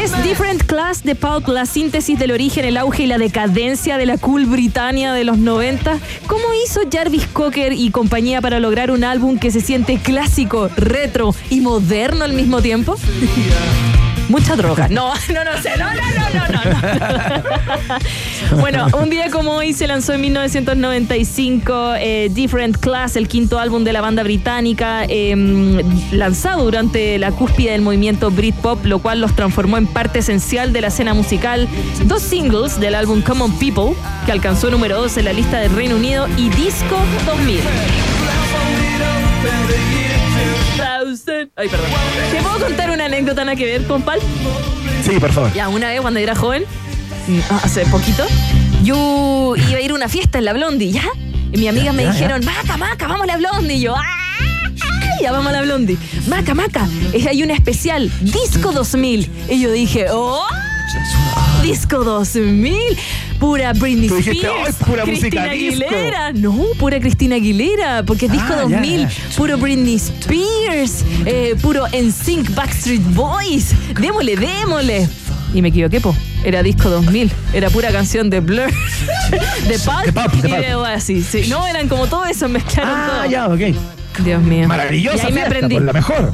¿Es 0.00 0.22
Different 0.22 0.64
Class 0.64 1.04
de 1.04 1.14
Pulp 1.14 1.48
la 1.48 1.66
síntesis 1.66 2.18
del 2.18 2.32
origen, 2.32 2.64
el 2.64 2.76
auge 2.76 3.04
y 3.04 3.06
la 3.06 3.18
decadencia 3.18 3.96
de 3.96 4.06
la 4.06 4.18
cool 4.18 4.46
Britannia 4.46 5.12
de 5.12 5.24
los 5.24 5.38
90? 5.38 5.98
¿Cómo 6.26 6.44
hizo 6.64 6.80
Jarvis 6.90 7.26
Cocker 7.28 7.72
y 7.72 7.90
compañía 7.90 8.40
para 8.40 8.58
lograr 8.60 8.90
un 8.90 9.04
álbum 9.04 9.38
que 9.38 9.50
se 9.50 9.60
siente 9.60 9.98
clásico, 9.98 10.68
retro 10.76 11.34
y 11.50 11.60
moderno 11.60 12.24
al 12.24 12.32
mismo 12.32 12.60
tiempo? 12.60 12.96
Mucha 14.28 14.56
droga. 14.56 14.88
No, 14.88 15.12
no, 15.32 15.44
no 15.44 15.62
sé. 15.62 15.70
No, 15.78 15.86
no, 15.94 16.02
no, 16.14 16.28
no, 16.34 16.48
no. 18.52 18.60
bueno, 18.60 18.86
un 19.00 19.10
día 19.10 19.30
como 19.30 19.52
hoy 19.52 19.72
se 19.72 19.86
lanzó 19.86 20.12
en 20.12 20.20
1995 20.22 21.94
eh, 21.96 22.28
Different 22.30 22.76
Class, 22.78 23.16
el 23.16 23.28
quinto 23.28 23.58
álbum 23.58 23.84
de 23.84 23.92
la 23.92 24.00
banda 24.00 24.22
británica, 24.22 25.04
eh, 25.08 25.34
lanzado 26.12 26.64
durante 26.64 27.18
la 27.18 27.32
cúspide 27.32 27.72
del 27.72 27.82
movimiento 27.82 28.30
Britpop, 28.30 28.84
lo 28.84 28.98
cual 28.98 29.20
los 29.20 29.34
transformó 29.34 29.76
en 29.76 29.86
parte 29.86 30.20
esencial 30.20 30.72
de 30.72 30.82
la 30.82 30.88
escena 30.88 31.14
musical. 31.14 31.68
Dos 32.04 32.22
singles 32.22 32.78
del 32.78 32.94
álbum 32.94 33.22
Common 33.22 33.52
People, 33.58 33.94
que 34.26 34.32
alcanzó 34.32 34.70
número 34.70 35.00
2 35.00 35.18
en 35.18 35.24
la 35.24 35.32
lista 35.32 35.58
del 35.58 35.74
Reino 35.74 35.96
Unido, 35.96 36.26
y 36.36 36.50
Disco 36.50 36.98
2000. 37.26 37.60
Ay, 41.56 41.68
perdón. 41.68 41.86
¿Te 42.32 42.42
puedo 42.42 42.58
contar 42.66 42.90
una 42.90 43.04
anécdota 43.06 43.44
nada 43.44 43.56
que 43.56 43.64
ver 43.64 43.84
con 43.86 44.02
Pal? 44.02 44.20
Sí, 45.04 45.18
por 45.18 45.32
favor. 45.32 45.52
Ya, 45.54 45.68
una 45.68 45.88
vez 45.88 46.00
cuando 46.00 46.20
era 46.20 46.34
joven, 46.34 46.64
mm, 47.28 47.38
ah, 47.50 47.60
hace 47.64 47.84
poquito, 47.86 48.26
yo 48.82 49.54
iba 49.56 49.78
a 49.78 49.80
ir 49.80 49.90
a 49.90 49.94
una 49.94 50.08
fiesta 50.08 50.38
en 50.38 50.44
la 50.44 50.52
Blondie, 50.52 50.92
¿ya? 50.92 51.04
Y 51.52 51.58
mis 51.58 51.68
amigas 51.68 51.94
me 51.94 52.02
ya, 52.04 52.08
ya. 52.10 52.14
dijeron, 52.14 52.44
Maca, 52.44 52.76
Maca, 52.76 53.06
vamos 53.06 53.24
a 53.24 53.26
la 53.26 53.36
Blondie. 53.38 53.76
Y 53.76 53.80
yo, 53.80 53.94
¡ah! 53.96 54.04
Ya 55.20 55.32
vamos 55.32 55.48
a 55.48 55.52
la 55.52 55.62
Blondie. 55.62 55.96
Maca, 56.28 56.54
Maca, 56.54 56.86
es- 57.12 57.26
hay 57.26 57.42
un 57.42 57.50
especial, 57.50 58.10
Disco 58.20 58.70
2000. 58.72 59.30
Y 59.48 59.60
yo 59.60 59.70
dije, 59.72 60.06
¡oh! 60.10 60.46
Disco 61.70 62.02
2000, 62.04 62.74
pura 63.38 63.72
Britney 63.72 64.08
dijiste, 64.08 64.30
Spears, 64.32 64.54
"Oh, 64.62 64.66
es 64.66 64.74
pura 64.76 65.04
música 65.04 65.28
Cristina 65.48 65.52
disco". 65.52 65.84
Aguilera. 65.86 66.32
No, 66.32 66.58
pura 66.78 67.00
Cristina 67.00 67.36
Aguilera, 67.36 68.02
porque 68.04 68.26
es 68.26 68.32
disco 68.32 68.46
Ah, 68.52 68.64
ya, 68.68 68.76
2000, 68.80 69.00
ya. 69.08 69.10
puro 69.36 69.58
Britney 69.58 69.94
Spears, 69.96 71.04
eh, 71.26 71.54
puro 71.60 71.86
NSYNC, 71.92 72.54
Backstreet 72.54 73.02
Boys. 73.14 73.74
Démosle, 74.00 74.36
démosle. 74.36 75.08
Y 75.54 75.62
me 75.62 75.68
equivoqué, 75.68 76.00
po. 76.00 76.14
Era 76.44 76.62
disco 76.62 76.88
2000. 76.90 77.30
Era 77.52 77.70
pura 77.70 77.90
canción 77.90 78.28
de 78.30 78.40
Blur, 78.40 78.70
de 79.68 79.78
Pulp, 79.78 80.32
de 80.42 80.48
y 80.48 80.52
de 80.52 80.74
Oasis. 80.74 81.26
Sí, 81.26 81.46
no, 81.48 81.66
eran 81.66 81.88
como 81.88 82.06
todo 82.06 82.24
eso, 82.26 82.48
mezclaron 82.48 82.94
Ah, 82.94 83.20
todo. 83.22 83.30
ya, 83.30 83.46
ok. 83.48 83.76
Dios 84.24 84.42
mío. 84.42 84.66
Maravillosa 84.68 85.24
Y 85.24 85.26
ahí 85.28 85.32
me 85.32 85.42
aprendí. 85.42 85.78
la 85.78 85.92
mejor. 85.92 86.32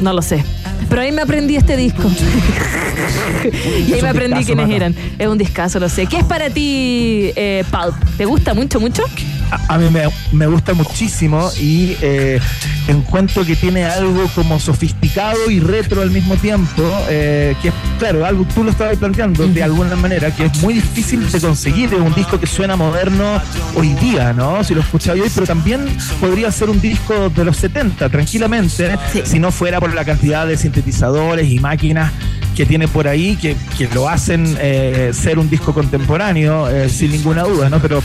No 0.00 0.12
lo 0.12 0.22
sé. 0.22 0.44
Pero 0.88 1.02
ahí 1.02 1.12
me 1.12 1.22
aprendí 1.22 1.56
este 1.56 1.76
disco. 1.76 2.10
y 3.88 3.92
ahí 3.92 4.02
me 4.02 4.08
aprendí 4.08 4.44
quiénes 4.44 4.70
eran. 4.70 4.94
Es 5.18 5.26
un 5.26 5.38
discazo, 5.38 5.78
lo 5.78 5.88
sé. 5.88 6.06
¿Qué 6.06 6.18
es 6.18 6.24
para 6.24 6.50
ti, 6.50 7.30
eh, 7.36 7.64
Pulp? 7.70 7.94
¿Te 8.16 8.24
gusta 8.24 8.54
mucho, 8.54 8.80
mucho? 8.80 9.04
A, 9.50 9.74
a 9.74 9.78
mí 9.78 9.88
me, 9.90 10.02
me 10.32 10.46
gusta 10.46 10.74
muchísimo 10.74 11.50
y 11.60 11.96
eh, 12.02 12.40
encuentro 12.88 13.44
que 13.44 13.56
tiene 13.56 13.84
algo 13.84 14.26
como 14.34 14.58
sofisticado 14.60 15.50
y 15.50 15.60
retro 15.60 16.02
al 16.02 16.10
mismo 16.10 16.36
tiempo, 16.36 16.82
eh, 17.08 17.54
que 17.62 17.68
es, 17.68 17.74
claro, 17.98 18.24
algo 18.24 18.46
tú 18.54 18.64
lo 18.64 18.70
estabas 18.70 18.96
planteando 18.96 19.46
de 19.46 19.62
alguna 19.62 19.96
manera, 19.96 20.34
que 20.34 20.46
es 20.46 20.62
muy 20.62 20.74
difícil 20.74 21.30
de 21.30 21.40
conseguir, 21.40 21.94
un 21.94 22.14
disco 22.14 22.38
que 22.38 22.46
suena 22.46 22.76
moderno 22.76 23.40
hoy 23.74 23.94
día, 23.94 24.32
¿no? 24.32 24.62
Si 24.64 24.74
lo 24.74 24.80
escuchaba 24.80 25.20
hoy, 25.20 25.30
pero 25.34 25.46
también 25.46 25.86
podría 26.20 26.50
ser 26.52 26.70
un 26.70 26.80
disco 26.80 27.30
de 27.30 27.44
los 27.44 27.56
70, 27.56 28.08
tranquilamente, 28.08 28.96
Sí. 29.12 29.22
si 29.24 29.38
no 29.38 29.50
fuera 29.50 29.80
por 29.80 29.94
la 29.94 30.04
cantidad 30.04 30.46
de 30.46 30.56
sintetizadores 30.56 31.48
y 31.50 31.58
máquinas 31.58 32.12
que 32.56 32.66
tiene 32.66 32.88
por 32.88 33.06
ahí 33.06 33.36
que, 33.36 33.56
que 33.76 33.88
lo 33.94 34.08
hacen 34.08 34.56
eh, 34.60 35.12
ser 35.14 35.38
un 35.38 35.48
disco 35.48 35.72
contemporáneo, 35.72 36.68
eh, 36.68 36.88
sin 36.88 37.12
ninguna 37.12 37.44
duda, 37.44 37.70
¿no? 37.70 37.78
Pero 37.80 38.02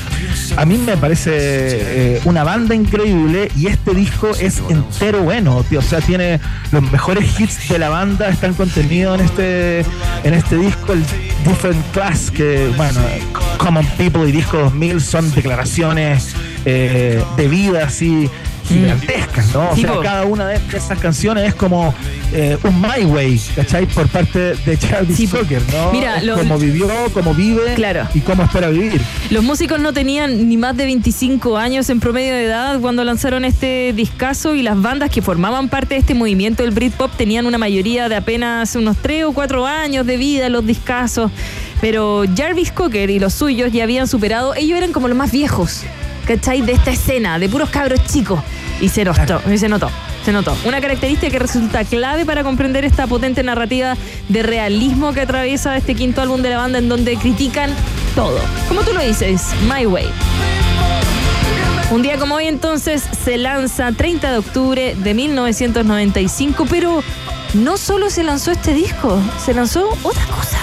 a 0.56 0.66
mí 0.66 0.78
me 0.78 0.96
parece 0.98 1.33
eh, 1.36 2.22
una 2.26 2.44
banda 2.44 2.76
increíble 2.76 3.52
y 3.56 3.68
este 3.68 3.94
disco 3.94 4.32
es 4.40 4.62
entero 4.70 5.22
bueno, 5.22 5.64
tío. 5.68 5.80
O 5.80 5.82
sea, 5.82 6.02
tiene 6.02 6.40
los 6.72 6.84
mejores 6.92 7.40
hits 7.40 7.70
de 7.70 7.80
la 7.80 7.90
banda, 7.90 8.30
están 8.30 8.54
contenidos 8.54 9.20
en 9.20 9.26
este, 9.26 9.80
en 10.24 10.34
este 10.34 10.58
disco, 10.58 10.94
el 10.94 11.04
Different 11.46 11.92
Class, 11.92 12.32
que, 12.32 12.72
bueno, 12.78 13.00
Common 13.58 13.86
People 13.98 14.28
y 14.28 14.32
Disco 14.32 14.58
2000 14.58 15.02
son 15.02 15.34
declaraciones 15.34 16.36
eh, 16.66 17.24
de 17.38 17.48
vida 17.48 17.86
así 17.86 18.30
gigantescas, 18.68 19.54
¿no? 19.54 19.70
O 19.72 19.76
sea, 19.76 20.00
cada 20.02 20.26
una 20.26 20.48
de 20.48 20.62
esas 20.76 20.98
canciones 21.00 21.48
es 21.48 21.56
como 21.56 21.94
eh, 22.34 22.58
un 22.64 22.82
My 22.82 23.06
Way, 23.06 23.40
¿cachai? 23.56 23.86
Por 23.86 24.08
parte 24.08 24.56
de 24.66 24.78
Charlie 24.78 25.16
Sí, 25.16 25.28
po. 25.28 25.38
Cocker, 25.38 25.62
¿no? 25.72 25.92
Mira, 25.92 26.22
lo- 26.22 26.36
cómo 26.38 26.58
vivió, 26.58 26.88
cómo 27.14 27.34
vive 27.34 27.74
Claro. 27.76 28.08
y 28.14 28.20
cómo 28.22 28.44
espera 28.44 28.70
vivir. 28.70 29.02
Los 29.30 29.44
músicos 29.44 29.80
no 29.80 29.94
tenían 29.94 30.50
ni 30.50 30.58
más 30.58 30.76
de 30.76 30.86
25 30.86 31.58
años 31.58 31.90
en 31.90 32.00
promedio 32.00 32.34
de 32.34 32.46
edad 32.46 32.80
cuando 32.80 33.04
lanzaron 33.04 33.46
este 33.46 33.94
discazo 33.96 34.56
y 34.56 34.64
las 34.64 34.82
bandas 34.82 35.10
que 35.10 35.22
formaban 35.22 35.70
parte 35.70 35.96
de 35.96 36.00
este 36.02 36.14
movimiento 36.16 36.64
del 36.64 36.72
Britpop 36.72 37.12
tenían 37.16 37.46
una 37.46 37.58
mayoría 37.58 38.10
de 38.10 38.16
apenas 38.16 38.76
unos 38.76 38.98
3 38.98 39.26
o 39.26 39.32
4 39.34 39.66
años 39.68 40.06
de 40.06 40.18
vida 40.18 40.50
los 40.50 40.66
discazos. 40.66 41.32
Pero 41.82 42.24
Jarvis 42.36 42.72
Cocker 42.72 43.10
y 43.10 43.20
los 43.20 43.34
suyos 43.34 43.72
ya 43.72 43.84
habían 43.84 44.08
superado, 44.08 44.56
ellos 44.56 44.78
eran 44.78 44.92
como 44.94 45.08
los 45.08 45.18
más 45.18 45.32
viejos, 45.32 45.82
¿cachai? 46.26 46.62
De 46.62 46.72
esta 46.72 46.92
escena, 46.92 47.38
de 47.40 47.50
puros 47.50 47.70
cabros 47.70 48.04
chicos. 48.06 48.40
Y 48.82 48.90
se 48.90 49.04
notó, 49.06 49.42
y 49.54 49.58
se 49.58 49.68
notó. 49.70 49.90
Se 50.26 50.32
notó. 50.32 50.56
Una 50.66 50.80
característica 50.80 51.32
que 51.32 51.40
resulta 51.40 51.84
clave 51.84 52.26
para 52.26 52.44
comprender 52.44 52.86
esta 52.86 53.08
potente 53.08 53.44
narrativa 53.44 53.98
de 54.30 54.44
realismo 54.44 55.14
que 55.14 55.22
atraviesa 55.22 55.76
este 55.76 55.96
quinto 55.96 56.22
álbum 56.22 56.42
de 56.42 56.50
la 56.50 56.58
banda 56.58 56.80
en 56.80 56.88
donde 56.88 57.18
critican 57.18 57.72
todo. 58.16 58.40
Como 58.70 58.82
tú 58.82 58.94
lo 58.94 59.02
dices, 59.02 59.50
My 59.68 59.86
Way. 59.86 60.08
Un 61.92 62.02
día 62.02 62.18
como 62.18 62.36
hoy 62.36 62.48
entonces 62.48 63.04
se 63.24 63.38
lanza 63.38 63.92
30 63.92 64.32
de 64.32 64.38
octubre 64.38 64.96
de 64.96 65.14
1995, 65.14 66.66
pero 66.70 67.04
no 67.54 67.78
solo 67.78 68.10
se 68.10 68.24
lanzó 68.24 68.52
este 68.52 68.74
disco, 68.74 69.22
se 69.44 69.54
lanzó 69.54 69.90
otra 70.02 70.26
cosa. 70.28 70.58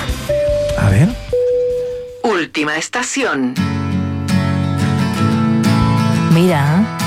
A 0.78 0.90
ver. 0.90 1.08
Última 2.24 2.76
estación. 2.76 3.54
Mira, 6.32 6.98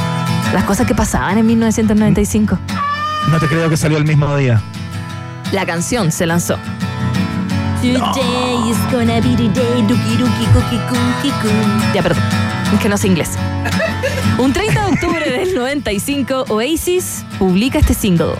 las 0.53 0.63
cosas 0.63 0.87
que 0.87 0.95
pasaban 0.95 1.37
en 1.37 1.45
1995. 1.45 2.59
No 3.31 3.39
te 3.39 3.47
creo 3.47 3.69
que 3.69 3.77
salió 3.77 3.97
el 3.97 4.05
mismo 4.05 4.35
día. 4.35 4.61
La 5.51 5.65
canción 5.65 6.11
se 6.11 6.25
lanzó. 6.25 6.57
Ya, 11.93 12.01
perdón, 12.01 12.23
es 12.73 12.79
que 12.79 12.89
no 12.89 12.97
sé 12.97 13.07
inglés. 13.07 13.31
Un 14.37 14.51
30 14.51 14.85
de 14.85 14.93
octubre 14.93 15.29
del 15.29 15.55
95, 15.55 16.45
Oasis 16.49 17.25
publica 17.39 17.79
este 17.79 17.93
single. 17.93 18.33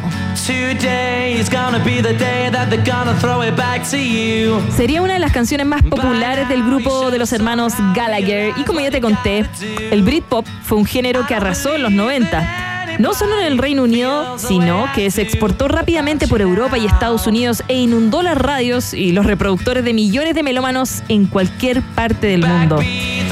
Sería 4.76 5.02
una 5.02 5.14
de 5.14 5.20
las 5.20 5.32
canciones 5.32 5.66
más 5.66 5.82
populares 5.84 6.50
del 6.50 6.64
grupo 6.64 7.12
de 7.12 7.20
los 7.20 7.32
hermanos 7.32 7.74
Gallagher 7.96 8.54
y 8.58 8.64
como 8.64 8.80
ya 8.80 8.92
te 8.92 9.02
conté, 9.02 9.46
el 9.92 10.02
Britpop 10.04 10.46
fue 10.64 10.78
un 10.78 10.86
género 10.86 11.26
que 11.28 11.36
arrasó 11.36 11.76
en 11.76 11.84
los 11.84 11.92
90. 11.92 12.70
No 13.00 13.14
solo 13.14 13.40
en 13.40 13.48
el 13.48 13.58
Reino 13.58 13.84
Unido, 13.84 14.38
sino 14.38 14.86
que 14.94 15.10
se 15.10 15.24
exportó 15.24 15.68
rápidamente 15.68 16.28
por 16.28 16.42
Europa 16.42 16.78
y 16.78 16.86
Estados 16.86 17.26
Unidos 17.26 17.64
e 17.68 17.76
inundó 17.76 18.22
las 18.22 18.38
radios 18.38 18.94
y 18.94 19.14
los 19.14 19.26
reproductores 19.26 19.84
de 19.84 19.94
millones 19.94 20.36
de 20.36 20.44
melómanos 20.44 21.02
en 21.08 21.26
cualquier 21.26 21.82
parte 21.82 22.28
del 22.28 22.46
mundo. 22.46 22.80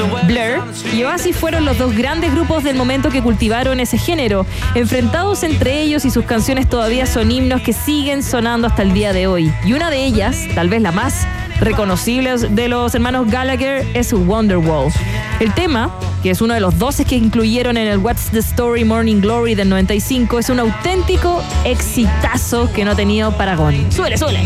Blur 0.08 0.64
y 0.94 1.04
Oasis 1.04 1.36
fueron 1.36 1.66
los 1.66 1.78
dos 1.78 1.96
grandes 1.96 2.32
grupos 2.34 2.64
del 2.64 2.76
momento 2.76 3.10
que 3.10 3.22
cultivaron 3.22 3.80
ese 3.80 3.98
género. 3.98 4.46
Enfrentados 4.76 5.44
entre 5.44 5.82
ellos 5.82 6.06
y 6.06 6.12
sus 6.12 6.26
canciones 6.26 6.68
todavía 6.68 7.06
son 7.06 7.32
himnos 7.32 7.62
que 7.62 7.74
siguen 7.74 8.24
sonando 8.24 8.68
hasta 8.68 8.82
el 8.82 8.94
día 8.94 9.14
de 9.14 9.28
hoy. 9.28 9.54
Y 9.66 9.74
una 9.74 9.90
de 9.90 10.06
ellas, 10.06 10.38
tal 10.56 10.70
vez 10.70 10.82
la 10.82 10.92
más 10.92 11.28
reconocible 11.60 12.36
de 12.38 12.68
los 12.68 12.96
hermanos 12.96 13.30
Gallagher, 13.30 13.86
es 13.94 14.14
Wonderwall. 14.14 14.92
El 15.40 15.54
tema, 15.54 15.92
que 16.24 16.32
es 16.32 16.42
uno 16.42 16.54
de 16.54 16.60
los 16.60 16.78
12 16.78 17.06
que 17.06 17.16
incluyeron 17.16 17.78
en 17.78 17.88
el 17.88 18.00
What's 18.00 18.30
the 18.32 18.40
Story 18.40 18.84
Morning 18.84 19.22
Glory 19.22 19.56
del 19.56 19.70
95, 19.70 20.40
es 20.40 20.50
un 20.50 20.60
auténtico 20.60 21.44
exitazo 21.64 22.72
que 22.74 22.84
no 22.84 22.92
ha 22.92 22.96
tenido 22.96 23.32
paragón. 23.38 23.92
¡Suele, 23.92 24.18
suele! 24.18 24.40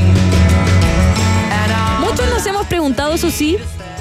Muchos 1.99 2.29
nos 2.29 2.45
hemos 2.45 2.65
preguntado, 2.67 3.13
eso 3.13 3.29
sí, 3.29 3.57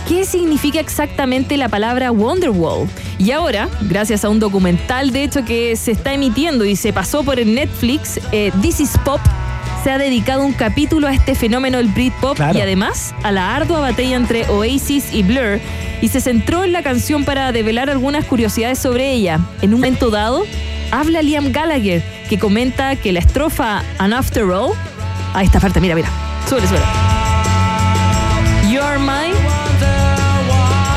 ¿qué 0.09 0.25
significa 0.25 0.81
exactamente 0.81 1.57
la 1.57 1.69
palabra 1.69 2.11
Wonderwall? 2.11 2.89
Y 3.19 3.31
ahora, 3.31 3.69
gracias 3.83 4.25
a 4.25 4.29
un 4.29 4.41
documental 4.41 5.11
de 5.13 5.25
hecho 5.25 5.45
que 5.45 5.77
se 5.77 5.93
está 5.93 6.13
emitiendo 6.13 6.65
y 6.65 6.77
se 6.77 6.93
pasó 6.93 7.23
por 7.25 7.39
el 7.39 7.55
Netflix, 7.55 8.21
eh, 8.33 8.51
This 8.61 8.81
is 8.81 8.91
Pop, 9.05 9.21
se 9.83 9.91
ha 9.91 9.99
dedicado 9.99 10.45
un 10.45 10.53
capítulo 10.53 11.07
a 11.09 11.13
este 11.13 11.35
fenómeno 11.35 11.79
del 11.79 11.89
Britpop 11.89 12.37
Claro. 12.37 12.59
y 12.59 12.63
además 12.63 13.15
a 13.23 13.31
la 13.33 13.55
ardua 13.55 13.81
batalla 13.81 14.17
entre 14.17 14.49
Oasis 14.49 15.13
y 15.13 15.23
Blur 15.23 15.61
y 16.01 16.09
se 16.09 16.21
centró 16.21 16.65
en 16.65 16.73
la 16.73 16.83
canción 16.83 17.25
para 17.25 17.53
develar 17.53 17.91
algunas 17.91 18.25
curiosidades 18.25 18.79
sobre 18.79 19.13
ella. 19.13 19.41
En 19.63 19.75
un 19.75 19.81
momento 19.81 20.11
dado, 20.11 20.45
habla 20.91 21.23
Liam 21.23 21.53
Gallagher, 21.53 22.03
que 22.29 22.39
comenta 22.39 22.97
que 22.97 23.13
la 23.13 23.21
estrofa 23.21 23.83
And 23.99 24.15
After 24.15 24.45
All, 24.45 24.73
a 25.35 25.43
esta 25.43 25.61
parte, 25.61 25.81
mira, 25.81 25.95
mira, 25.95 26.09
sube, 26.49 26.67
sube. 26.67 26.81
You're 28.71 28.99
my. 28.99 29.44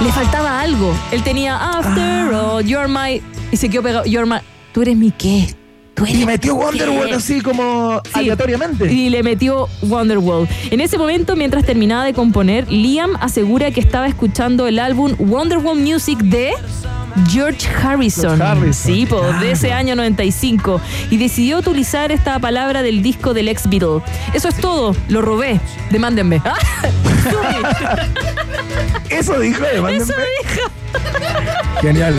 Le 0.03 0.11
faltaba 0.11 0.61
algo. 0.61 0.93
Él 1.11 1.23
tenía 1.23 1.55
After 1.57 2.31
all, 2.33 2.63
you're 2.65 2.87
my. 2.87 3.21
Y 3.51 3.57
se 3.57 3.69
quedó 3.69 3.81
pegado. 3.83 4.05
You're 4.05 4.27
my. 4.27 4.37
¿Tú 4.73 4.81
eres 4.83 4.95
mi 4.95 5.11
qué? 5.11 5.47
Y 6.07 6.25
metió 6.27 6.53
Wonderwall 6.53 7.07
¿Qué? 7.07 7.15
así 7.15 7.41
como 7.41 7.99
Sí. 8.05 8.11
aleatoriamente. 8.13 8.93
Y 8.93 9.09
le 9.09 9.23
metió 9.23 9.67
Wonderwall. 9.81 10.47
En 10.69 10.79
ese 10.79 10.99
momento, 10.99 11.35
mientras 11.35 11.65
terminaba 11.65 12.05
de 12.05 12.13
componer, 12.13 12.71
Liam 12.71 13.15
asegura 13.19 13.71
que 13.71 13.79
estaba 13.79 14.07
escuchando 14.07 14.67
el 14.67 14.77
álbum 14.77 15.15
Wonderwall 15.17 15.79
Music 15.79 16.19
de 16.19 16.51
George 17.29 17.67
Harrison. 17.67 18.37
George 18.37 18.43
Harrison, 18.43 18.73
Sí, 18.93 19.05
po, 19.05 19.21
de 19.39 19.51
ese 19.51 19.73
año 19.73 19.95
95. 19.95 20.79
Y 21.11 21.17
decidió 21.17 21.57
utilizar 21.59 22.11
esta 22.11 22.39
palabra 22.39 22.81
del 22.83 23.01
disco 23.01 23.33
del 23.33 23.47
ex 23.47 23.67
Beatle. 23.69 24.01
Eso 24.33 24.47
es 24.49 24.55
todo. 24.55 24.95
Lo 25.09 25.21
robé. 25.21 25.59
Demándenme. 25.91 26.41
Ah, 26.45 26.55
Eso 29.09 29.39
dijo, 29.39 29.63
eh, 29.63 29.81
mándenme. 29.81 30.03
Eso 30.03 30.13
dijo. 30.13 30.69
Genial. 31.81 32.15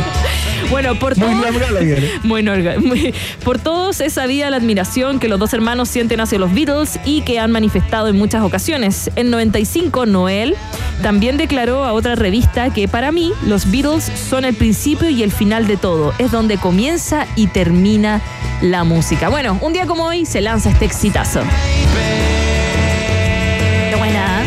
Bueno, 0.70 0.94
por 0.98 1.16
Muy 1.16 1.28
todo- 1.32 1.40
Liam 1.40 1.58
Gallagher, 1.58 2.04
¿eh? 2.04 2.12
Muy 2.24 2.42
Norga- 2.42 2.78
muy- 2.78 3.14
Por 3.44 3.58
todos 3.58 4.00
es 4.00 4.12
sabida 4.14 4.50
la 4.50 4.56
admiración 4.58 5.18
que 5.18 5.28
los 5.28 5.38
dos 5.38 5.52
hermanos 5.54 5.88
sienten 5.88 6.20
hacia 6.20 6.38
los 6.38 6.52
Beatles 6.52 6.98
y 7.04 7.22
que 7.22 7.38
han 7.38 7.50
manifestado 7.50 8.08
en 8.08 8.16
muchas 8.16 8.42
ocasiones. 8.42 9.10
En 9.16 9.30
95, 9.30 10.04
Noel 10.06 10.56
también 11.02 11.36
declaró 11.36 11.84
a 11.84 11.92
otra 11.92 12.14
revista 12.14 12.70
que 12.70 12.88
para 12.88 13.12
mí 13.12 13.32
los 13.46 13.70
Beatles 13.70 14.04
son 14.04 14.44
el 14.44 14.54
principio 14.54 15.08
y 15.10 15.22
el 15.22 15.32
final 15.32 15.66
de 15.66 15.76
todo. 15.76 16.12
Es 16.18 16.30
donde 16.30 16.58
comienza 16.58 17.26
y 17.36 17.46
termina 17.48 18.20
la 18.62 18.84
música. 18.84 19.28
Bueno, 19.28 19.58
un 19.60 19.72
día 19.72 19.86
como 19.86 20.04
hoy 20.04 20.26
se 20.26 20.40
lanza 20.40 20.70
este 20.70 20.84
exitazo. 20.84 21.40
Qué 23.90 23.96
buena. 23.96 24.42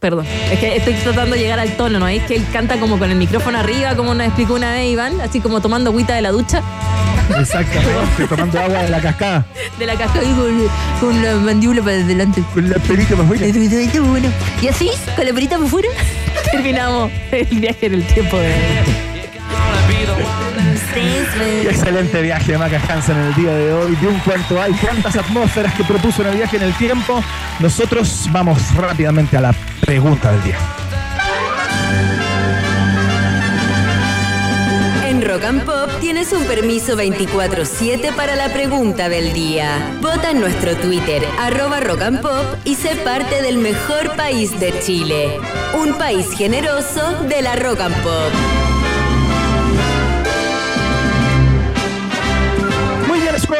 Perdón, 0.00 0.26
es 0.50 0.58
que 0.58 0.76
estoy 0.76 0.94
tratando 0.94 1.34
de 1.36 1.42
llegar 1.42 1.58
al 1.58 1.76
tono, 1.76 1.98
¿no? 1.98 2.08
Es 2.08 2.22
que 2.24 2.36
él 2.36 2.46
canta 2.52 2.78
como 2.78 2.98
con 2.98 3.10
el 3.10 3.16
micrófono 3.16 3.58
arriba, 3.58 3.94
como 3.96 4.14
nos 4.14 4.26
explicó 4.26 4.54
una 4.54 4.72
vez 4.72 4.90
Iván, 4.90 5.20
así 5.20 5.40
como 5.40 5.60
tomando 5.60 5.90
agüita 5.90 6.14
de 6.14 6.22
la 6.22 6.30
ducha, 6.30 6.62
Exactamente, 7.38 8.26
tomando 8.28 8.60
agua 8.60 8.82
de 8.82 8.88
la 8.90 9.00
cascada. 9.00 9.46
de 9.78 9.86
la 9.86 9.96
caja 9.96 10.22
y 10.22 10.32
con, 10.34 10.68
con 11.00 11.22
la 11.22 11.34
mandíbula 11.36 11.82
para 11.82 11.96
adelante. 11.96 12.42
Con 12.52 12.68
la 12.68 12.76
perita 12.76 13.16
más 13.16 13.26
buena. 13.26 13.46
Bueno. 14.08 14.28
Y 14.60 14.68
así, 14.68 14.90
con 15.16 15.24
la 15.24 15.32
perita 15.32 15.58
por 15.58 15.68
fuera, 15.68 15.88
terminamos 16.52 17.10
el 17.30 17.46
viaje 17.58 17.86
en 17.86 17.94
el 17.94 18.04
tiempo 18.04 18.36
de... 18.38 18.52
Qué 20.94 21.68
excelente 21.68 22.22
viaje 22.22 22.52
de 22.52 22.58
Maca 22.58 22.80
Hansen 22.88 23.16
en 23.16 23.24
el 23.24 23.34
día 23.34 23.52
de 23.52 23.72
hoy. 23.72 23.96
De 23.96 24.06
un 24.06 24.18
cuanto 24.20 24.62
hay 24.62 24.72
cuántas 24.74 25.16
atmósferas 25.16 25.74
que 25.74 25.82
propuso 25.82 26.22
en 26.22 26.28
el 26.28 26.36
viaje 26.36 26.56
en 26.56 26.62
el 26.62 26.74
tiempo. 26.74 27.20
Nosotros 27.58 28.28
vamos 28.30 28.72
rápidamente 28.76 29.36
a 29.36 29.40
la 29.40 29.54
pregunta 29.80 30.30
del 30.30 30.42
día. 30.44 30.58
En 35.04 35.20
Rock 35.22 35.44
and 35.44 35.64
Pop 35.64 35.90
tienes 36.00 36.32
un 36.32 36.44
permiso 36.44 36.96
24-7 36.96 38.14
para 38.14 38.36
la 38.36 38.52
pregunta 38.52 39.08
del 39.08 39.32
día. 39.32 39.96
Vota 40.00 40.30
en 40.30 40.38
nuestro 40.38 40.76
Twitter, 40.76 41.24
arroba 41.40 41.80
Rock 41.80 42.02
and 42.02 42.20
Pop, 42.20 42.44
y 42.64 42.76
sé 42.76 42.94
parte 42.96 43.42
del 43.42 43.58
mejor 43.58 44.14
país 44.14 44.60
de 44.60 44.72
Chile. 44.78 45.40
Un 45.74 45.94
país 45.94 46.30
generoso 46.36 47.24
de 47.28 47.42
la 47.42 47.56
Rock 47.56 47.80
and 47.80 47.96
Pop. 48.02 48.63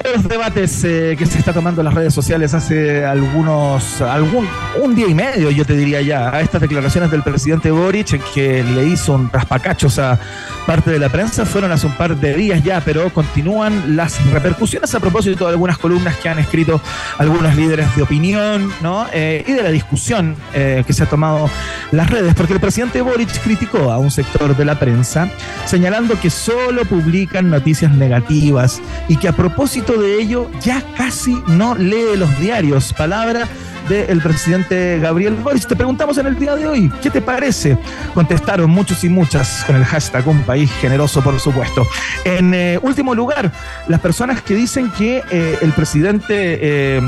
De 0.02 0.12
los 0.12 0.28
debates 0.28 0.84
eh, 0.84 1.14
que 1.18 1.26
se 1.26 1.38
está 1.38 1.52
tomando 1.52 1.80
en 1.80 1.86
las 1.86 1.94
redes 1.94 2.14
sociales 2.14 2.54
hace 2.54 3.04
algunos, 3.04 4.00
algún, 4.00 4.48
un 4.82 4.94
día 4.94 5.06
y 5.06 5.14
medio, 5.14 5.50
yo 5.50 5.64
te 5.64 5.76
diría 5.76 6.00
ya, 6.02 6.34
a 6.34 6.40
estas 6.40 6.60
declaraciones 6.60 7.10
del 7.10 7.22
presidente 7.22 7.70
Boric, 7.70 8.20
que 8.32 8.64
le 8.64 8.86
hizo 8.86 9.14
un 9.14 9.30
raspacachos 9.30 9.98
a 9.98 10.18
parte 10.64 10.90
de 10.90 10.98
la 10.98 11.08
prensa, 11.08 11.44
fueron 11.44 11.72
hace 11.72 11.86
un 11.86 11.92
par 11.92 12.16
de 12.16 12.34
días 12.34 12.62
ya, 12.62 12.80
pero 12.80 13.10
continúan 13.10 13.96
las 13.96 14.24
repercusiones 14.32 14.94
a 14.94 15.00
propósito 15.00 15.44
de 15.44 15.52
algunas 15.52 15.78
columnas 15.78 16.16
que 16.16 16.28
han 16.28 16.38
escrito 16.38 16.80
algunos 17.18 17.54
líderes 17.54 17.94
de 17.96 18.02
opinión, 18.02 18.72
¿no? 18.80 19.06
Eh, 19.12 19.44
y 19.46 19.52
de 19.52 19.62
la 19.62 19.70
discusión 19.70 20.36
eh, 20.54 20.82
que 20.86 20.92
se 20.92 21.02
ha 21.02 21.06
tomado 21.06 21.50
las 21.92 22.10
redes, 22.10 22.34
porque 22.34 22.54
el 22.54 22.60
presidente 22.60 23.00
Boric 23.02 23.42
criticó 23.42 23.92
a 23.92 23.98
un 23.98 24.10
sector 24.10 24.56
de 24.56 24.64
la 24.64 24.78
prensa, 24.78 25.28
señalando 25.66 26.18
que 26.20 26.30
solo 26.30 26.84
publican 26.84 27.50
noticias 27.50 27.92
negativas 27.92 28.80
y 29.08 29.16
que 29.16 29.28
a 29.28 29.32
propósito 29.32 30.00
de 30.00 30.20
ello 30.20 30.50
ya 30.62 30.82
casi 30.96 31.36
no 31.46 31.74
lee 31.74 32.16
los 32.16 32.38
diarios. 32.38 32.92
Palabra 32.92 33.46
del 33.88 34.20
presidente 34.20 34.98
Gabriel 34.98 35.34
Boric. 35.34 35.66
Te 35.66 35.76
preguntamos 35.76 36.16
en 36.18 36.26
el 36.26 36.38
día 36.38 36.56
de 36.56 36.66
hoy, 36.66 36.90
¿qué 37.02 37.10
te 37.10 37.20
parece? 37.20 37.76
Contestaron 38.14 38.70
muchos 38.70 39.04
y 39.04 39.08
muchas 39.08 39.64
con 39.66 39.76
el 39.76 39.84
hashtag 39.84 40.26
Un 40.26 40.42
País 40.54 40.70
Generoso, 40.80 41.20
por 41.20 41.40
supuesto. 41.40 41.84
En 42.24 42.54
eh, 42.54 42.78
último 42.80 43.12
lugar, 43.12 43.50
las 43.88 43.98
personas 43.98 44.40
que 44.40 44.54
dicen 44.54 44.88
que 44.92 45.20
eh, 45.32 45.58
el 45.62 45.72
presidente 45.72 46.58
eh, 46.62 47.00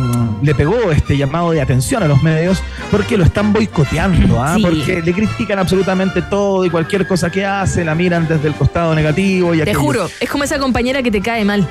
le 0.42 0.52
pegó 0.56 0.90
este 0.90 1.16
llamado 1.16 1.52
de 1.52 1.60
atención 1.60 2.02
a 2.02 2.08
los 2.08 2.24
medios 2.24 2.60
porque 2.90 3.16
lo 3.16 3.22
están 3.22 3.52
boicoteando, 3.52 4.42
¿ah? 4.42 4.56
Sí. 4.56 4.62
porque 4.62 5.00
le 5.00 5.12
critican 5.12 5.60
absolutamente 5.60 6.22
todo 6.22 6.64
y 6.64 6.70
cualquier 6.70 7.06
cosa 7.06 7.30
que 7.30 7.44
hace, 7.46 7.84
la 7.84 7.94
miran 7.94 8.26
desde 8.26 8.48
el 8.48 8.54
costado 8.54 8.96
negativo. 8.96 9.54
Y 9.54 9.58
Te 9.58 9.62
aquello. 9.62 9.78
juro, 9.78 10.10
es 10.18 10.28
como 10.28 10.42
esa 10.42 10.58
compañera 10.58 11.00
que 11.04 11.12
te 11.12 11.20
cae 11.20 11.44
mal. 11.44 11.68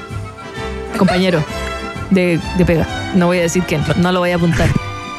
Compañero 0.97 1.43
de, 2.09 2.39
de 2.57 2.65
pega. 2.65 2.87
No 3.15 3.25
voy 3.25 3.39
a 3.39 3.41
decir 3.41 3.63
quién, 3.67 3.81
no 3.97 4.13
lo 4.13 4.19
voy 4.19 4.31
a 4.31 4.37
apuntar. 4.37 4.69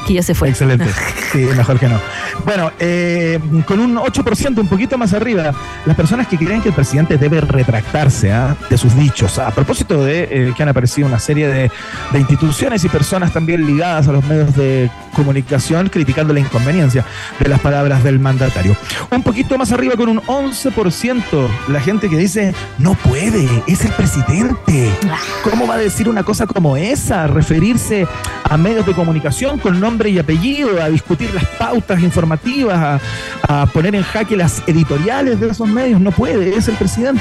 Que 0.07 0.13
ya 0.13 0.23
se 0.23 0.33
fue. 0.33 0.49
Excelente. 0.49 0.85
Sí, 1.27 1.39
mejor 1.39 1.77
que 1.77 1.89
no. 1.89 1.99
Bueno, 2.45 2.71
eh, 2.79 3.37
con 3.65 3.81
un 3.81 3.97
8%, 3.97 4.57
un 4.59 4.67
poquito 4.69 4.97
más 4.97 5.13
arriba, 5.13 5.51
las 5.85 5.95
personas 5.95 6.25
que 6.27 6.37
creen 6.37 6.61
que 6.61 6.69
el 6.69 6.73
presidente 6.73 7.17
debe 7.17 7.41
retractarse 7.41 8.31
¿ah? 8.31 8.55
de 8.69 8.77
sus 8.77 8.95
dichos. 8.95 9.37
A 9.37 9.51
propósito 9.51 10.05
de 10.05 10.23
eh, 10.31 10.53
que 10.55 10.63
han 10.63 10.69
aparecido 10.69 11.05
una 11.05 11.19
serie 11.19 11.47
de, 11.47 11.69
de 12.13 12.19
instituciones 12.19 12.81
y 12.85 12.89
personas 12.89 13.33
también 13.33 13.67
ligadas 13.67 14.07
a 14.07 14.13
los 14.13 14.23
medios 14.23 14.55
de 14.55 14.89
comunicación 15.17 15.89
criticando 15.89 16.33
la 16.33 16.39
inconveniencia 16.39 17.03
de 17.39 17.49
las 17.49 17.59
palabras 17.59 18.03
del 18.03 18.19
mandatario. 18.19 18.77
Un 19.11 19.23
poquito 19.23 19.57
más 19.57 19.71
arriba, 19.71 19.95
con 19.95 20.09
un 20.09 20.21
11%, 20.21 21.47
la 21.67 21.81
gente 21.81 22.07
que 22.07 22.17
dice, 22.17 22.53
no 22.77 22.93
puede, 22.93 23.47
es 23.67 23.83
el 23.83 23.91
presidente. 23.91 24.91
¿Cómo 25.43 25.67
va 25.67 25.73
a 25.73 25.79
decir 25.79 26.07
una 26.07 26.23
cosa 26.23 26.45
como 26.45 26.77
esa? 26.77 27.27
Referirse 27.27 28.07
a 28.43 28.57
medios 28.57 28.85
de 28.85 28.93
comunicación 28.93 29.59
con 29.59 29.79
nombre 29.97 30.11
y 30.11 30.19
apellido, 30.19 30.79
a 30.79 30.89
discutir 30.89 31.33
las 31.33 31.43
pautas 31.57 31.99
informativas, 32.01 32.99
a, 33.47 33.61
a 33.61 33.65
poner 33.65 33.95
en 33.95 34.03
jaque 34.03 34.37
las 34.37 34.61
editoriales 34.67 35.39
de 35.39 35.49
esos 35.49 35.67
medios. 35.67 35.99
No 35.99 36.11
puede, 36.11 36.55
es 36.55 36.67
el 36.67 36.75
presidente. 36.75 37.19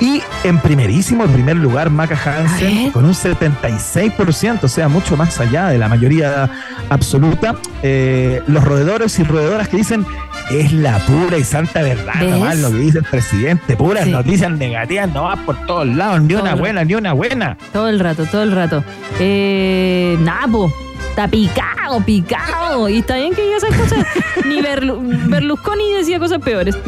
Y 0.00 0.22
en 0.44 0.58
primerísimo, 0.60 1.24
en 1.24 1.32
primer 1.32 1.56
lugar, 1.56 1.90
Maca 1.90 2.16
Hansen 2.16 2.92
con 2.92 3.04
un 3.04 3.12
76%, 3.14 4.58
o 4.62 4.68
sea, 4.68 4.86
mucho 4.88 5.16
más 5.16 5.40
allá 5.40 5.66
de 5.68 5.78
la 5.78 5.88
mayoría 5.88 6.48
absoluta. 6.90 7.56
Eh, 7.82 8.40
los 8.46 8.62
roedores 8.62 9.18
y 9.18 9.24
roedoras 9.24 9.68
que 9.68 9.78
dicen 9.78 10.06
es 10.52 10.72
la 10.72 10.98
pura 10.98 11.38
y 11.38 11.44
santa 11.44 11.82
verdad, 11.82 12.12
¿Ves? 12.20 12.30
nomás 12.30 12.58
lo 12.58 12.70
que 12.70 12.76
dice 12.78 12.98
el 12.98 13.04
presidente, 13.04 13.76
puras 13.76 14.04
Sí. 14.04 14.10
noticias 14.10 14.50
negativas, 14.52 15.08
no 15.12 15.24
va 15.24 15.36
por 15.36 15.56
todos 15.66 15.86
lados, 15.88 16.20
ni 16.22 16.34
una 16.34 16.54
buena, 16.54 16.84
ni 16.84 16.94
una 16.94 17.12
buena. 17.14 17.56
Todo 17.72 17.88
el 17.88 17.98
rato, 17.98 18.26
todo 18.26 18.42
el 18.44 18.52
rato. 18.52 18.84
Eh, 19.18 20.16
Napo. 20.20 20.72
Está 21.14 21.28
picado, 21.28 22.00
picado. 22.04 22.88
Y 22.88 22.98
está 22.98 23.14
bien 23.14 23.32
que 23.34 23.42
diga 23.42 23.56
esas 23.58 23.76
cosas. 23.76 24.04
Ni 24.46 24.60
Berlu- 24.60 25.28
Berlusconi 25.30 25.92
decía 25.92 26.18
cosas 26.18 26.40
peores. 26.40 26.76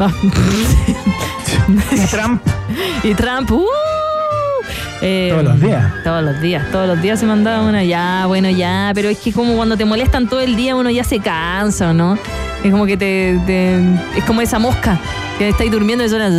Y 1.91 2.05
Trump 2.07 2.41
y 3.03 3.13
Trump. 3.13 3.51
¡uh! 3.51 3.65
Eh, 5.01 5.29
todos 5.31 5.43
los 5.43 5.59
días. 5.61 5.93
Todos 6.03 6.23
los 6.23 6.41
días, 6.41 6.71
todos 6.71 6.87
los 6.87 7.01
días 7.01 7.19
se 7.19 7.25
mandaba 7.25 7.61
una, 7.63 7.83
ya, 7.83 8.25
bueno, 8.25 8.49
ya, 8.49 8.91
pero 8.95 9.09
es 9.09 9.17
que 9.19 9.31
como 9.33 9.55
cuando 9.55 9.75
te 9.77 9.83
molestan 9.85 10.27
todo 10.27 10.39
el 10.39 10.55
día 10.55 10.75
uno 10.75 10.89
ya 10.89 11.03
se 11.03 11.19
cansa, 11.19 11.93
¿no? 11.93 12.17
Es 12.63 12.71
como 12.71 12.85
que 12.85 12.95
te, 12.97 13.39
te- 13.45 13.79
es 14.17 14.23
como 14.25 14.41
esa 14.41 14.59
mosca 14.59 14.97
que 15.37 15.49
estáis 15.49 15.71
durmiendo 15.71 16.03
y 16.05 16.09
suena... 16.09 16.29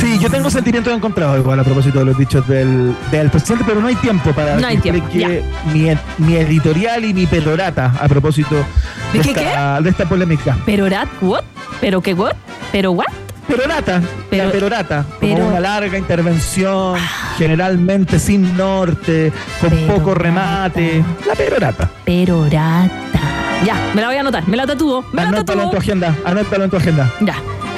Sí, 0.00 0.18
yo 0.18 0.28
tengo 0.30 0.50
sentimientos 0.50 0.92
encontrados 0.94 1.38
igual 1.38 1.60
a 1.60 1.64
propósito 1.64 2.00
de 2.00 2.04
los 2.06 2.18
dichos 2.18 2.46
del, 2.48 2.94
del 3.10 3.30
presidente, 3.30 3.64
pero 3.66 3.80
no 3.80 3.86
hay 3.86 3.94
tiempo 3.96 4.32
para 4.32 4.56
No 4.56 4.66
hay 4.66 4.78
que 4.78 4.92
tiempo, 4.92 5.46
mi, 5.72 5.88
mi 6.18 6.36
editorial 6.36 7.04
y 7.04 7.14
mi 7.14 7.26
perorata 7.26 7.92
a 8.00 8.08
propósito 8.08 8.56
¿De 9.12 9.18
de, 9.20 9.24
qué, 9.24 9.30
esta, 9.30 9.80
de 9.80 9.90
esta 9.90 10.04
polémica. 10.08 10.56
Pero 10.66 10.88
rat, 10.88 11.08
what? 11.20 11.42
¿Pero 11.80 12.00
qué 12.00 12.14
what? 12.14 12.32
¿Pero 12.72 12.92
what? 12.92 13.06
Perorata, 13.46 14.02
Pero- 14.28 14.46
la 14.46 14.50
perorata, 14.50 15.06
como 15.20 15.48
una 15.50 15.60
larga 15.60 15.96
intervención, 15.96 16.98
generalmente 17.38 18.18
sin 18.18 18.56
norte, 18.56 19.32
con 19.60 19.70
Perorata. 19.70 19.94
poco 19.94 20.14
remate. 20.14 21.04
La 21.28 21.34
perorata. 21.36 21.88
Perorata. 22.04 23.20
Ya, 23.64 23.76
me 23.94 24.00
la 24.00 24.08
voy 24.08 24.16
a 24.16 24.20
anotar, 24.20 24.46
me 24.48 24.56
la 24.56 24.66
tatúo, 24.66 25.04
me 25.12 25.22
la 25.22 25.28
Anótalo 25.28 25.62
en 25.62 25.68
tu 25.70 25.76
tatúo. 25.76 25.78
agenda, 25.80 26.14
anótalo 26.24 26.64
en 26.64 26.70
tu 26.70 26.76
agenda. 26.76 27.08
Ya, 27.20 27.36